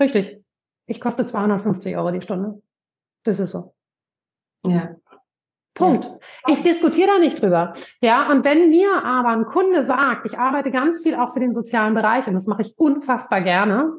Richtig. 0.00 0.42
Ich 0.86 1.00
koste 1.00 1.26
250 1.26 1.96
Euro 1.96 2.10
die 2.10 2.22
Stunde. 2.22 2.60
Das 3.22 3.38
ist 3.38 3.52
so. 3.52 3.74
Ja. 4.64 4.96
Punkt. 5.76 6.10
Ich 6.48 6.62
diskutiere 6.62 7.10
da 7.14 7.18
nicht 7.18 7.40
drüber. 7.40 7.74
Ja, 8.00 8.30
und 8.30 8.44
wenn 8.44 8.70
mir 8.70 9.04
aber 9.04 9.28
ein 9.28 9.44
Kunde 9.44 9.84
sagt, 9.84 10.26
ich 10.26 10.38
arbeite 10.38 10.70
ganz 10.70 11.02
viel 11.02 11.14
auch 11.14 11.32
für 11.32 11.40
den 11.40 11.52
sozialen 11.52 11.94
Bereich 11.94 12.26
und 12.26 12.34
das 12.34 12.46
mache 12.46 12.62
ich 12.62 12.74
unfassbar 12.78 13.42
gerne. 13.42 13.92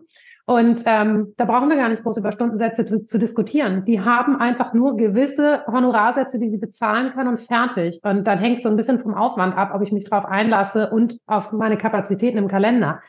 Und 0.49 0.84
ähm, 0.86 1.34
da 1.36 1.43
brauchen 1.43 1.69
wir 1.69 1.75
gar 1.75 1.89
nicht 1.89 2.03
groß 2.03 2.17
über 2.17 2.32
Stundensätze 2.32 2.86
zu, 2.86 3.03
zu 3.03 3.19
diskutieren. 3.19 3.84
Die 3.84 3.99
haben 3.99 4.38
einfach 4.38 4.73
nur 4.73 4.95
gewisse 4.95 5.65
Honorarsätze, 5.67 6.39
die 6.39 6.49
sie 6.49 6.57
bezahlen 6.57 7.11
können 7.11 7.28
und 7.28 7.41
fertig. 7.41 7.99
Und 8.01 8.25
dann 8.25 8.39
hängt 8.39 8.63
so 8.63 8.69
ein 8.69 8.78
bisschen 8.78 9.01
vom 9.01 9.13
Aufwand 9.13 9.57
ab, 9.57 9.71
ob 9.73 9.82
ich 9.82 9.91
mich 9.91 10.05
darauf 10.05 10.25
einlasse 10.25 10.89
und 10.89 11.19
auf 11.28 11.51
meine 11.51 11.78
Kapazitäten 11.78 12.38
im 12.38 12.47
Kalender. 12.47 13.01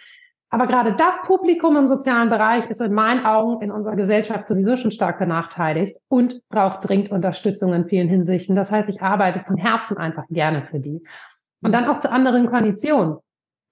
Aber 0.51 0.66
gerade 0.66 0.94
das 0.94 1.20
Publikum 1.22 1.76
im 1.76 1.86
sozialen 1.86 2.30
Bereich 2.30 2.70
ist 2.70 2.80
in 2.80 2.94
meinen 2.94 3.26
Augen 3.26 3.62
in 3.62 3.70
unserer 3.70 3.96
Gesellschaft 3.96 4.49
sowieso 4.49 4.76
schon 4.76 4.90
stark 4.90 5.18
benachteiligt 5.18 5.96
und 6.09 6.40
braucht 6.49 6.88
dringend 6.88 7.11
Unterstützung 7.11 7.74
in 7.74 7.86
vielen 7.86 8.09
Hinsichten. 8.09 8.57
Das 8.57 8.72
heißt, 8.72 8.88
ich 8.88 9.03
arbeite 9.03 9.44
von 9.44 9.57
Herzen 9.57 9.99
einfach 9.99 10.24
gerne 10.30 10.62
für 10.62 10.80
die. 10.80 11.03
Und 11.61 11.72
dann 11.72 11.86
auch 11.86 11.99
zu 11.99 12.11
anderen 12.11 12.46
Konditionen. 12.46 13.18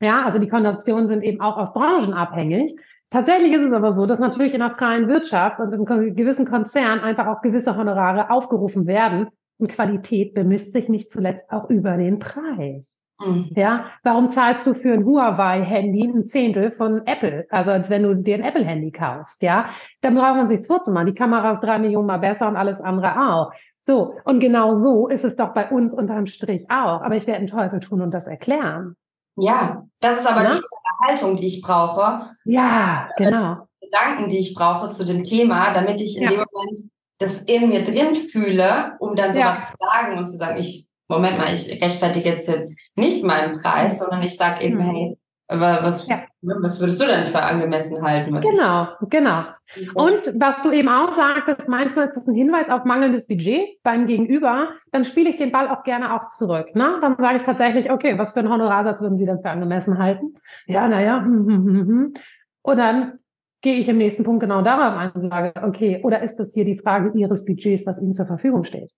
Ja, 0.02 0.24
also 0.26 0.38
die 0.38 0.48
Konditionen 0.48 1.08
sind 1.08 1.22
eben 1.22 1.40
auch 1.40 1.56
auf 1.56 1.72
Branchen 1.72 2.12
abhängig. 2.12 2.78
Tatsächlich 3.08 3.52
ist 3.52 3.64
es 3.64 3.72
aber 3.72 3.94
so, 3.94 4.04
dass 4.04 4.18
natürlich 4.18 4.52
in 4.52 4.60
der 4.60 4.72
freien 4.72 5.08
Wirtschaft 5.08 5.60
und 5.60 5.72
in 5.72 6.14
gewissen 6.14 6.44
Konzernen 6.44 7.00
einfach 7.00 7.26
auch 7.28 7.40
gewisse 7.40 7.76
Honorare 7.76 8.30
aufgerufen 8.30 8.86
werden. 8.86 9.28
Und 9.58 9.70
Qualität 9.70 10.34
bemisst 10.34 10.74
sich 10.74 10.90
nicht 10.90 11.10
zuletzt 11.10 11.50
auch 11.50 11.70
über 11.70 11.96
den 11.96 12.18
Preis. 12.18 13.00
Mhm. 13.18 13.50
Ja, 13.56 13.86
warum 14.02 14.28
zahlst 14.28 14.66
du 14.66 14.74
für 14.74 14.92
ein 14.92 15.04
Huawei-Handy 15.04 16.06
ein 16.06 16.24
Zehntel 16.24 16.70
von 16.70 17.06
Apple? 17.06 17.46
Also 17.50 17.70
als 17.70 17.88
wenn 17.88 18.02
du 18.02 18.14
dir 18.14 18.34
ein 18.36 18.42
Apple-Handy 18.42 18.92
kaufst, 18.92 19.42
ja? 19.42 19.66
Dann 20.02 20.14
braucht 20.14 20.36
man 20.36 20.48
sich 20.48 20.66
vorzumachen. 20.66 21.06
Die 21.06 21.14
Kamera 21.14 21.52
ist 21.52 21.60
drei 21.60 21.78
Millionen 21.78 22.06
mal 22.06 22.18
besser 22.18 22.48
und 22.48 22.56
alles 22.56 22.80
andere 22.80 23.30
auch. 23.30 23.52
So, 23.80 24.14
und 24.24 24.40
genau 24.40 24.74
so 24.74 25.08
ist 25.08 25.24
es 25.24 25.36
doch 25.36 25.54
bei 25.54 25.70
uns 25.70 25.94
unterm 25.94 26.26
Strich 26.26 26.70
auch. 26.70 27.02
Aber 27.02 27.16
ich 27.16 27.26
werde 27.26 27.38
einen 27.38 27.46
Teufel 27.46 27.80
tun 27.80 28.02
und 28.02 28.10
das 28.10 28.26
erklären. 28.26 28.96
Ja, 29.38 29.86
das 30.00 30.20
ist 30.20 30.26
aber 30.26 30.44
ja? 30.44 30.54
die 30.54 31.06
Haltung, 31.06 31.36
die 31.36 31.46
ich 31.46 31.62
brauche. 31.62 32.30
Ja, 32.44 33.08
genau. 33.16 33.66
Die 33.82 33.86
Gedanken, 33.86 34.28
die 34.28 34.38
ich 34.38 34.54
brauche 34.54 34.88
zu 34.88 35.04
dem 35.04 35.22
Thema, 35.22 35.72
damit 35.72 36.00
ich 36.00 36.16
in 36.16 36.24
ja. 36.24 36.30
dem 36.30 36.38
Moment 36.38 36.78
das 37.18 37.42
in 37.42 37.68
mir 37.70 37.82
drin 37.82 38.14
fühle, 38.14 38.96
um 38.98 39.14
dann 39.14 39.32
sowas 39.32 39.56
ja. 39.56 39.68
zu 39.68 39.86
sagen 39.86 40.18
und 40.18 40.26
zu 40.26 40.36
sagen, 40.36 40.58
ich 40.58 40.85
Moment 41.08 41.38
mal, 41.38 41.52
ich 41.52 41.82
rechtfertige 41.82 42.28
jetzt 42.28 42.50
nicht 42.96 43.24
meinen 43.24 43.56
Preis, 43.56 43.98
sondern 43.98 44.22
ich 44.22 44.36
sage 44.36 44.64
eben, 44.64 44.78
mhm. 44.78 44.82
hey, 44.82 45.18
was, 45.48 46.08
ja. 46.08 46.22
was 46.42 46.80
würdest 46.80 47.00
du 47.00 47.06
denn 47.06 47.26
für 47.26 47.40
angemessen 47.40 48.02
halten? 48.02 48.40
genau, 48.40 48.88
genau. 49.08 49.44
Und 49.94 50.34
was 50.40 50.60
du 50.62 50.72
eben 50.72 50.88
auch 50.88 51.12
sagtest, 51.12 51.68
manchmal 51.68 52.08
ist 52.08 52.16
das 52.16 52.26
ein 52.26 52.34
Hinweis 52.34 52.68
auf 52.68 52.84
mangelndes 52.84 53.28
Budget 53.28 53.80
beim 53.84 54.08
Gegenüber, 54.08 54.70
dann 54.90 55.04
spiele 55.04 55.30
ich 55.30 55.36
den 55.36 55.52
Ball 55.52 55.68
auch 55.68 55.84
gerne 55.84 56.14
auch 56.14 56.26
zurück. 56.28 56.74
Ne? 56.74 56.98
Dann 57.00 57.16
sage 57.16 57.36
ich 57.36 57.42
tatsächlich, 57.44 57.92
okay, 57.92 58.18
was 58.18 58.32
für 58.32 58.40
einen 58.40 58.50
Honorarsatz 58.50 59.00
würden 59.00 59.18
Sie 59.18 59.26
denn 59.26 59.40
für 59.40 59.50
angemessen 59.50 59.98
halten? 59.98 60.34
Ja, 60.66 60.88
naja. 60.88 61.20
Hm, 61.20 61.46
hm, 61.46 61.64
hm, 61.64 61.86
hm. 61.86 62.14
Und 62.62 62.76
dann 62.76 63.20
gehe 63.62 63.78
ich 63.78 63.88
im 63.88 63.98
nächsten 63.98 64.24
Punkt 64.24 64.40
genau 64.40 64.62
darauf 64.62 64.98
ein 64.98 65.12
und 65.12 65.20
sage, 65.20 65.52
okay, 65.62 66.00
oder 66.02 66.22
ist 66.22 66.36
das 66.36 66.54
hier 66.54 66.64
die 66.64 66.78
Frage 66.78 67.16
Ihres 67.16 67.44
Budgets, 67.44 67.86
was 67.86 68.00
Ihnen 68.00 68.12
zur 68.12 68.26
Verfügung 68.26 68.64
steht? 68.64 68.90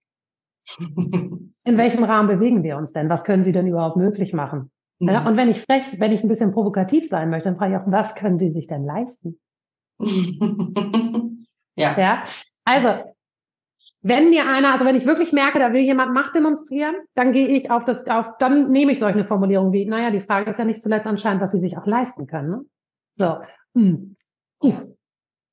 In 0.78 1.78
welchem 1.78 2.04
Rahmen 2.04 2.28
bewegen 2.28 2.62
wir 2.62 2.76
uns 2.76 2.92
denn? 2.92 3.08
Was 3.08 3.24
können 3.24 3.42
Sie 3.42 3.52
denn 3.52 3.66
überhaupt 3.66 3.96
möglich 3.96 4.32
machen? 4.32 4.70
Mhm. 4.98 5.08
Ja, 5.08 5.26
und 5.26 5.36
wenn 5.36 5.48
ich 5.48 5.62
frech, 5.62 5.98
wenn 5.98 6.12
ich 6.12 6.22
ein 6.22 6.28
bisschen 6.28 6.52
provokativ 6.52 7.08
sein 7.08 7.30
möchte, 7.30 7.48
dann 7.48 7.58
frage 7.58 7.74
ich 7.74 7.80
auch, 7.80 7.90
was 7.90 8.14
können 8.14 8.38
Sie 8.38 8.50
sich 8.50 8.66
denn 8.66 8.84
leisten? 8.84 9.38
ja. 11.76 11.98
ja. 11.98 12.24
Also, 12.64 13.04
wenn 14.02 14.30
mir 14.30 14.48
einer, 14.48 14.72
also 14.72 14.84
wenn 14.84 14.96
ich 14.96 15.06
wirklich 15.06 15.32
merke, 15.32 15.58
da 15.58 15.72
will 15.72 15.82
jemand 15.82 16.12
Macht 16.12 16.34
demonstrieren, 16.34 16.96
dann 17.14 17.32
gehe 17.32 17.48
ich 17.48 17.70
auf 17.70 17.84
das, 17.84 18.06
auf, 18.06 18.36
dann 18.38 18.70
nehme 18.70 18.92
ich 18.92 18.98
solch 18.98 19.14
eine 19.14 19.24
Formulierung 19.24 19.72
wie, 19.72 19.86
naja, 19.86 20.10
die 20.10 20.20
Frage 20.20 20.50
ist 20.50 20.58
ja 20.58 20.64
nicht 20.64 20.82
zuletzt 20.82 21.06
anscheinend, 21.06 21.40
was 21.40 21.52
sie 21.52 21.60
sich 21.60 21.78
auch 21.78 21.86
leisten 21.86 22.26
können. 22.26 22.50
Ne? 22.50 22.64
So. 23.14 23.38
Hm. 23.74 24.16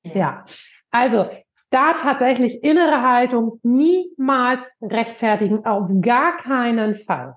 Ja. 0.03 0.45
Also, 0.91 1.27
da 1.69 1.93
tatsächlich 1.93 2.63
innere 2.63 3.01
Haltung 3.01 3.59
niemals 3.63 4.65
rechtfertigen, 4.81 5.65
auf 5.65 5.89
gar 6.01 6.37
keinen 6.37 6.95
Fall. 6.95 7.35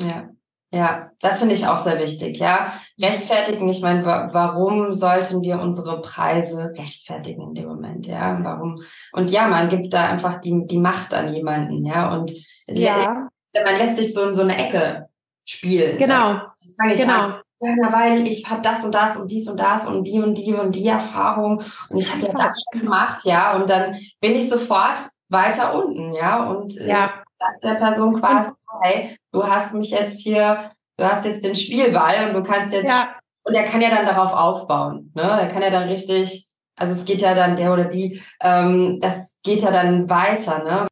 Ja. 0.00 0.30
Ja, 0.70 1.10
das 1.20 1.38
finde 1.38 1.54
ich 1.54 1.66
auch 1.66 1.78
sehr 1.78 1.98
wichtig. 1.98 2.38
Ja, 2.38 2.74
rechtfertigen. 3.00 3.70
Ich 3.70 3.80
meine, 3.80 4.04
warum 4.04 4.92
sollten 4.92 5.40
wir 5.40 5.58
unsere 5.60 6.02
Preise 6.02 6.70
rechtfertigen 6.76 7.42
in 7.48 7.54
dem 7.54 7.68
Moment? 7.68 8.06
Ja, 8.06 8.38
warum? 8.42 8.78
Und 9.12 9.30
ja, 9.30 9.48
man 9.48 9.70
gibt 9.70 9.94
da 9.94 10.08
einfach 10.10 10.42
die, 10.42 10.66
die 10.66 10.78
Macht 10.78 11.14
an 11.14 11.32
jemanden. 11.32 11.86
Ja, 11.86 12.12
und 12.14 12.30
ja. 12.66 13.28
man 13.54 13.78
lässt 13.78 13.96
sich 13.96 14.12
so 14.12 14.28
in 14.28 14.34
so 14.34 14.42
eine 14.42 14.58
Ecke 14.58 15.08
spielen. 15.46 15.96
Genau. 15.96 16.42
Fange 16.76 16.92
ich 16.92 17.00
genau. 17.00 17.14
an 17.14 17.40
ja, 17.60 17.92
weil 17.92 18.26
ich 18.26 18.48
habe 18.48 18.62
das 18.62 18.84
und 18.84 18.94
das 18.94 19.16
und 19.16 19.30
dies 19.30 19.48
und 19.48 19.58
das 19.58 19.86
und 19.86 20.04
die 20.04 20.20
und 20.20 20.34
die 20.34 20.54
und 20.54 20.74
die 20.74 20.86
Erfahrung 20.86 21.62
und 21.88 21.98
ich 21.98 22.12
habe 22.12 22.26
ja 22.26 22.32
das 22.32 22.62
schon 22.72 22.82
gemacht, 22.82 23.24
ja, 23.24 23.56
und 23.56 23.68
dann 23.68 23.96
bin 24.20 24.34
ich 24.34 24.48
sofort 24.48 24.98
weiter 25.28 25.74
unten, 25.74 26.14
ja, 26.14 26.48
und 26.50 26.76
äh, 26.78 26.88
ja. 26.88 27.22
sagt 27.38 27.64
der 27.64 27.74
Person 27.74 28.14
quasi 28.14 28.50
so, 28.56 28.80
hey, 28.82 29.16
du 29.32 29.46
hast 29.46 29.74
mich 29.74 29.90
jetzt 29.90 30.20
hier, 30.20 30.70
du 30.96 31.04
hast 31.04 31.24
jetzt 31.24 31.44
den 31.44 31.54
Spielball 31.54 32.28
und 32.28 32.34
du 32.34 32.42
kannst 32.42 32.72
jetzt 32.72 32.88
ja. 32.88 33.14
Und 33.48 33.54
er 33.54 33.64
kann 33.64 33.80
ja 33.80 33.88
dann 33.88 34.04
darauf 34.04 34.32
aufbauen. 34.34 35.10
Ne? 35.14 35.22
Er 35.22 35.48
kann 35.48 35.62
ja 35.62 35.70
dann 35.70 35.88
richtig, 35.88 36.46
also 36.76 36.92
es 36.92 37.06
geht 37.06 37.22
ja 37.22 37.34
dann 37.34 37.56
der 37.56 37.72
oder 37.72 37.86
die, 37.86 38.22
ähm, 38.42 38.98
das 39.00 39.34
geht 39.42 39.62
ja 39.62 39.70
dann 39.70 40.10
weiter. 40.10 40.62
Ne? 40.62 40.86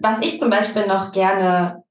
Was 0.00 0.20
ich 0.20 0.40
zum 0.40 0.48
Beispiel 0.48 0.86
noch 0.86 1.12
gerne 1.12 1.84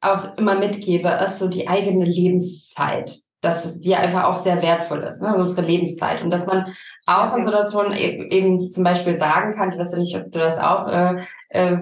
auch 0.00 0.38
immer 0.38 0.54
mitgebe, 0.54 1.08
ist 1.22 1.38
so 1.38 1.48
die 1.48 1.68
eigene 1.68 2.06
Lebenszeit. 2.06 3.18
Dass 3.40 3.78
die 3.78 3.94
einfach 3.94 4.24
auch 4.24 4.36
sehr 4.36 4.62
wertvoll 4.62 5.00
ist, 5.04 5.22
ne? 5.22 5.34
unsere 5.36 5.62
Lebenszeit. 5.62 6.22
Und 6.22 6.30
dass 6.30 6.46
man 6.46 6.74
auch 7.06 7.34
in 7.34 7.44
Situationen 7.44 7.92
eben, 7.92 8.30
eben 8.30 8.70
zum 8.70 8.84
Beispiel 8.84 9.14
sagen 9.14 9.54
kann, 9.54 9.70
ich 9.70 9.78
weiß 9.78 9.92
ja 9.92 9.98
nicht, 9.98 10.16
ob 10.16 10.30
du 10.30 10.38
das 10.38 10.58
auch 10.58 10.88
äh, 10.88 11.22
äh, 11.50 11.78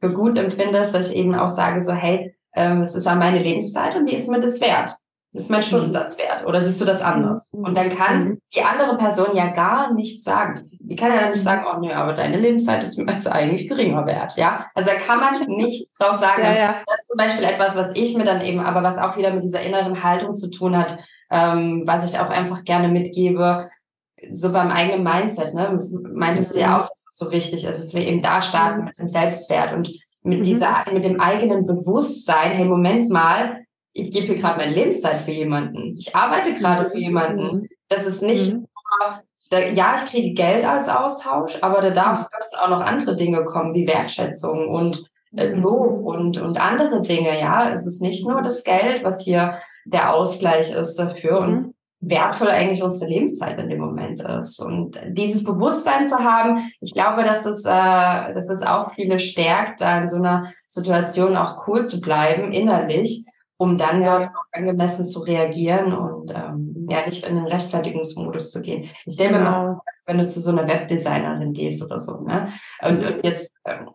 für 0.00 0.12
gut 0.12 0.38
empfindest, 0.38 0.94
dass 0.94 1.10
ich 1.10 1.16
eben 1.16 1.34
auch 1.34 1.50
sage, 1.50 1.80
so, 1.80 1.92
hey, 1.92 2.34
ähm, 2.54 2.80
es 2.80 2.94
ist 2.94 3.06
ja 3.06 3.14
meine 3.14 3.42
Lebenszeit 3.42 3.94
und 3.96 4.06
die 4.06 4.16
ist 4.16 4.28
mir 4.28 4.40
das 4.40 4.60
wert. 4.60 4.90
Das 5.32 5.44
ist 5.44 5.50
mein 5.50 5.62
Stundensatz 5.62 6.18
wert. 6.18 6.44
Oder 6.44 6.60
siehst 6.60 6.80
du 6.80 6.84
das 6.84 7.02
anders? 7.02 7.52
Mhm. 7.52 7.64
Und 7.64 7.76
dann 7.76 7.88
kann 7.88 8.24
mhm. 8.24 8.40
die 8.54 8.62
andere 8.62 8.96
Person 8.96 9.36
ja 9.36 9.48
gar 9.48 9.94
nichts 9.94 10.24
sagen. 10.24 10.68
Die 10.72 10.96
kann 10.96 11.12
ja 11.12 11.20
dann 11.20 11.30
nicht 11.30 11.42
sagen, 11.42 11.64
oh 11.70 11.78
nee, 11.78 11.92
aber 11.92 12.14
deine 12.14 12.38
Lebenszeit 12.38 12.82
ist, 12.82 12.98
ist 12.98 13.28
eigentlich 13.28 13.68
geringer 13.68 14.06
wert. 14.06 14.36
Ja, 14.36 14.66
also 14.74 14.90
da 14.90 14.96
kann 14.96 15.20
man 15.20 15.46
nichts 15.46 15.92
drauf 15.92 16.16
sagen. 16.16 16.42
Ja, 16.42 16.52
ja. 16.52 16.74
Das 16.84 17.00
ist 17.00 17.08
zum 17.08 17.16
Beispiel 17.16 17.44
etwas, 17.44 17.76
was 17.76 17.90
ich 17.94 18.16
mir 18.16 18.24
dann 18.24 18.40
eben, 18.40 18.58
aber 18.58 18.82
was 18.82 18.98
auch 18.98 19.16
wieder 19.16 19.32
mit 19.32 19.44
dieser 19.44 19.60
inneren 19.60 20.02
Haltung 20.02 20.34
zu 20.34 20.50
tun 20.50 20.76
hat, 20.76 20.98
ähm, 21.30 21.84
was 21.86 22.12
ich 22.12 22.18
auch 22.18 22.30
einfach 22.30 22.64
gerne 22.64 22.88
mitgebe, 22.88 23.70
so 24.30 24.52
beim 24.52 24.70
eigenen 24.70 25.04
Mindset, 25.04 25.54
ne? 25.54 25.70
Das 25.72 25.96
meintest 26.12 26.54
du 26.54 26.60
ja 26.60 26.68
mhm. 26.68 26.74
auch, 26.74 26.88
dass 26.88 27.06
es 27.08 27.16
so 27.16 27.30
wichtig 27.30 27.64
ist, 27.64 27.78
dass 27.78 27.94
wir 27.94 28.02
eben 28.02 28.20
da 28.20 28.42
starten 28.42 28.84
mit 28.84 28.98
dem 28.98 29.06
Selbstwert 29.06 29.72
und 29.72 29.88
mit 30.22 30.40
mhm. 30.40 30.42
dieser, 30.42 30.84
mit 30.92 31.04
dem 31.04 31.20
eigenen 31.20 31.66
Bewusstsein, 31.66 32.50
hey, 32.50 32.64
Moment 32.64 33.10
mal, 33.10 33.60
ich 33.92 34.10
gebe 34.10 34.26
hier 34.26 34.36
gerade 34.36 34.58
meine 34.58 34.74
Lebenszeit 34.74 35.22
für 35.22 35.32
jemanden. 35.32 35.96
Ich 35.98 36.14
arbeite 36.14 36.54
gerade 36.54 36.90
für 36.90 36.98
jemanden. 36.98 37.56
Mhm. 37.56 37.68
Das 37.88 38.06
ist 38.06 38.22
nicht 38.22 38.52
mhm. 38.52 38.60
nur, 38.60 39.22
da, 39.50 39.58
ja, 39.60 39.96
ich 39.96 40.10
kriege 40.10 40.32
Geld 40.32 40.64
als 40.64 40.88
Austausch, 40.88 41.58
aber 41.60 41.82
da 41.82 41.90
darf 41.90 42.28
auch 42.60 42.68
noch 42.68 42.80
andere 42.80 43.16
Dinge 43.16 43.42
kommen, 43.44 43.74
wie 43.74 43.88
Wertschätzung 43.88 44.68
und 44.68 45.04
äh, 45.36 45.48
Lob 45.48 46.04
und, 46.04 46.38
und 46.38 46.60
andere 46.60 47.02
Dinge, 47.02 47.38
ja. 47.40 47.70
Es 47.70 47.86
ist 47.86 48.00
nicht 48.00 48.26
nur 48.26 48.42
das 48.42 48.64
Geld, 48.64 49.02
was 49.04 49.22
hier 49.22 49.58
der 49.84 50.14
Ausgleich 50.14 50.72
ist 50.72 50.96
dafür. 50.96 51.40
Und 51.40 51.74
wertvoll 52.00 52.48
eigentlich 52.48 52.82
unsere 52.82 53.10
Lebenszeit 53.10 53.58
in 53.58 53.68
dem 53.68 53.80
Moment 53.80 54.20
ist. 54.22 54.60
Und 54.60 54.98
dieses 55.08 55.44
Bewusstsein 55.44 56.04
zu 56.04 56.18
haben, 56.18 56.70
ich 56.80 56.94
glaube, 56.94 57.24
dass 57.24 57.44
es, 57.44 57.64
äh, 57.64 58.34
dass 58.34 58.48
es 58.48 58.62
auch 58.62 58.94
viele 58.94 59.18
stärkt, 59.18 59.82
da 59.82 60.00
in 60.00 60.08
so 60.08 60.16
einer 60.16 60.50
Situation 60.66 61.36
auch 61.36 61.66
cool 61.68 61.84
zu 61.84 62.00
bleiben, 62.00 62.52
innerlich, 62.52 63.24
um 63.60 63.76
dann 63.76 64.02
dort 64.02 64.30
auch 64.30 64.44
angemessen 64.52 65.04
zu 65.04 65.20
reagieren 65.20 65.92
und 65.92 66.30
ähm, 66.30 66.86
ja 66.88 67.04
nicht 67.04 67.26
in 67.26 67.36
den 67.36 67.46
Rechtfertigungsmodus 67.46 68.52
zu 68.52 68.62
gehen. 68.62 68.88
Ich 69.04 69.12
stelle 69.12 69.32
mir 69.32 69.38
genau. 69.38 69.50
mal 69.50 69.72
vor, 69.72 69.82
wenn 70.06 70.16
du 70.16 70.26
zu 70.26 70.40
so 70.40 70.50
einer 70.50 70.66
Webdesignerin 70.66 71.52
gehst 71.52 71.82
oder 71.84 71.98
so, 71.98 72.22
ne? 72.22 72.48
Und, 72.80 73.04
und 73.04 73.22
jetzt 73.22 73.52
ähm, 73.66 73.90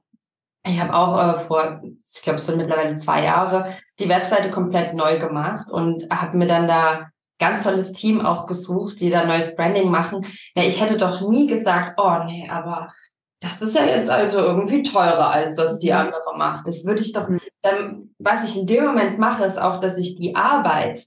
ich 0.67 0.79
habe 0.79 0.93
auch 0.93 1.17
äh, 1.17 1.45
vor, 1.45 1.81
ich 1.83 2.21
glaube, 2.21 2.37
es 2.37 2.45
sind 2.45 2.57
mittlerweile 2.57 2.95
zwei 2.95 3.23
Jahre, 3.23 3.75
die 3.99 4.09
Webseite 4.09 4.51
komplett 4.51 4.93
neu 4.93 5.17
gemacht 5.17 5.69
und 5.71 6.07
habe 6.11 6.37
mir 6.37 6.47
dann 6.47 6.67
da 6.67 7.09
ganz 7.39 7.63
tolles 7.63 7.91
Team 7.91 8.23
auch 8.23 8.45
gesucht, 8.45 8.99
die 8.99 9.09
da 9.09 9.25
neues 9.25 9.55
Branding 9.55 9.89
machen. 9.89 10.25
Ja, 10.55 10.63
ich 10.63 10.79
hätte 10.79 10.97
doch 10.97 11.27
nie 11.27 11.47
gesagt, 11.47 11.99
oh 11.99 12.23
nee, 12.25 12.47
aber 12.49 12.93
das 13.45 13.61
ist 13.61 13.75
ja 13.75 13.85
jetzt 13.85 14.09
also 14.09 14.39
irgendwie 14.39 14.81
teurer, 14.81 15.29
als 15.29 15.55
das 15.55 15.79
die 15.79 15.91
mhm. 15.91 15.97
andere 15.97 16.37
macht. 16.37 16.67
Das 16.67 16.85
würde 16.85 17.01
ich 17.01 17.13
doch, 17.13 17.29
mhm. 17.29 17.39
dann, 17.61 18.09
was 18.17 18.43
ich 18.43 18.59
in 18.59 18.67
dem 18.67 18.85
Moment 18.85 19.19
mache, 19.19 19.45
ist 19.45 19.61
auch, 19.61 19.79
dass 19.79 19.97
ich 19.97 20.15
die 20.15 20.35
Arbeit 20.35 21.05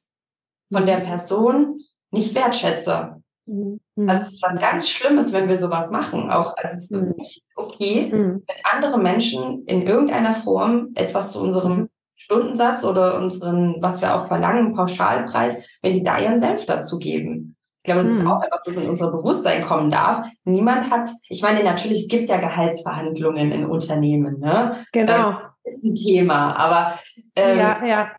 von 0.72 0.86
der 0.86 0.98
Person 0.98 1.80
nicht 2.10 2.34
wertschätze. 2.34 3.22
Mhm. 3.46 3.80
Also 4.06 4.22
es 4.22 4.34
ist 4.34 4.42
was 4.42 4.60
ganz 4.60 4.88
Schlimmes, 4.88 5.32
wenn 5.32 5.48
wir 5.48 5.56
sowas 5.56 5.90
machen. 5.90 6.30
Auch, 6.30 6.56
also 6.56 6.76
es 6.76 6.84
ist 6.84 6.92
nicht 6.92 7.42
okay, 7.56 8.10
wenn 8.12 8.42
andere 8.62 8.98
Menschen 8.98 9.64
in 9.66 9.82
irgendeiner 9.82 10.32
Form 10.32 10.90
etwas 10.94 11.32
zu 11.32 11.40
unserem 11.40 11.88
Stundensatz 12.14 12.84
oder 12.84 13.16
unseren, 13.16 13.76
was 13.80 14.00
wir 14.00 14.14
auch 14.14 14.26
verlangen, 14.26 14.74
Pauschalpreis, 14.74 15.64
wenn 15.82 15.94
die 15.94 16.02
da 16.02 16.18
ihren 16.18 16.38
Senf 16.38 16.66
dazu 16.66 16.98
geben. 16.98 17.56
Ich 17.88 17.94
glaube, 17.94 18.06
das 18.06 18.18
ist 18.18 18.20
hm. 18.20 18.30
auch 18.30 18.42
etwas, 18.42 18.64
was 18.66 18.76
in 18.76 18.86
unser 18.86 19.10
Bewusstsein 19.10 19.64
kommen 19.64 19.90
darf. 19.90 20.26
Niemand 20.44 20.90
hat, 20.90 21.08
ich 21.30 21.40
meine, 21.40 21.64
natürlich, 21.64 22.02
es 22.02 22.08
gibt 22.08 22.28
ja 22.28 22.36
Gehaltsverhandlungen 22.36 23.50
in 23.50 23.64
Unternehmen, 23.64 24.40
ne? 24.40 24.84
Genau. 24.92 25.38
Das 25.64 25.74
ist 25.74 25.84
ein 25.84 25.94
Thema, 25.94 26.54
aber 26.54 26.98
ähm, 27.34 27.58
ja, 27.58 27.86
ja. 27.86 28.10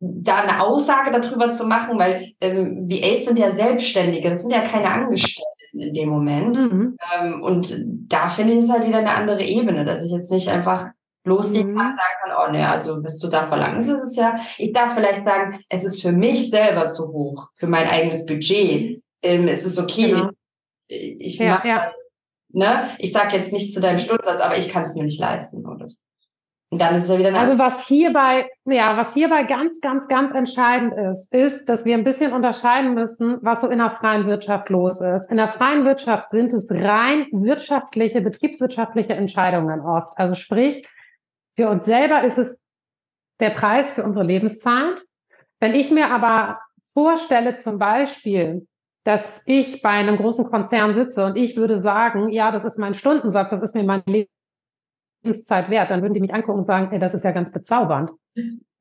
da 0.00 0.42
eine 0.42 0.62
Aussage 0.62 1.18
darüber 1.18 1.48
zu 1.48 1.66
machen, 1.66 1.98
weil 1.98 2.32
ähm, 2.42 2.90
VAs 2.90 3.24
sind 3.24 3.38
ja 3.38 3.54
Selbstständige, 3.54 4.28
das 4.28 4.42
sind 4.42 4.50
ja 4.50 4.60
keine 4.60 4.90
Angestellten 4.90 5.80
in 5.80 5.94
dem 5.94 6.10
Moment. 6.10 6.58
Mhm. 6.58 6.98
Ähm, 7.18 7.42
und 7.42 7.74
da 8.12 8.28
finde 8.28 8.52
ich 8.52 8.64
es 8.64 8.70
halt 8.70 8.86
wieder 8.86 8.98
eine 8.98 9.14
andere 9.14 9.42
Ebene, 9.42 9.86
dass 9.86 10.04
ich 10.04 10.12
jetzt 10.12 10.30
nicht 10.30 10.50
einfach 10.50 10.88
loslegen 11.26 11.74
kann, 11.74 11.92
mhm. 11.92 11.96
sagen 11.96 12.16
kann, 12.22 12.36
oh 12.38 12.52
ne, 12.52 12.68
also 12.68 13.02
bist 13.02 13.22
du 13.22 13.28
da 13.28 13.46
verlangen, 13.46 13.78
ist 13.78 13.88
es 13.88 14.16
ja. 14.16 14.36
Ich 14.58 14.72
darf 14.72 14.94
vielleicht 14.94 15.24
sagen, 15.24 15.60
es 15.68 15.84
ist 15.84 16.00
für 16.00 16.12
mich 16.12 16.50
selber 16.50 16.88
zu 16.88 17.08
hoch, 17.08 17.48
für 17.54 17.66
mein 17.66 17.88
eigenes 17.88 18.24
Budget. 18.26 19.02
Ähm, 19.22 19.48
es 19.48 19.64
ist 19.64 19.78
okay. 19.78 20.12
Genau. 20.12 20.30
Ich 20.88 21.38
ja, 21.38 21.54
mache, 21.54 21.68
ja. 21.68 21.92
ne, 22.50 22.90
ich 22.98 23.12
sage 23.12 23.36
jetzt 23.36 23.52
nicht 23.52 23.74
zu 23.74 23.80
deinem 23.80 23.98
Stundensatz, 23.98 24.40
aber 24.40 24.56
ich 24.56 24.68
kann 24.68 24.82
es 24.82 24.94
mir 24.94 25.02
nicht 25.02 25.18
leisten 25.18 25.66
oder 25.66 25.86
so. 25.86 25.96
Und 26.70 26.80
dann 26.80 26.96
ist 26.96 27.04
es 27.04 27.10
ja 27.10 27.18
wieder. 27.18 27.32
Also 27.34 27.58
was 27.58 27.86
hierbei, 27.86 28.50
ja, 28.64 28.96
was 28.96 29.14
hierbei 29.14 29.44
ganz, 29.44 29.80
ganz, 29.80 30.08
ganz 30.08 30.32
entscheidend 30.32 30.94
ist, 30.94 31.32
ist, 31.32 31.68
dass 31.68 31.84
wir 31.84 31.94
ein 31.94 32.02
bisschen 32.02 32.32
unterscheiden 32.32 32.94
müssen, 32.94 33.38
was 33.42 33.60
so 33.60 33.68
in 33.68 33.78
der 33.78 33.92
freien 33.92 34.26
Wirtschaft 34.26 34.68
los 34.68 35.00
ist. 35.00 35.30
In 35.30 35.36
der 35.36 35.48
freien 35.48 35.84
Wirtschaft 35.84 36.30
sind 36.30 36.52
es 36.52 36.68
rein 36.70 37.28
wirtschaftliche, 37.30 38.20
betriebswirtschaftliche 38.20 39.12
Entscheidungen 39.12 39.80
oft. 39.80 40.18
Also 40.18 40.34
sprich, 40.34 40.84
für 41.54 41.68
uns 41.68 41.84
selber 41.84 42.24
ist 42.24 42.38
es 42.38 42.60
der 43.38 43.50
Preis 43.50 43.90
für 43.90 44.02
unsere 44.02 44.26
Lebenszeit. 44.26 45.04
Wenn 45.60 45.74
ich 45.74 45.90
mir 45.90 46.10
aber 46.10 46.58
vorstelle, 46.92 47.56
zum 47.56 47.78
Beispiel, 47.78 48.66
dass 49.06 49.40
ich 49.44 49.82
bei 49.82 49.90
einem 49.90 50.16
großen 50.16 50.46
Konzern 50.46 50.94
sitze 50.94 51.24
und 51.24 51.36
ich 51.36 51.56
würde 51.56 51.78
sagen, 51.78 52.28
ja, 52.28 52.50
das 52.50 52.64
ist 52.64 52.76
mein 52.76 52.94
Stundensatz, 52.94 53.50
das 53.50 53.62
ist 53.62 53.76
mir 53.76 53.84
meine 53.84 54.26
Lebenszeit 55.22 55.70
wert, 55.70 55.90
dann 55.90 56.02
würden 56.02 56.14
die 56.14 56.20
mich 56.20 56.34
angucken 56.34 56.58
und 56.58 56.64
sagen, 56.64 56.88
ey, 56.90 56.98
das 56.98 57.14
ist 57.14 57.24
ja 57.24 57.30
ganz 57.30 57.52
bezaubernd. 57.52 58.10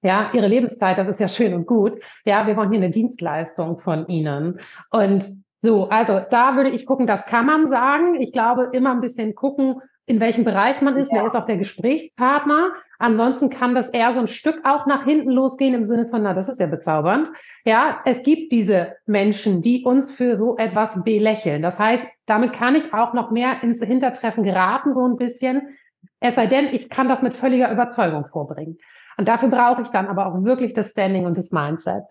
Ja, 0.01 0.31
ihre 0.33 0.47
Lebenszeit, 0.47 0.97
das 0.97 1.07
ist 1.07 1.19
ja 1.19 1.27
schön 1.27 1.53
und 1.53 1.67
gut. 1.67 2.01
Ja, 2.25 2.47
wir 2.47 2.57
wollen 2.57 2.71
hier 2.71 2.79
eine 2.79 2.89
Dienstleistung 2.89 3.77
von 3.77 4.07
ihnen. 4.07 4.59
Und 4.89 5.25
so, 5.61 5.89
also 5.89 6.21
da 6.29 6.55
würde 6.55 6.71
ich 6.71 6.87
gucken, 6.87 7.05
das 7.05 7.25
kann 7.25 7.45
man 7.45 7.67
sagen. 7.67 8.19
Ich 8.19 8.31
glaube, 8.31 8.69
immer 8.71 8.91
ein 8.91 9.01
bisschen 9.01 9.35
gucken, 9.35 9.81
in 10.07 10.19
welchem 10.19 10.43
Bereich 10.43 10.81
man 10.81 10.97
ist, 10.97 11.11
ja. 11.11 11.19
wer 11.19 11.27
ist 11.27 11.35
auch 11.35 11.45
der 11.45 11.57
Gesprächspartner. 11.57 12.69
Ansonsten 12.99 13.49
kann 13.49 13.75
das 13.75 13.89
eher 13.89 14.13
so 14.13 14.19
ein 14.19 14.27
Stück 14.27 14.61
auch 14.63 14.85
nach 14.85 15.03
hinten 15.03 15.29
losgehen 15.29 15.73
im 15.73 15.85
Sinne 15.85 16.07
von, 16.07 16.23
na, 16.23 16.33
das 16.33 16.49
ist 16.49 16.59
ja 16.59 16.67
bezaubernd. 16.67 17.29
Ja, 17.65 18.01
es 18.05 18.23
gibt 18.23 18.51
diese 18.51 18.93
Menschen, 19.05 19.61
die 19.61 19.83
uns 19.83 20.11
für 20.11 20.37
so 20.37 20.57
etwas 20.57 21.03
belächeln. 21.03 21.61
Das 21.61 21.79
heißt, 21.79 22.05
damit 22.25 22.53
kann 22.53 22.75
ich 22.75 22.93
auch 22.93 23.13
noch 23.13 23.31
mehr 23.31 23.63
ins 23.63 23.81
Hintertreffen 23.81 24.43
geraten, 24.43 24.93
so 24.93 25.07
ein 25.07 25.17
bisschen. 25.17 25.77
Es 26.19 26.35
sei 26.35 26.47
denn, 26.47 26.67
ich 26.67 26.89
kann 26.89 27.09
das 27.09 27.21
mit 27.21 27.35
völliger 27.35 27.71
Überzeugung 27.71 28.25
vorbringen. 28.25 28.77
Und 29.17 29.27
dafür 29.27 29.49
brauche 29.49 29.81
ich 29.81 29.89
dann 29.89 30.07
aber 30.07 30.27
auch 30.27 30.43
wirklich 30.43 30.73
das 30.73 30.91
Standing 30.91 31.25
und 31.25 31.37
das 31.37 31.51
Mindset. 31.51 32.03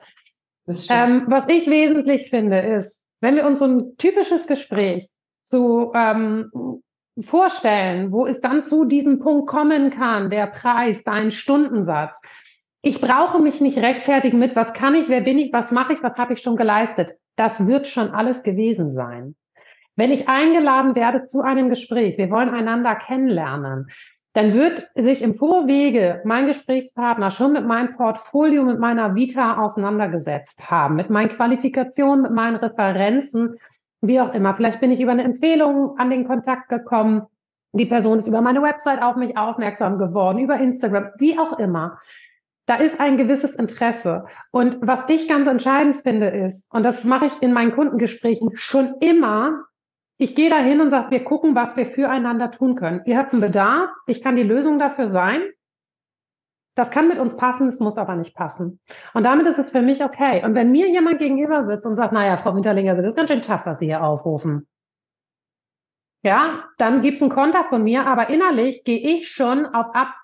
Das 0.67 0.87
ähm, 0.91 1.25
was 1.27 1.49
ich 1.49 1.69
wesentlich 1.69 2.31
finde, 2.31 2.59
ist, 2.59 3.05
wenn 3.21 3.37
wir 3.37 3.47
uns 3.47 3.59
so 3.59 3.67
ein 3.67 3.97
typisches 3.99 4.47
Gespräch 4.47 5.11
so 5.43 5.93
ähm, 5.95 6.51
vorstellen, 7.23 8.13
wo 8.13 8.27
es 8.27 8.41
dann 8.41 8.65
zu 8.65 8.85
diesem 8.85 9.21
Punkt 9.21 9.47
kommen 9.49 9.91
kann, 9.91 10.31
der 10.31 10.47
Preis, 10.49 11.05
dein 11.05 11.31
Stundensatz. 11.31 12.21
Ich 12.83 13.01
brauche 13.01 13.41
mich 13.41 13.61
nicht 13.61 13.79
rechtfertigen 13.79 14.39
mit, 14.39 14.57
was 14.57 14.73
kann 14.73 14.95
ich, 14.95 15.09
wer 15.09 15.21
bin 15.21 15.39
ich, 15.39 15.53
was 15.53 15.71
mache 15.71 15.95
ich, 15.95 16.03
was 16.03 16.19
habe 16.19 16.35
ich 16.35 16.41
schon 16.41 16.57
geleistet. 16.57 17.17
Das 17.37 17.67
wird 17.67 17.87
schon 17.87 18.11
alles 18.11 18.43
gewesen 18.43 18.91
sein. 18.91 19.37
Wenn 19.97 20.11
ich 20.11 20.29
eingeladen 20.29 20.97
werde 20.97 21.23
zu 21.23 21.41
einem 21.41 21.71
Gespräch, 21.71 22.19
wir 22.19 22.31
wollen 22.31 22.51
einander 22.51 22.97
kennenlernen, 22.97 23.87
dann 24.33 24.53
wird 24.53 24.91
sich 24.97 25.23
im 25.23 25.37
Vorwege 25.37 26.21
mein 26.25 26.49
Gesprächspartner 26.49 27.31
schon 27.31 27.53
mit 27.53 27.65
meinem 27.65 27.95
Portfolio, 27.95 28.65
mit 28.65 28.81
meiner 28.81 29.15
Vita 29.15 29.63
auseinandergesetzt 29.63 30.69
haben, 30.69 30.97
mit 30.97 31.09
meinen 31.09 31.29
Qualifikationen, 31.29 32.23
mit 32.23 32.33
meinen 32.33 32.57
Referenzen, 32.57 33.55
wie 34.07 34.21
auch 34.21 34.33
immer. 34.35 34.55
Vielleicht 34.55 34.81
bin 34.81 34.91
ich 34.91 35.01
über 35.01 35.13
eine 35.13 35.25
Empfehlung 35.25 35.99
an 35.99 36.11
den 36.11 36.27
Kontakt 36.27 36.69
gekommen. 36.69 37.23
Die 37.73 37.87
Person 37.87 38.19
ist 38.19 38.29
über 38.29 38.41
meine 38.41 38.63
Website 38.63 39.03
auf 39.03 39.17
mich 39.17 39.37
aufmerksam 39.37 39.99
geworden, 39.99 40.39
über 40.39 40.59
Instagram, 40.59 41.11
wie 41.19 41.39
auch 41.39 41.59
immer. 41.59 41.99
Da 42.67 42.77
ist 42.77 43.01
ein 43.01 43.17
gewisses 43.17 43.57
Interesse. 43.57 44.27
Und 44.51 44.79
was 44.81 45.09
ich 45.09 45.29
ganz 45.29 45.47
entscheidend 45.47 46.03
finde 46.03 46.29
ist, 46.29 46.73
und 46.73 46.83
das 46.83 47.05
mache 47.05 47.27
ich 47.27 47.43
in 47.43 47.53
meinen 47.53 47.73
Kundengesprächen 47.73 48.53
schon 48.55 48.95
immer, 49.01 49.65
ich 50.17 50.35
gehe 50.35 50.49
da 50.49 50.59
hin 50.59 50.81
und 50.81 50.91
sage, 50.91 51.11
wir 51.11 51.25
gucken, 51.25 51.55
was 51.55 51.77
wir 51.77 51.87
füreinander 51.87 52.51
tun 52.53 52.77
können. 52.77 53.03
Ihr 53.05 53.19
habt 53.19 53.33
einen 53.33 53.43
Bedarf, 53.43 53.91
ich 54.07 54.23
kann 54.23 54.37
die 54.37 54.45
Lösung 54.45 54.79
dafür 54.79 55.09
sein. 55.09 55.43
Das 56.75 56.91
kann 56.91 57.09
mit 57.09 57.19
uns 57.19 57.37
passen, 57.37 57.69
es 57.69 57.79
muss 57.79 57.99
aber 57.99 58.17
nicht 58.17 58.35
passen. 58.35 58.81
Und 59.13 59.25
damit 59.25 59.47
ist 59.47 59.59
es 59.59 59.71
für 59.71 59.83
mich 59.83 60.03
okay. 60.03 60.45
Und 60.45 60.55
wenn 60.55 60.73
mir 60.73 60.89
jemand 60.89 61.21
gegenüber 61.21 61.63
sitzt 61.65 61.87
und 61.87 61.97
sagt, 61.97 62.13
naja, 62.13 62.37
Frau 62.37 62.55
Winterlinger, 62.55 62.97
das 62.97 63.07
ist 63.07 63.17
ganz 63.17 63.31
schön 63.31 63.43
tough, 63.43 63.65
was 63.65 63.79
Sie 63.79 63.87
hier 63.87 64.03
aufrufen. 64.03 64.67
Ja, 66.25 66.65
dann 66.79 67.03
gibt's 67.03 67.23
einen 67.23 67.31
Konter 67.31 67.65
von 67.65 67.85
mir, 67.85 68.07
aber 68.07 68.31
innerlich 68.31 68.83
gehe 68.85 68.99
ich 68.99 69.29
schon 69.29 69.67
auf, 69.67 69.95
Ab, 69.95 70.15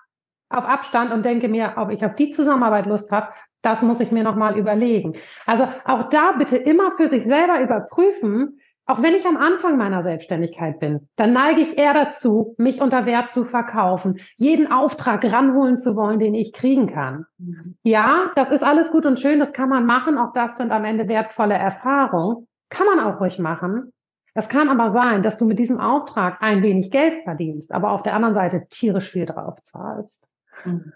auf 0.49 0.65
Abstand 0.65 1.13
und 1.13 1.23
denke 1.23 1.47
mir, 1.47 1.73
ob 1.77 1.91
ich 1.91 2.03
auf 2.03 2.15
die 2.15 2.31
Zusammenarbeit 2.31 2.87
Lust 2.87 3.11
habe, 3.11 3.29
das 3.61 3.83
muss 3.83 3.99
ich 3.99 4.11
mir 4.11 4.23
nochmal 4.23 4.57
überlegen. 4.57 5.13
Also 5.45 5.67
auch 5.85 6.09
da 6.09 6.33
bitte 6.33 6.57
immer 6.57 6.91
für 6.93 7.07
sich 7.07 7.23
selber 7.23 7.61
überprüfen, 7.61 8.59
auch 8.91 9.01
wenn 9.01 9.15
ich 9.15 9.25
am 9.25 9.37
Anfang 9.37 9.77
meiner 9.77 10.03
Selbstständigkeit 10.03 10.79
bin, 10.79 11.07
dann 11.15 11.31
neige 11.31 11.61
ich 11.61 11.77
eher 11.77 11.93
dazu, 11.93 12.55
mich 12.57 12.81
unter 12.81 13.05
Wert 13.05 13.31
zu 13.31 13.45
verkaufen, 13.45 14.19
jeden 14.35 14.69
Auftrag 14.69 15.23
ranholen 15.23 15.77
zu 15.77 15.95
wollen, 15.95 16.19
den 16.19 16.35
ich 16.35 16.51
kriegen 16.51 16.87
kann. 16.87 17.25
Mhm. 17.37 17.77
Ja, 17.83 18.31
das 18.35 18.51
ist 18.51 18.63
alles 18.63 18.91
gut 18.91 19.05
und 19.05 19.17
schön, 19.17 19.39
das 19.39 19.53
kann 19.53 19.69
man 19.69 19.85
machen. 19.85 20.17
Auch 20.17 20.33
das 20.33 20.57
sind 20.57 20.73
am 20.73 20.83
Ende 20.83 21.07
wertvolle 21.07 21.53
Erfahrungen. 21.53 22.47
Kann 22.69 22.85
man 22.85 22.99
auch 22.99 23.21
ruhig 23.21 23.39
machen. 23.39 23.93
Es 24.33 24.49
kann 24.49 24.67
aber 24.67 24.91
sein, 24.91 25.23
dass 25.23 25.37
du 25.37 25.45
mit 25.45 25.59
diesem 25.59 25.79
Auftrag 25.79 26.41
ein 26.41 26.61
wenig 26.61 26.91
Geld 26.91 27.23
verdienst, 27.23 27.71
aber 27.71 27.91
auf 27.91 28.03
der 28.03 28.13
anderen 28.13 28.33
Seite 28.33 28.67
tierisch 28.69 29.09
viel 29.09 29.25
drauf 29.25 29.63
zahlst. 29.63 30.27
Mhm. 30.65 30.91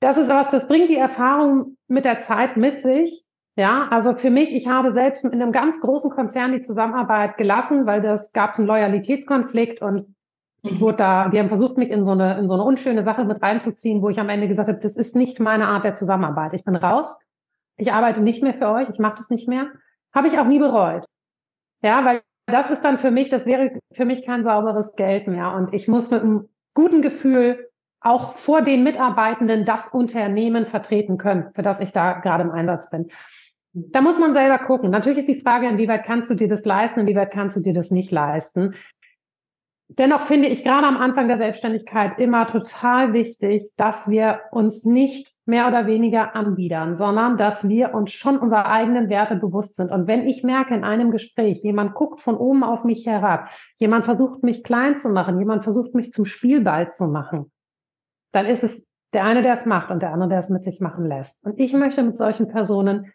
Das 0.00 0.16
ist 0.16 0.30
was, 0.30 0.50
das 0.50 0.66
bringt 0.66 0.88
die 0.88 0.96
Erfahrung 0.96 1.76
mit 1.88 2.06
der 2.06 2.22
Zeit 2.22 2.56
mit 2.56 2.80
sich. 2.80 3.21
Ja, 3.54 3.88
also 3.90 4.14
für 4.14 4.30
mich, 4.30 4.54
ich 4.54 4.66
habe 4.66 4.92
selbst 4.92 5.24
in 5.24 5.32
einem 5.32 5.52
ganz 5.52 5.78
großen 5.80 6.10
Konzern 6.10 6.52
die 6.52 6.62
Zusammenarbeit 6.62 7.36
gelassen, 7.36 7.84
weil 7.86 8.00
das 8.00 8.32
gab 8.32 8.56
einen 8.56 8.66
Loyalitätskonflikt 8.66 9.82
und 9.82 10.14
ich 10.62 10.80
wurde 10.80 10.98
da, 10.98 11.28
die 11.28 11.38
haben 11.38 11.48
versucht, 11.48 11.76
mich 11.76 11.90
in 11.90 12.04
so 12.04 12.12
eine, 12.12 12.38
in 12.38 12.48
so 12.48 12.54
eine 12.54 12.62
unschöne 12.62 13.04
Sache 13.04 13.24
mit 13.24 13.42
reinzuziehen, 13.42 14.00
wo 14.00 14.08
ich 14.08 14.20
am 14.20 14.28
Ende 14.28 14.48
gesagt 14.48 14.68
habe, 14.68 14.78
das 14.78 14.96
ist 14.96 15.16
nicht 15.16 15.40
meine 15.40 15.66
Art 15.66 15.84
der 15.84 15.94
Zusammenarbeit. 15.94 16.54
Ich 16.54 16.64
bin 16.64 16.76
raus. 16.76 17.18
Ich 17.76 17.92
arbeite 17.92 18.20
nicht 18.20 18.42
mehr 18.42 18.54
für 18.54 18.68
euch. 18.68 18.88
Ich 18.88 18.98
mache 18.98 19.16
das 19.16 19.28
nicht 19.28 19.48
mehr. 19.48 19.66
Habe 20.14 20.28
ich 20.28 20.38
auch 20.38 20.46
nie 20.46 20.60
bereut. 20.60 21.04
Ja, 21.82 22.04
weil 22.04 22.22
das 22.46 22.70
ist 22.70 22.82
dann 22.82 22.96
für 22.96 23.10
mich, 23.10 23.28
das 23.28 23.44
wäre 23.44 23.80
für 23.92 24.04
mich 24.04 24.24
kein 24.24 24.44
sauberes 24.44 24.94
Geld 24.94 25.26
mehr. 25.26 25.52
Und 25.52 25.74
ich 25.74 25.88
muss 25.88 26.10
mit 26.12 26.22
einem 26.22 26.48
guten 26.74 27.02
Gefühl 27.02 27.68
auch 28.00 28.34
vor 28.34 28.62
den 28.62 28.84
Mitarbeitenden 28.84 29.64
das 29.64 29.88
Unternehmen 29.88 30.66
vertreten 30.66 31.18
können, 31.18 31.50
für 31.54 31.62
das 31.62 31.80
ich 31.80 31.92
da 31.92 32.14
gerade 32.14 32.44
im 32.44 32.50
Einsatz 32.50 32.88
bin. 32.90 33.08
Da 33.74 34.02
muss 34.02 34.18
man 34.18 34.34
selber 34.34 34.58
gucken. 34.58 34.90
Natürlich 34.90 35.20
ist 35.20 35.28
die 35.28 35.40
Frage, 35.40 35.68
inwieweit 35.68 36.04
kannst 36.04 36.28
du 36.30 36.34
dir 36.34 36.48
das 36.48 36.64
leisten, 36.64 37.00
inwieweit 37.00 37.32
kannst 37.32 37.56
du 37.56 37.60
dir 37.60 37.72
das 37.72 37.90
nicht 37.90 38.10
leisten. 38.10 38.74
Dennoch 39.98 40.22
finde 40.22 40.48
ich 40.48 40.62
gerade 40.62 40.86
am 40.86 40.96
Anfang 40.96 41.28
der 41.28 41.36
Selbstständigkeit 41.36 42.18
immer 42.18 42.46
total 42.46 43.12
wichtig, 43.12 43.70
dass 43.76 44.08
wir 44.08 44.40
uns 44.50 44.84
nicht 44.84 45.34
mehr 45.44 45.68
oder 45.68 45.86
weniger 45.86 46.34
anbiedern, 46.34 46.96
sondern 46.96 47.36
dass 47.36 47.68
wir 47.68 47.92
uns 47.92 48.12
schon 48.12 48.38
unserer 48.38 48.66
eigenen 48.66 49.10
Werte 49.10 49.36
bewusst 49.36 49.76
sind. 49.76 49.90
Und 49.90 50.06
wenn 50.06 50.26
ich 50.26 50.42
merke 50.44 50.74
in 50.74 50.84
einem 50.84 51.10
Gespräch, 51.10 51.62
jemand 51.62 51.94
guckt 51.94 52.20
von 52.20 52.36
oben 52.36 52.64
auf 52.64 52.84
mich 52.84 53.06
herab, 53.06 53.50
jemand 53.76 54.06
versucht 54.06 54.42
mich 54.42 54.62
klein 54.62 54.96
zu 54.96 55.10
machen, 55.10 55.38
jemand 55.38 55.62
versucht 55.62 55.94
mich 55.94 56.10
zum 56.10 56.24
Spielball 56.24 56.90
zu 56.90 57.06
machen, 57.06 57.50
dann 58.32 58.46
ist 58.46 58.64
es 58.64 58.86
der 59.12 59.24
eine, 59.24 59.42
der 59.42 59.56
es 59.56 59.66
macht 59.66 59.90
und 59.90 60.00
der 60.00 60.12
andere, 60.12 60.30
der 60.30 60.38
es 60.38 60.48
mit 60.48 60.64
sich 60.64 60.80
machen 60.80 61.04
lässt. 61.04 61.44
Und 61.44 61.58
ich 61.58 61.74
möchte 61.74 62.02
mit 62.02 62.16
solchen 62.16 62.48
Personen 62.48 63.12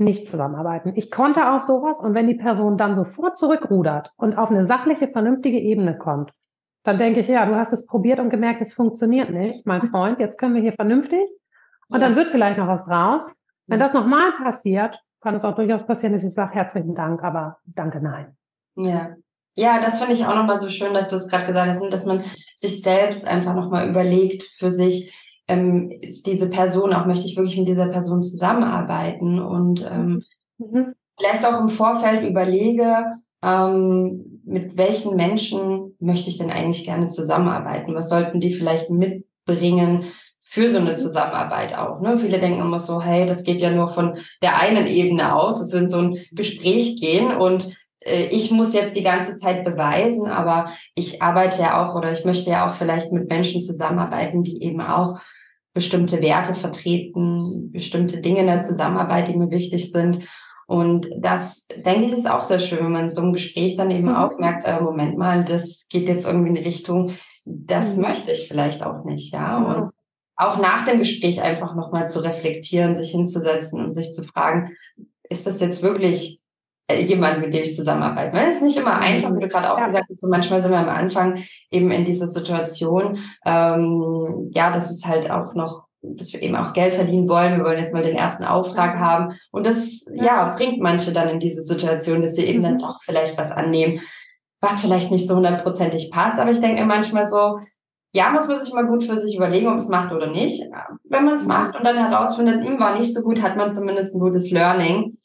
nicht 0.00 0.26
zusammenarbeiten. 0.26 0.92
Ich 0.96 1.10
konnte 1.10 1.52
auf 1.52 1.62
sowas 1.62 2.00
und 2.00 2.14
wenn 2.14 2.26
die 2.26 2.34
Person 2.34 2.78
dann 2.78 2.94
sofort 2.94 3.36
zurückrudert 3.36 4.12
und 4.16 4.36
auf 4.36 4.50
eine 4.50 4.64
sachliche, 4.64 5.08
vernünftige 5.08 5.58
Ebene 5.58 5.96
kommt, 5.96 6.32
dann 6.82 6.98
denke 6.98 7.20
ich, 7.20 7.28
ja, 7.28 7.46
du 7.46 7.54
hast 7.54 7.72
es 7.72 7.86
probiert 7.86 8.18
und 8.18 8.30
gemerkt, 8.30 8.62
es 8.62 8.72
funktioniert 8.72 9.30
nicht, 9.30 9.66
mein 9.66 9.80
Freund, 9.80 10.18
jetzt 10.18 10.38
können 10.38 10.54
wir 10.54 10.62
hier 10.62 10.72
vernünftig 10.72 11.28
und 11.88 12.00
ja. 12.00 12.06
dann 12.06 12.16
wird 12.16 12.30
vielleicht 12.30 12.58
noch 12.58 12.68
was 12.68 12.84
draus. 12.84 13.30
Wenn 13.66 13.78
das 13.78 13.92
nochmal 13.92 14.32
passiert, 14.42 14.98
kann 15.20 15.34
es 15.34 15.44
auch 15.44 15.54
durchaus 15.54 15.86
passieren, 15.86 16.12
dass 16.12 16.24
ich 16.24 16.34
sage, 16.34 16.54
herzlichen 16.54 16.94
Dank, 16.94 17.22
aber 17.22 17.58
danke, 17.66 18.00
nein. 18.00 18.36
Ja. 18.76 19.14
Ja, 19.56 19.80
das 19.80 19.98
finde 19.98 20.14
ich 20.14 20.24
auch 20.24 20.34
nochmal 20.34 20.58
so 20.58 20.68
schön, 20.68 20.94
dass 20.94 21.10
du 21.10 21.16
es 21.16 21.28
gerade 21.28 21.46
gesagt 21.46 21.68
hast, 21.68 21.82
ne, 21.82 21.90
dass 21.90 22.06
man 22.06 22.24
sich 22.56 22.82
selbst 22.82 23.26
einfach 23.26 23.54
nochmal 23.54 23.88
überlegt 23.88 24.44
für 24.44 24.70
sich, 24.70 25.12
ähm, 25.50 25.90
ist 26.00 26.26
diese 26.26 26.48
Person 26.48 26.92
auch, 26.92 27.06
möchte 27.06 27.26
ich 27.26 27.36
wirklich 27.36 27.58
mit 27.58 27.68
dieser 27.68 27.88
Person 27.88 28.22
zusammenarbeiten 28.22 29.40
und 29.40 29.84
ähm, 29.90 30.22
mhm. 30.58 30.94
vielleicht 31.18 31.44
auch 31.44 31.60
im 31.60 31.68
Vorfeld 31.68 32.24
überlege, 32.24 33.04
ähm, 33.42 34.40
mit 34.44 34.76
welchen 34.76 35.16
Menschen 35.16 35.96
möchte 35.98 36.28
ich 36.28 36.38
denn 36.38 36.50
eigentlich 36.50 36.84
gerne 36.84 37.06
zusammenarbeiten? 37.06 37.94
Was 37.94 38.08
sollten 38.08 38.40
die 38.40 38.52
vielleicht 38.52 38.90
mitbringen 38.90 40.04
für 40.40 40.68
so 40.68 40.78
eine 40.78 40.94
Zusammenarbeit 40.94 41.76
auch? 41.76 42.00
Ne? 42.00 42.16
Viele 42.16 42.38
denken 42.38 42.60
immer 42.60 42.80
so, 42.80 43.02
hey, 43.02 43.26
das 43.26 43.42
geht 43.42 43.60
ja 43.60 43.70
nur 43.70 43.88
von 43.88 44.18
der 44.42 44.60
einen 44.60 44.86
Ebene 44.86 45.34
aus, 45.34 45.60
es 45.60 45.72
wird 45.72 45.88
so 45.88 45.98
ein 45.98 46.18
Gespräch 46.32 47.00
gehen 47.00 47.34
und 47.34 47.74
äh, 48.00 48.26
ich 48.26 48.50
muss 48.50 48.72
jetzt 48.72 48.94
die 48.94 49.02
ganze 49.02 49.34
Zeit 49.36 49.64
beweisen, 49.64 50.26
aber 50.26 50.70
ich 50.94 51.22
arbeite 51.22 51.62
ja 51.62 51.84
auch 51.84 51.94
oder 51.96 52.12
ich 52.12 52.24
möchte 52.24 52.50
ja 52.50 52.68
auch 52.68 52.74
vielleicht 52.74 53.12
mit 53.12 53.28
Menschen 53.28 53.60
zusammenarbeiten, 53.60 54.42
die 54.42 54.62
eben 54.62 54.80
auch 54.80 55.20
bestimmte 55.72 56.20
Werte 56.20 56.54
vertreten, 56.54 57.70
bestimmte 57.72 58.20
Dinge 58.20 58.40
in 58.40 58.46
der 58.46 58.60
Zusammenarbeit, 58.60 59.28
die 59.28 59.36
mir 59.36 59.50
wichtig 59.50 59.92
sind. 59.92 60.26
Und 60.66 61.08
das, 61.18 61.66
denke 61.84 62.06
ich, 62.06 62.12
ist 62.12 62.30
auch 62.30 62.44
sehr 62.44 62.60
schön, 62.60 62.84
wenn 62.84 62.92
man 62.92 63.02
in 63.04 63.08
so 63.08 63.22
einem 63.22 63.32
Gespräch 63.32 63.76
dann 63.76 63.90
eben 63.90 64.08
mhm. 64.08 64.16
auch 64.16 64.38
merkt, 64.38 64.66
äh, 64.66 64.80
Moment 64.80 65.18
mal, 65.18 65.44
das 65.44 65.86
geht 65.88 66.08
jetzt 66.08 66.26
irgendwie 66.26 66.48
in 66.48 66.54
die 66.54 66.62
Richtung, 66.62 67.12
das 67.44 67.96
mhm. 67.96 68.02
möchte 68.02 68.30
ich 68.30 68.46
vielleicht 68.46 68.84
auch 68.84 69.04
nicht, 69.04 69.32
ja. 69.32 69.58
Mhm. 69.58 69.66
Und 69.66 69.90
auch 70.36 70.58
nach 70.58 70.84
dem 70.84 70.98
Gespräch 70.98 71.42
einfach 71.42 71.74
nochmal 71.74 72.08
zu 72.08 72.20
reflektieren, 72.20 72.94
sich 72.94 73.10
hinzusetzen 73.10 73.84
und 73.84 73.94
sich 73.94 74.12
zu 74.12 74.24
fragen, 74.24 74.76
ist 75.28 75.46
das 75.46 75.60
jetzt 75.60 75.82
wirklich 75.82 76.39
jemand, 76.94 77.40
mit 77.40 77.52
dem 77.54 77.62
ich 77.62 77.74
zusammenarbeite. 77.74 78.36
Es 78.36 78.56
ist 78.56 78.62
nicht 78.62 78.78
immer 78.78 78.96
mhm. 78.96 79.02
einfach, 79.02 79.34
wie 79.34 79.40
du 79.40 79.48
gerade 79.48 79.72
auch 79.72 79.78
ja. 79.78 79.86
gesagt 79.86 80.06
hast, 80.08 80.20
so 80.20 80.28
manchmal 80.28 80.60
sind 80.60 80.70
wir 80.70 80.78
am 80.78 80.88
Anfang 80.88 81.42
eben 81.70 81.90
in 81.90 82.04
dieser 82.04 82.26
Situation, 82.26 83.18
ähm, 83.44 84.50
ja, 84.52 84.72
das 84.72 84.90
ist 84.90 85.06
halt 85.06 85.30
auch 85.30 85.54
noch 85.54 85.90
dass 86.02 86.32
wir 86.32 86.42
eben 86.42 86.56
auch 86.56 86.72
Geld 86.72 86.94
verdienen 86.94 87.28
wollen. 87.28 87.58
Wir 87.58 87.64
wollen 87.64 87.78
jetzt 87.78 87.92
mal 87.92 88.02
den 88.02 88.16
ersten 88.16 88.44
Auftrag 88.44 88.96
mhm. 88.96 89.00
haben. 89.00 89.38
Und 89.50 89.66
das, 89.66 90.06
ja, 90.14 90.24
ja 90.24 90.54
bringt 90.54 90.80
manche 90.80 91.12
dann 91.12 91.28
in 91.28 91.40
diese 91.40 91.62
Situation, 91.62 92.22
dass 92.22 92.34
sie 92.34 92.46
eben 92.46 92.60
mhm. 92.60 92.64
dann 92.64 92.78
doch 92.78 93.02
vielleicht 93.02 93.36
was 93.36 93.52
annehmen, 93.52 94.00
was 94.60 94.80
vielleicht 94.80 95.10
nicht 95.10 95.28
so 95.28 95.36
hundertprozentig 95.36 96.10
passt. 96.10 96.38
Aber 96.38 96.50
ich 96.50 96.60
denke 96.60 96.84
manchmal 96.84 97.24
so, 97.24 97.58
ja, 98.12 98.30
muss 98.30 98.48
man 98.48 98.60
sich 98.60 98.74
mal 98.74 98.86
gut 98.86 99.04
für 99.04 99.16
sich 99.16 99.36
überlegen, 99.36 99.68
ob 99.68 99.76
es 99.76 99.88
macht 99.88 100.12
oder 100.12 100.28
nicht. 100.28 100.64
Wenn 101.04 101.24
man 101.24 101.34
es 101.34 101.46
macht 101.46 101.76
und 101.76 101.84
dann 101.84 101.96
herausfindet, 101.96 102.64
hm, 102.64 102.80
war 102.80 102.96
nicht 102.96 103.14
so 103.14 103.22
gut, 103.22 103.40
hat 103.40 103.56
man 103.56 103.70
zumindest 103.70 104.14
ein 104.14 104.20
gutes 104.20 104.50
Learning 104.50 105.16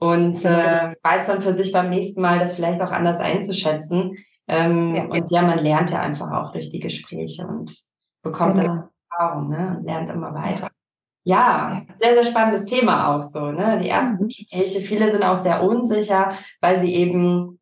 und 0.00 0.44
äh, 0.44 0.94
weiß 1.02 1.26
dann 1.26 1.42
für 1.42 1.52
sich 1.52 1.72
beim 1.72 1.90
nächsten 1.90 2.20
Mal 2.20 2.38
das 2.38 2.56
vielleicht 2.56 2.80
auch 2.80 2.90
anders 2.90 3.20
einzuschätzen. 3.20 4.16
Ähm, 4.48 4.96
ja, 4.96 5.04
und 5.04 5.30
ja, 5.30 5.42
man 5.42 5.58
lernt 5.58 5.90
ja 5.90 6.00
einfach 6.00 6.32
auch 6.32 6.52
durch 6.52 6.70
die 6.70 6.80
Gespräche 6.80 7.46
und 7.46 7.70
bekommt 8.22 8.56
genau. 8.56 8.66
dann 8.66 8.88
Erfahrung 9.10 9.48
ne? 9.50 9.76
und 9.76 9.84
lernt 9.84 10.08
immer 10.10 10.34
weiter. 10.34 10.68
Ja, 11.22 11.82
sehr, 11.96 12.14
sehr 12.14 12.24
spannendes 12.24 12.64
Thema 12.64 13.14
auch 13.14 13.22
so. 13.22 13.52
Ne? 13.52 13.78
Die 13.82 13.88
ersten 13.88 14.24
mhm. 14.24 14.28
Gespräche, 14.28 14.80
viele 14.80 15.10
sind 15.10 15.22
auch 15.22 15.36
sehr 15.36 15.62
unsicher, 15.62 16.32
weil 16.60 16.80
sie 16.80 16.94
eben 16.94 17.60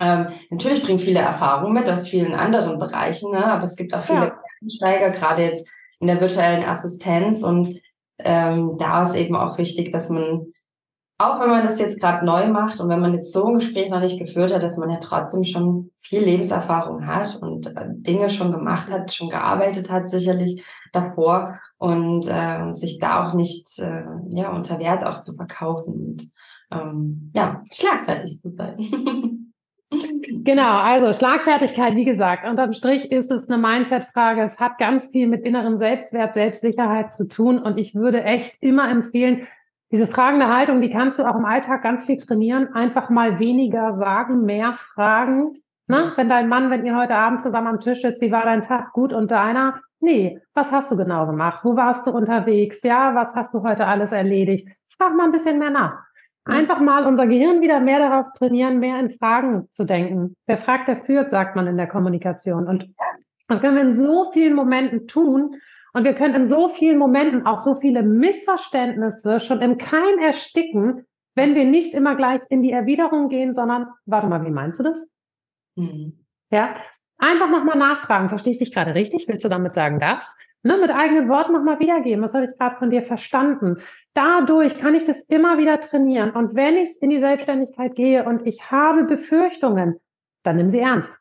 ähm, 0.00 0.28
natürlich 0.50 0.82
bringen 0.82 0.98
viele 0.98 1.20
Erfahrungen 1.20 1.72
mit 1.72 1.88
aus 1.88 2.06
vielen 2.06 2.34
anderen 2.34 2.78
Bereichen, 2.78 3.32
ne? 3.32 3.46
aber 3.46 3.64
es 3.64 3.76
gibt 3.76 3.94
auch 3.94 4.02
viele 4.02 4.26
ja. 4.26 4.38
Einsteiger, 4.60 5.10
gerade 5.10 5.42
jetzt 5.42 5.68
in 5.98 6.08
der 6.08 6.20
virtuellen 6.20 6.64
Assistenz 6.64 7.42
und 7.42 7.80
ähm, 8.18 8.76
da 8.78 9.02
ist 9.02 9.14
eben 9.14 9.34
auch 9.34 9.56
wichtig, 9.56 9.90
dass 9.90 10.10
man 10.10 10.52
auch 11.18 11.40
wenn 11.40 11.48
man 11.48 11.62
das 11.62 11.78
jetzt 11.78 12.00
gerade 12.00 12.26
neu 12.26 12.48
macht 12.48 12.80
und 12.80 12.88
wenn 12.88 13.00
man 13.00 13.14
jetzt 13.14 13.32
so 13.32 13.46
ein 13.46 13.54
Gespräch 13.54 13.88
noch 13.88 14.00
nicht 14.00 14.18
geführt 14.18 14.52
hat, 14.52 14.62
dass 14.62 14.76
man 14.76 14.90
ja 14.90 14.98
trotzdem 15.00 15.44
schon 15.44 15.90
viel 16.00 16.20
Lebenserfahrung 16.20 17.06
hat 17.06 17.36
und 17.36 17.68
äh, 17.68 17.86
Dinge 17.88 18.28
schon 18.30 18.50
gemacht 18.50 18.90
hat, 18.90 19.12
schon 19.12 19.30
gearbeitet 19.30 19.90
hat, 19.90 20.10
sicherlich 20.10 20.64
davor 20.92 21.60
und 21.78 22.26
äh, 22.26 22.72
sich 22.72 22.98
da 22.98 23.24
auch 23.24 23.34
nicht 23.34 23.78
äh, 23.78 24.02
ja 24.30 24.50
unter 24.50 24.78
Wert 24.80 25.06
auch 25.06 25.20
zu 25.20 25.34
verkaufen 25.34 25.92
und 25.94 26.28
ähm, 26.72 27.30
ja 27.34 27.62
schlagfertig 27.72 28.40
zu 28.40 28.50
sein. 28.50 28.76
Genau, 30.44 30.78
also 30.78 31.12
Schlagfertigkeit, 31.12 31.94
wie 31.94 32.04
gesagt, 32.04 32.48
unterm 32.48 32.72
Strich 32.72 33.12
ist 33.12 33.30
es 33.30 33.48
eine 33.48 33.58
Mindset-Frage. 33.58 34.42
Es 34.42 34.58
hat 34.58 34.78
ganz 34.78 35.06
viel 35.06 35.28
mit 35.28 35.44
innerem 35.44 35.76
Selbstwert, 35.76 36.34
Selbstsicherheit 36.34 37.14
zu 37.14 37.28
tun. 37.28 37.58
Und 37.58 37.78
ich 37.78 37.94
würde 37.94 38.24
echt 38.24 38.56
immer 38.60 38.90
empfehlen, 38.90 39.46
diese 39.90 40.06
fragende 40.06 40.48
Haltung, 40.48 40.80
die 40.80 40.90
kannst 40.90 41.18
du 41.18 41.24
auch 41.24 41.36
im 41.36 41.44
Alltag 41.44 41.82
ganz 41.82 42.04
viel 42.06 42.16
trainieren. 42.16 42.72
Einfach 42.74 43.10
mal 43.10 43.38
weniger 43.38 43.94
sagen, 43.94 44.44
mehr 44.44 44.72
fragen. 44.72 45.58
Ne? 45.86 46.12
Wenn 46.16 46.28
dein 46.28 46.48
Mann, 46.48 46.70
wenn 46.70 46.84
ihr 46.84 46.96
heute 46.96 47.14
Abend 47.14 47.42
zusammen 47.42 47.68
am 47.68 47.80
Tisch 47.80 48.00
sitzt, 48.02 48.22
wie 48.22 48.32
war 48.32 48.44
dein 48.44 48.62
Tag 48.62 48.92
gut 48.92 49.12
und 49.12 49.30
deiner? 49.30 49.80
Nee, 50.00 50.40
was 50.54 50.72
hast 50.72 50.90
du 50.90 50.96
genau 50.96 51.26
gemacht? 51.26 51.60
Wo 51.64 51.76
warst 51.76 52.06
du 52.06 52.10
unterwegs? 52.10 52.82
Ja, 52.82 53.14
was 53.14 53.34
hast 53.34 53.54
du 53.54 53.62
heute 53.62 53.86
alles 53.86 54.12
erledigt? 54.12 54.68
Frag 54.98 55.14
mal 55.14 55.24
ein 55.24 55.32
bisschen 55.32 55.58
mehr 55.58 55.70
nach. 55.70 55.98
Einfach 56.46 56.78
mal 56.78 57.06
unser 57.06 57.26
Gehirn 57.26 57.62
wieder 57.62 57.80
mehr 57.80 57.98
darauf 57.98 58.26
trainieren, 58.34 58.78
mehr 58.78 59.00
in 59.00 59.10
Fragen 59.10 59.66
zu 59.72 59.84
denken. 59.84 60.36
Wer 60.46 60.58
fragt, 60.58 60.88
der 60.88 60.98
führt, 61.04 61.30
sagt 61.30 61.56
man 61.56 61.66
in 61.66 61.78
der 61.78 61.86
Kommunikation. 61.86 62.68
Und 62.68 62.90
das 63.48 63.62
können 63.62 63.76
wir 63.76 63.82
in 63.82 63.96
so 63.96 64.30
vielen 64.32 64.54
Momenten 64.54 65.06
tun. 65.06 65.56
Und 65.94 66.04
wir 66.04 66.14
können 66.14 66.34
in 66.34 66.46
so 66.46 66.68
vielen 66.68 66.98
Momenten 66.98 67.46
auch 67.46 67.58
so 67.58 67.76
viele 67.76 68.02
Missverständnisse 68.02 69.38
schon 69.38 69.62
im 69.62 69.78
Keim 69.78 70.18
ersticken, 70.20 71.06
wenn 71.36 71.54
wir 71.54 71.64
nicht 71.64 71.94
immer 71.94 72.16
gleich 72.16 72.42
in 72.48 72.62
die 72.62 72.72
Erwiderung 72.72 73.28
gehen, 73.28 73.54
sondern, 73.54 73.86
warte 74.04 74.26
mal, 74.26 74.44
wie 74.44 74.50
meinst 74.50 74.80
du 74.80 74.82
das? 74.82 75.08
Mhm. 75.76 76.24
Ja, 76.50 76.74
einfach 77.18 77.48
nochmal 77.48 77.78
nachfragen. 77.78 78.28
Verstehe 78.28 78.52
ich 78.52 78.58
dich 78.58 78.72
gerade 78.72 78.94
richtig? 78.94 79.26
Willst 79.28 79.44
du 79.44 79.48
damit 79.48 79.74
sagen 79.74 80.00
das? 80.00 80.34
Ne, 80.64 80.78
mit 80.78 80.90
eigenen 80.90 81.28
Worten 81.28 81.52
nochmal 81.52 81.78
wiedergeben. 81.78 82.24
Was 82.24 82.34
habe 82.34 82.46
ich 82.46 82.58
gerade 82.58 82.76
von 82.76 82.90
dir 82.90 83.02
verstanden? 83.02 83.78
Dadurch 84.14 84.78
kann 84.78 84.94
ich 84.94 85.04
das 85.04 85.22
immer 85.24 85.58
wieder 85.58 85.80
trainieren. 85.80 86.30
Und 86.30 86.54
wenn 86.54 86.76
ich 86.76 87.00
in 87.02 87.10
die 87.10 87.20
Selbstständigkeit 87.20 87.94
gehe 87.94 88.24
und 88.24 88.46
ich 88.46 88.70
habe 88.70 89.04
Befürchtungen, 89.04 90.00
dann 90.42 90.56
nimm 90.56 90.70
sie 90.70 90.80
ernst. 90.80 91.18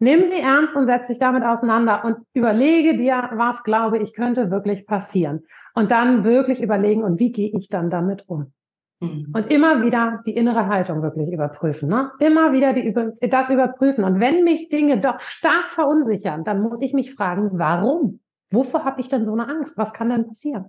Nimm 0.00 0.24
sie 0.24 0.40
ernst 0.40 0.76
und 0.76 0.86
setz 0.86 1.06
dich 1.06 1.18
damit 1.18 1.44
auseinander 1.44 2.04
und 2.04 2.18
überlege 2.34 2.96
dir, 2.96 3.30
was 3.34 3.62
glaube 3.62 3.98
ich 3.98 4.14
könnte 4.14 4.50
wirklich 4.50 4.86
passieren. 4.86 5.44
Und 5.74 5.90
dann 5.90 6.24
wirklich 6.24 6.60
überlegen, 6.60 7.02
und 7.02 7.18
wie 7.20 7.32
gehe 7.32 7.50
ich 7.56 7.68
dann 7.68 7.90
damit 7.90 8.28
um? 8.28 8.52
Mhm. 9.00 9.32
Und 9.34 9.52
immer 9.52 9.82
wieder 9.82 10.22
die 10.26 10.34
innere 10.36 10.68
Haltung 10.68 11.02
wirklich 11.02 11.32
überprüfen. 11.32 11.88
Ne? 11.88 12.10
Immer 12.20 12.52
wieder 12.52 12.72
die, 12.72 12.94
das 13.28 13.50
überprüfen. 13.50 14.04
Und 14.04 14.20
wenn 14.20 14.44
mich 14.44 14.68
Dinge 14.68 15.00
doch 15.00 15.20
stark 15.20 15.70
verunsichern, 15.70 16.44
dann 16.44 16.62
muss 16.62 16.80
ich 16.80 16.92
mich 16.92 17.14
fragen, 17.14 17.50
warum? 17.54 18.20
Wovor 18.50 18.84
habe 18.84 19.00
ich 19.00 19.08
denn 19.08 19.24
so 19.24 19.32
eine 19.32 19.48
Angst? 19.48 19.76
Was 19.78 19.92
kann 19.92 20.10
denn 20.10 20.26
passieren? 20.26 20.66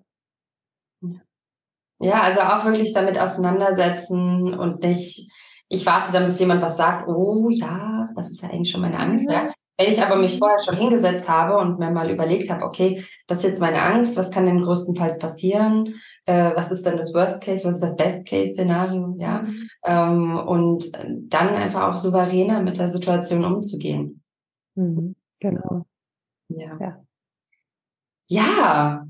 Ja, 2.00 2.22
also 2.22 2.42
auch 2.42 2.66
wirklich 2.66 2.94
damit 2.94 3.18
auseinandersetzen 3.18 4.54
und 4.54 4.82
nicht, 4.82 5.32
ich 5.70 5.86
warte 5.86 6.12
dann, 6.12 6.26
bis 6.26 6.40
jemand 6.40 6.62
was 6.62 6.78
sagt, 6.78 7.08
oh 7.08 7.50
ja, 7.50 7.95
das 8.16 8.32
ist 8.32 8.42
ja 8.42 8.50
eigentlich 8.50 8.72
schon 8.72 8.82
meine 8.82 9.00
Angst. 9.00 9.30
Ja. 9.30 9.50
Wenn 9.78 9.90
ich 9.90 10.02
aber 10.02 10.16
mich 10.16 10.40
vorher 10.40 10.60
schon 10.60 10.78
hingesetzt 10.78 11.28
habe 11.28 11.58
und 11.58 11.80
mir 11.80 11.92
mal 11.92 12.10
überlegt 12.10 12.50
habe, 12.50 12.64
okay, 12.64 13.04
das 13.28 13.40
ist 13.40 13.44
jetzt 13.44 13.60
meine 13.60 13.82
Angst, 13.82 14.16
was 14.16 14.32
kann 14.32 14.46
denn 14.46 14.62
größtenfalls 14.62 15.20
passieren? 15.20 15.96
Äh, 16.26 16.52
was 16.56 16.72
ist 16.72 16.86
denn 16.86 16.98
das 16.98 17.14
Worst 17.14 17.44
Case, 17.44 17.68
was 17.68 17.76
ist 17.76 17.84
das 17.84 17.96
Best 17.98 18.26
Case 18.26 18.54
Szenario? 18.54 19.16
Ja. 19.20 19.42
Mhm. 19.42 19.70
Ähm, 19.84 20.38
und 20.38 20.92
dann 20.94 21.50
einfach 21.50 21.94
auch 21.94 21.98
souveräner 21.98 22.62
mit 22.62 22.78
der 22.78 22.88
Situation 22.88 23.44
umzugehen. 23.44 24.24
Mhm. 24.76 25.16
Genau. 25.40 25.86
Ja. 26.48 26.78
ja. 26.80 27.02
Ja, 28.28 29.06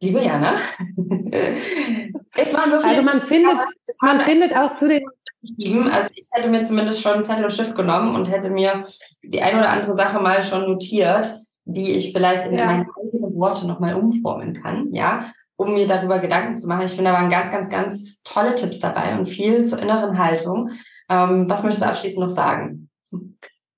liebe 0.00 0.20
Jana, 0.22 0.56
es 1.30 2.52
waren 2.52 2.70
so 2.70 2.80
viele. 2.80 2.96
Also 2.96 3.10
man 3.10 3.22
findet, 3.22 3.56
man 4.02 4.20
findet 4.20 4.54
auch 4.54 4.74
zu 4.74 4.88
den 4.88 5.02
also 5.90 6.10
ich 6.14 6.28
hätte 6.32 6.48
mir 6.48 6.62
zumindest 6.62 7.02
schon 7.02 7.22
Zettel 7.22 7.44
und 7.44 7.52
Stift 7.52 7.74
genommen 7.74 8.14
und 8.14 8.30
hätte 8.30 8.50
mir 8.50 8.82
die 9.22 9.42
ein 9.42 9.58
oder 9.58 9.70
andere 9.70 9.94
Sache 9.94 10.20
mal 10.20 10.42
schon 10.42 10.62
notiert, 10.62 11.32
die 11.64 11.92
ich 11.92 12.12
vielleicht 12.12 12.46
in 12.46 12.58
ja. 12.58 12.66
meine 12.66 12.86
eigenen 13.00 13.34
Worte 13.36 13.66
nochmal 13.66 13.94
umformen 13.94 14.54
kann, 14.54 14.92
ja, 14.92 15.32
um 15.56 15.74
mir 15.74 15.86
darüber 15.86 16.18
Gedanken 16.18 16.56
zu 16.56 16.66
machen. 16.66 16.86
Ich 16.86 16.92
finde, 16.92 17.10
da 17.10 17.16
waren 17.16 17.30
ganz, 17.30 17.50
ganz, 17.50 17.68
ganz 17.68 18.22
tolle 18.22 18.54
Tipps 18.54 18.80
dabei 18.80 19.16
und 19.18 19.26
viel 19.26 19.64
zur 19.64 19.80
inneren 19.80 20.18
Haltung. 20.18 20.70
Ähm, 21.08 21.46
was 21.48 21.62
möchtest 21.62 21.84
du 21.84 21.88
abschließend 21.88 22.20
noch 22.20 22.28
sagen? 22.28 22.90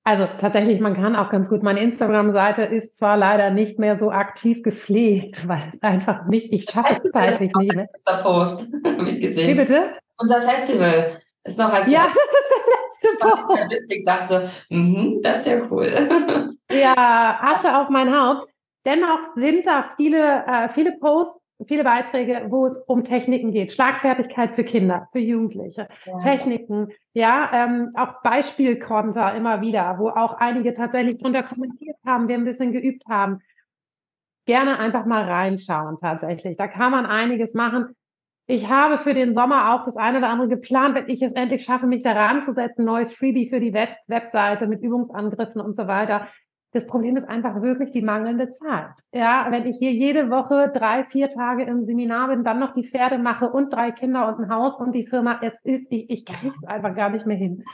Also 0.05 0.29
tatsächlich, 0.39 0.81
man 0.81 0.95
kann 0.95 1.17
auch 1.17 1.31
ganz 1.31 1.49
gut. 1.49 1.65
Meine 1.65 1.81
Instagram-Seite 1.81 2.63
ist 2.63 2.97
zwar 2.97 3.17
leider 3.17 3.51
nicht 3.51 3.81
mehr 3.81 3.97
so 3.97 4.13
aktiv 4.13 4.63
gepflegt, 4.63 5.49
weil 5.49 5.63
es 5.73 5.83
einfach 5.83 6.27
nicht, 6.27 6.53
ich 6.53 6.71
schaffe 6.71 7.01
es 7.03 7.13
zeitlich 7.13 7.53
nicht 7.57 7.75
mehr. 7.75 7.89
Unser 8.05 8.23
Post, 8.23 8.69
wie 9.01 9.21
gesehen. 9.21 9.49
Wie 9.49 9.55
bitte? 9.55 9.91
Unser 10.19 10.41
Festival 10.41 11.21
ist 11.47 11.59
noch 11.59 11.73
als 11.73 11.89
Ja, 11.89 12.07
das 13.01 13.11
ist 13.11 13.11
der 13.11 13.11
letzte 13.11 13.29
Post. 13.29 13.77
Ich 13.89 14.05
dachte, 14.05 14.51
mm 14.71 15.23
das 15.23 15.39
ist 15.39 15.47
ja 15.47 15.67
cool. 15.71 15.91
Ja, 16.69 17.39
Asche 17.43 17.79
auf 17.79 17.91
mein 17.91 18.13
Haupt. 18.13 18.51
Dennoch 18.85 19.21
sind 19.37 19.67
da 19.67 19.93
viele, 19.97 20.45
äh, 20.47 20.69
viele 20.69 20.99
Posts 20.99 21.41
viele 21.65 21.85
Beiträge, 21.85 22.47
wo 22.51 22.67
es 22.67 22.77
um 22.87 23.05
Techniken 23.05 23.51
geht. 23.51 23.73
Schlagfertigkeit 23.73 24.53
für 24.53 24.65
Kinder, 24.65 25.09
für 25.13 25.19
Jugendliche. 25.19 25.89
Ja. 26.05 26.19
Techniken, 26.19 26.89
ja, 27.15 27.51
ähm, 27.53 27.93
auch 27.95 28.23
Beispielkonter 28.23 29.35
immer 29.35 29.61
wieder, 29.61 29.99
wo 29.99 30.11
auch 30.11 30.35
einige 30.35 30.75
tatsächlich 30.75 31.19
drunter 31.19 31.43
kommentiert 31.43 31.97
haben, 32.05 32.29
wir 32.29 32.37
ein 32.37 32.45
bisschen 32.45 32.73
geübt 32.73 33.05
haben. 33.09 33.41
Gerne 34.45 34.79
einfach 34.79 35.07
mal 35.07 35.25
reinschauen 35.25 35.99
tatsächlich. 35.99 36.57
Da 36.57 36.69
kann 36.69 36.93
man 36.93 37.07
einiges 37.07 37.55
machen. 37.55 37.97
Ich 38.49 38.69
habe 38.69 38.99
für 38.99 39.13
den 39.13 39.35
Sommer 39.35 39.75
auch 39.75 39.85
das 39.85 39.97
eine 39.97 40.19
oder 40.19 40.29
andere 40.29 40.49
geplant, 40.49 40.95
wenn 40.95 41.09
ich 41.09 41.21
es 41.21 41.33
endlich 41.33 41.65
schaffe, 41.65 41.87
mich 41.87 42.05
da 42.05 42.13
ranzusetzen, 42.13 42.85
neues 42.85 43.13
Freebie 43.13 43.49
für 43.49 43.59
die 43.59 43.73
Web 43.73 43.97
Webseite 44.07 44.69
mit 44.69 44.83
Übungsangriffen 44.83 45.61
und 45.61 45.75
so 45.75 45.89
weiter. 45.89 46.29
Das 46.73 46.87
Problem 46.87 47.17
ist 47.17 47.29
einfach 47.29 47.61
wirklich 47.63 47.91
die 47.91 48.03
mangelnde 48.03 48.51
Zeit. 48.51 48.93
Ja, 49.13 49.47
wenn 49.51 49.67
ich 49.67 49.79
hier 49.79 49.93
jede 49.93 50.31
Woche 50.31 50.71
drei, 50.73 51.05
vier 51.05 51.29
Tage 51.29 51.65
im 51.65 51.83
Seminar 51.83 52.29
bin, 52.29 52.45
dann 52.45 52.61
noch 52.61 52.75
die 52.75 52.85
Pferde 52.85 53.19
mache 53.19 53.51
und 53.51 53.73
drei 53.73 53.91
Kinder 53.91 54.29
und 54.29 54.45
ein 54.45 54.51
Haus 54.51 54.79
und 54.79 54.93
die 54.93 55.07
Firma, 55.07 55.41
es 55.43 55.59
ist, 55.65 55.87
ich, 55.91 56.09
ich 56.11 56.25
kriege 56.25 56.55
es 56.55 56.69
einfach 56.69 56.95
gar 56.95 57.11
nicht 57.11 57.27
mehr 57.27 57.37
hin. 57.37 57.65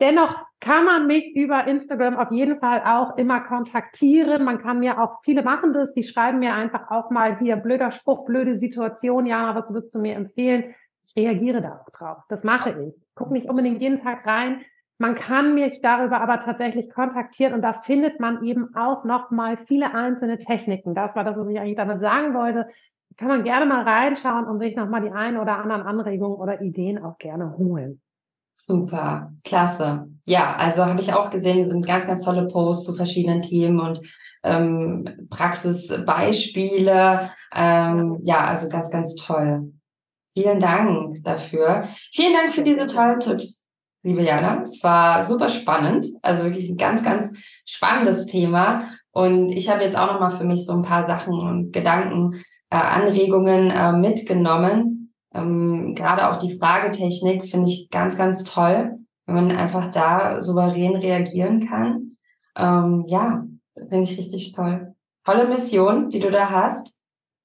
Dennoch 0.00 0.36
kann 0.60 0.84
man 0.84 1.06
mich 1.06 1.34
über 1.34 1.66
Instagram 1.66 2.16
auf 2.16 2.30
jeden 2.30 2.58
Fall 2.58 2.82
auch 2.84 3.16
immer 3.16 3.40
kontaktieren. 3.40 4.44
Man 4.44 4.58
kann 4.58 4.80
mir 4.80 5.00
auch, 5.00 5.22
viele 5.24 5.42
machen 5.42 5.72
das, 5.72 5.94
die 5.94 6.02
schreiben 6.02 6.38
mir 6.38 6.54
einfach 6.54 6.90
auch 6.90 7.10
mal 7.10 7.38
hier 7.38 7.56
blöder 7.56 7.90
Spruch, 7.90 8.26
blöde 8.26 8.54
Situation, 8.54 9.26
ja, 9.26 9.54
was 9.54 9.72
würdest 9.72 9.94
du 9.94 10.00
mir 10.00 10.14
empfehlen? 10.14 10.74
Ich 11.04 11.16
reagiere 11.16 11.62
da 11.62 11.80
auch 11.80 11.90
drauf. 11.90 12.18
Das 12.28 12.44
mache 12.44 12.70
ich. 12.70 12.94
Guck 13.14 13.30
nicht 13.30 13.48
unbedingt 13.48 13.80
jeden 13.80 13.96
Tag 13.96 14.26
rein, 14.26 14.64
man 14.98 15.14
kann 15.14 15.54
mich 15.54 15.82
darüber 15.82 16.22
aber 16.22 16.40
tatsächlich 16.40 16.88
kontaktieren 16.90 17.52
und 17.52 17.60
da 17.60 17.74
findet 17.74 18.18
man 18.18 18.42
eben 18.42 18.74
auch 18.74 19.04
noch 19.04 19.30
mal 19.30 19.58
viele 19.58 19.94
einzelne 19.94 20.38
Techniken. 20.38 20.94
Das 20.94 21.14
war 21.14 21.22
das, 21.22 21.36
was 21.36 21.48
ich 21.48 21.60
eigentlich 21.60 21.76
damit 21.76 22.00
sagen 22.00 22.32
wollte. 22.32 22.68
Kann 23.18 23.28
man 23.28 23.44
gerne 23.44 23.66
mal 23.66 23.82
reinschauen 23.82 24.46
und 24.46 24.58
sich 24.58 24.74
noch 24.74 24.88
mal 24.88 25.02
die 25.02 25.10
ein 25.10 25.36
oder 25.36 25.58
anderen 25.58 25.82
Anregungen 25.82 26.38
oder 26.38 26.62
Ideen 26.62 27.02
auch 27.02 27.18
gerne 27.18 27.56
holen. 27.58 28.00
Super, 28.56 29.32
klasse. 29.44 30.08
Ja, 30.26 30.56
also 30.56 30.86
habe 30.86 31.00
ich 31.00 31.12
auch 31.12 31.30
gesehen, 31.30 31.66
sind 31.66 31.86
ganz, 31.86 32.06
ganz 32.06 32.24
tolle 32.24 32.46
Posts 32.46 32.86
zu 32.86 32.94
verschiedenen 32.94 33.42
Themen 33.42 33.78
und 33.78 34.00
ähm, 34.42 35.28
Praxisbeispiele. 35.30 37.30
Ähm, 37.54 38.18
ja, 38.24 38.46
also 38.46 38.68
ganz, 38.68 38.90
ganz 38.90 39.14
toll. 39.14 39.72
Vielen 40.34 40.58
Dank 40.58 41.22
dafür. 41.22 41.84
Vielen 42.12 42.32
Dank 42.32 42.50
für 42.50 42.62
diese 42.62 42.86
tollen 42.86 43.20
Tipps 43.20 43.66
liebe 44.06 44.22
Jana. 44.22 44.62
Es 44.62 44.82
war 44.84 45.24
super 45.24 45.48
spannend, 45.48 46.06
also 46.22 46.44
wirklich 46.44 46.70
ein 46.70 46.76
ganz, 46.76 47.02
ganz 47.02 47.36
spannendes 47.64 48.26
Thema. 48.26 48.84
Und 49.10 49.50
ich 49.50 49.68
habe 49.68 49.82
jetzt 49.82 49.98
auch 49.98 50.12
nochmal 50.12 50.30
für 50.30 50.44
mich 50.44 50.64
so 50.64 50.74
ein 50.74 50.82
paar 50.82 51.04
Sachen 51.04 51.34
und 51.34 51.72
Gedanken, 51.72 52.40
äh, 52.70 52.76
Anregungen 52.76 53.70
äh, 53.70 53.92
mitgenommen. 53.92 55.05
Ähm, 55.36 55.94
Gerade 55.94 56.28
auch 56.28 56.38
die 56.38 56.58
Fragetechnik 56.58 57.44
finde 57.44 57.70
ich 57.70 57.90
ganz, 57.90 58.16
ganz 58.16 58.44
toll, 58.44 58.98
wenn 59.26 59.34
man 59.34 59.50
einfach 59.50 59.92
da 59.92 60.40
souverän 60.40 60.96
reagieren 60.96 61.68
kann. 61.68 62.16
Ähm, 62.56 63.04
ja, 63.08 63.44
finde 63.74 64.02
ich 64.02 64.16
richtig 64.16 64.52
toll. 64.52 64.94
Tolle 65.24 65.48
Mission, 65.48 66.08
die 66.08 66.20
du 66.20 66.30
da 66.30 66.50
hast. 66.50 67.00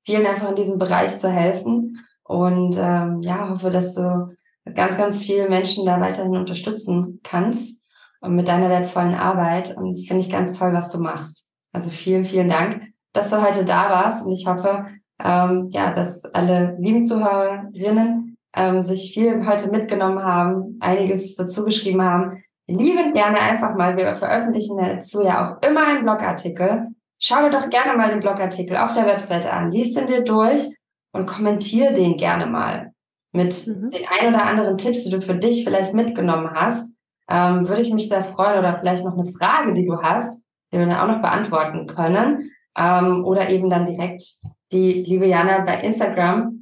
Vielen 0.06 0.26
einfach 0.26 0.50
in 0.50 0.56
diesem 0.56 0.80
Bereich 0.80 1.18
zu 1.18 1.30
helfen. 1.30 2.06
Und 2.24 2.78
ähm, 2.78 3.22
ja, 3.22 3.50
hoffe, 3.50 3.70
dass 3.70 3.96
du 3.96 4.36
ganz, 4.76 4.98
ganz 4.98 5.24
viele 5.24 5.50
Menschen 5.50 5.86
da 5.86 6.00
weiterhin 6.00 6.38
unterstützen 6.38 7.20
kannst 7.24 7.84
und 8.22 8.36
mit 8.36 8.48
deiner 8.48 8.70
wertvollen 8.70 9.16
Arbeit. 9.16 9.76
Und 9.76 9.98
finde 10.08 10.22
ich 10.22 10.32
ganz 10.32 10.58
toll, 10.58 10.74
was 10.74 10.92
du 10.92 11.00
machst. 11.00 11.52
Also 11.74 11.90
vielen, 11.90 12.24
vielen 12.24 12.50
Dank, 12.50 12.94
dass 13.14 13.30
du 13.30 13.42
heute 13.42 13.66
da 13.66 13.90
warst. 13.90 14.26
Und 14.26 14.32
ich 14.32 14.46
hoffe, 14.48 14.86
ähm, 15.24 15.68
ja, 15.72 15.94
dass 15.94 16.26
alle 16.26 16.76
lieben 16.80 17.02
Zuhörerinnen 17.02 18.38
ähm, 18.56 18.82
sich 18.82 19.14
viel 19.14 19.46
heute 19.48 19.70
mitgenommen 19.70 20.24
haben, 20.24 20.78
einiges 20.80 21.36
dazu 21.36 21.64
geschrieben 21.64 22.02
haben. 22.02 22.44
Lieben 22.68 23.14
gerne 23.14 23.40
einfach 23.40 23.76
mal, 23.76 23.98
wir 23.98 24.16
veröffentlichen 24.16 24.78
dazu 24.78 25.22
ja 25.24 25.44
auch 25.44 25.68
immer 25.68 25.88
einen 25.88 26.04
Blogartikel. 26.04 26.88
Schau 27.20 27.44
dir 27.44 27.50
doch 27.50 27.70
gerne 27.70 27.98
mal 27.98 28.10
den 28.10 28.20
Blogartikel 28.20 28.78
auf 28.78 28.94
der 28.94 29.06
Webseite 29.06 29.52
an, 29.52 29.72
liest 29.72 30.00
ihn 30.00 30.08
dir 30.08 30.24
durch 30.24 30.68
und 31.12 31.28
kommentier 31.28 31.92
den 31.92 32.18
gerne 32.18 32.46
mal 32.46 32.92
mit 33.34 33.68
mhm. 33.68 33.90
den 33.90 34.06
ein 34.20 34.34
oder 34.34 34.46
anderen 34.46 34.78
Tipps, 34.78 35.04
die 35.04 35.12
du 35.12 35.22
für 35.22 35.36
dich 35.36 35.64
vielleicht 35.64 35.94
mitgenommen 35.94 36.52
hast, 36.54 36.96
ähm, 37.30 37.68
würde 37.68 37.82
ich 37.82 37.94
mich 37.94 38.10
sehr 38.10 38.24
freuen 38.24 38.60
oder 38.60 38.78
vielleicht 38.80 39.06
noch 39.06 39.14
eine 39.14 39.26
Frage, 39.26 39.74
die 39.74 39.86
du 39.86 40.02
hast, 40.02 40.44
die 40.72 40.78
wir 40.78 40.86
dann 40.86 40.98
auch 40.98 41.08
noch 41.08 41.22
beantworten 41.22 41.88
können 41.88 42.52
ähm, 42.78 43.24
oder 43.26 43.50
eben 43.50 43.70
dann 43.70 43.86
direkt 43.86 44.24
die 44.72 45.04
liebe 45.04 45.26
Jana 45.26 45.60
bei 45.60 45.82
Instagram 45.82 46.62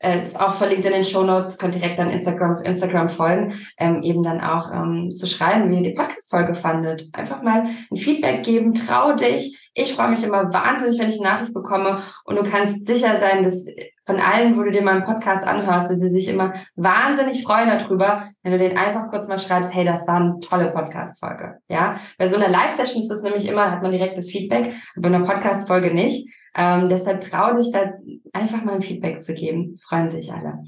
äh, 0.00 0.20
ist 0.20 0.40
auch 0.40 0.54
verlinkt 0.54 0.84
in 0.84 0.92
den 0.92 1.04
Show 1.04 1.24
Notes, 1.24 1.58
könnt 1.58 1.74
direkt 1.74 1.98
an 1.98 2.10
Instagram, 2.10 2.62
Instagram 2.62 3.08
folgen, 3.08 3.52
ähm, 3.78 4.02
eben 4.02 4.22
dann 4.22 4.40
auch 4.40 4.72
ähm, 4.72 5.10
zu 5.10 5.26
schreiben, 5.26 5.70
wie 5.70 5.76
ihr 5.76 5.82
die 5.82 5.94
Podcast-Folge 5.94 6.54
fandet. 6.54 7.08
Einfach 7.12 7.42
mal 7.42 7.64
ein 7.90 7.96
Feedback 7.96 8.44
geben, 8.44 8.74
trau 8.74 9.14
dich. 9.14 9.70
Ich 9.74 9.94
freue 9.94 10.10
mich 10.10 10.22
immer 10.22 10.52
wahnsinnig, 10.52 11.00
wenn 11.00 11.08
ich 11.08 11.20
eine 11.20 11.30
Nachricht 11.30 11.52
bekomme 11.52 12.02
und 12.24 12.36
du 12.36 12.44
kannst 12.44 12.86
sicher 12.86 13.16
sein, 13.16 13.42
dass 13.42 13.66
von 14.06 14.16
allen, 14.20 14.56
wo 14.56 14.62
du 14.62 14.70
dir 14.70 14.82
mal 14.82 14.94
einen 14.94 15.04
Podcast 15.04 15.46
anhörst, 15.46 15.90
dass 15.90 15.98
sie 15.98 16.10
sich 16.10 16.28
immer 16.28 16.54
wahnsinnig 16.76 17.42
freuen 17.42 17.68
darüber, 17.68 18.30
wenn 18.42 18.52
du 18.52 18.58
den 18.58 18.78
einfach 18.78 19.10
kurz 19.10 19.28
mal 19.28 19.38
schreibst, 19.38 19.74
hey, 19.74 19.84
das 19.84 20.06
war 20.06 20.16
eine 20.16 20.40
tolle 20.40 20.70
Podcast-Folge. 20.70 21.58
Ja, 21.68 21.96
bei 22.16 22.26
so 22.26 22.36
einer 22.36 22.48
Live-Session 22.48 23.02
ist 23.02 23.10
das 23.10 23.22
nämlich 23.22 23.46
immer, 23.46 23.70
hat 23.70 23.82
man 23.82 23.90
direktes 23.90 24.30
Feedback, 24.30 24.72
bei 24.96 25.08
einer 25.08 25.26
Podcast-Folge 25.26 25.92
nicht. 25.92 26.26
Ähm, 26.58 26.88
deshalb 26.88 27.22
trau 27.22 27.54
dich 27.54 27.70
da 27.70 27.94
einfach 28.32 28.64
mal 28.64 28.74
ein 28.74 28.82
Feedback 28.82 29.20
zu 29.20 29.32
geben. 29.32 29.78
Freuen 29.80 30.08
sich 30.08 30.32
alle. 30.32 30.64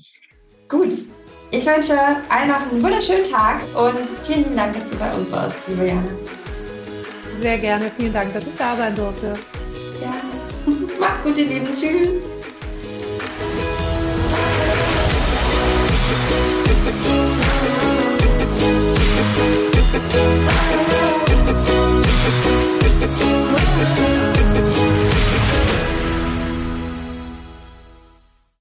Gut, 0.68 0.92
ich 1.50 1.66
wünsche 1.66 1.98
allen 2.28 2.48
noch 2.48 2.70
einen 2.70 2.82
wunderschönen 2.82 3.24
Tag 3.24 3.62
und 3.74 3.98
vielen 4.24 4.56
Dank, 4.56 4.72
dass 4.72 4.88
du 4.88 4.96
bei 4.96 5.12
uns 5.12 5.32
warst, 5.32 5.58
liebe 5.66 5.88
Jana. 5.88 6.02
Sehr 7.40 7.58
gerne. 7.58 7.90
Vielen 7.96 8.12
Dank, 8.12 8.32
dass 8.32 8.46
ich 8.46 8.54
da 8.54 8.76
sein 8.76 8.94
durfte. 8.94 9.34
Ja. 10.00 10.14
Macht's 11.00 11.24
gut, 11.24 11.36
ihr 11.36 11.46
Lieben. 11.46 11.66
Tschüss. 11.74 12.22
Bye. 20.20 20.69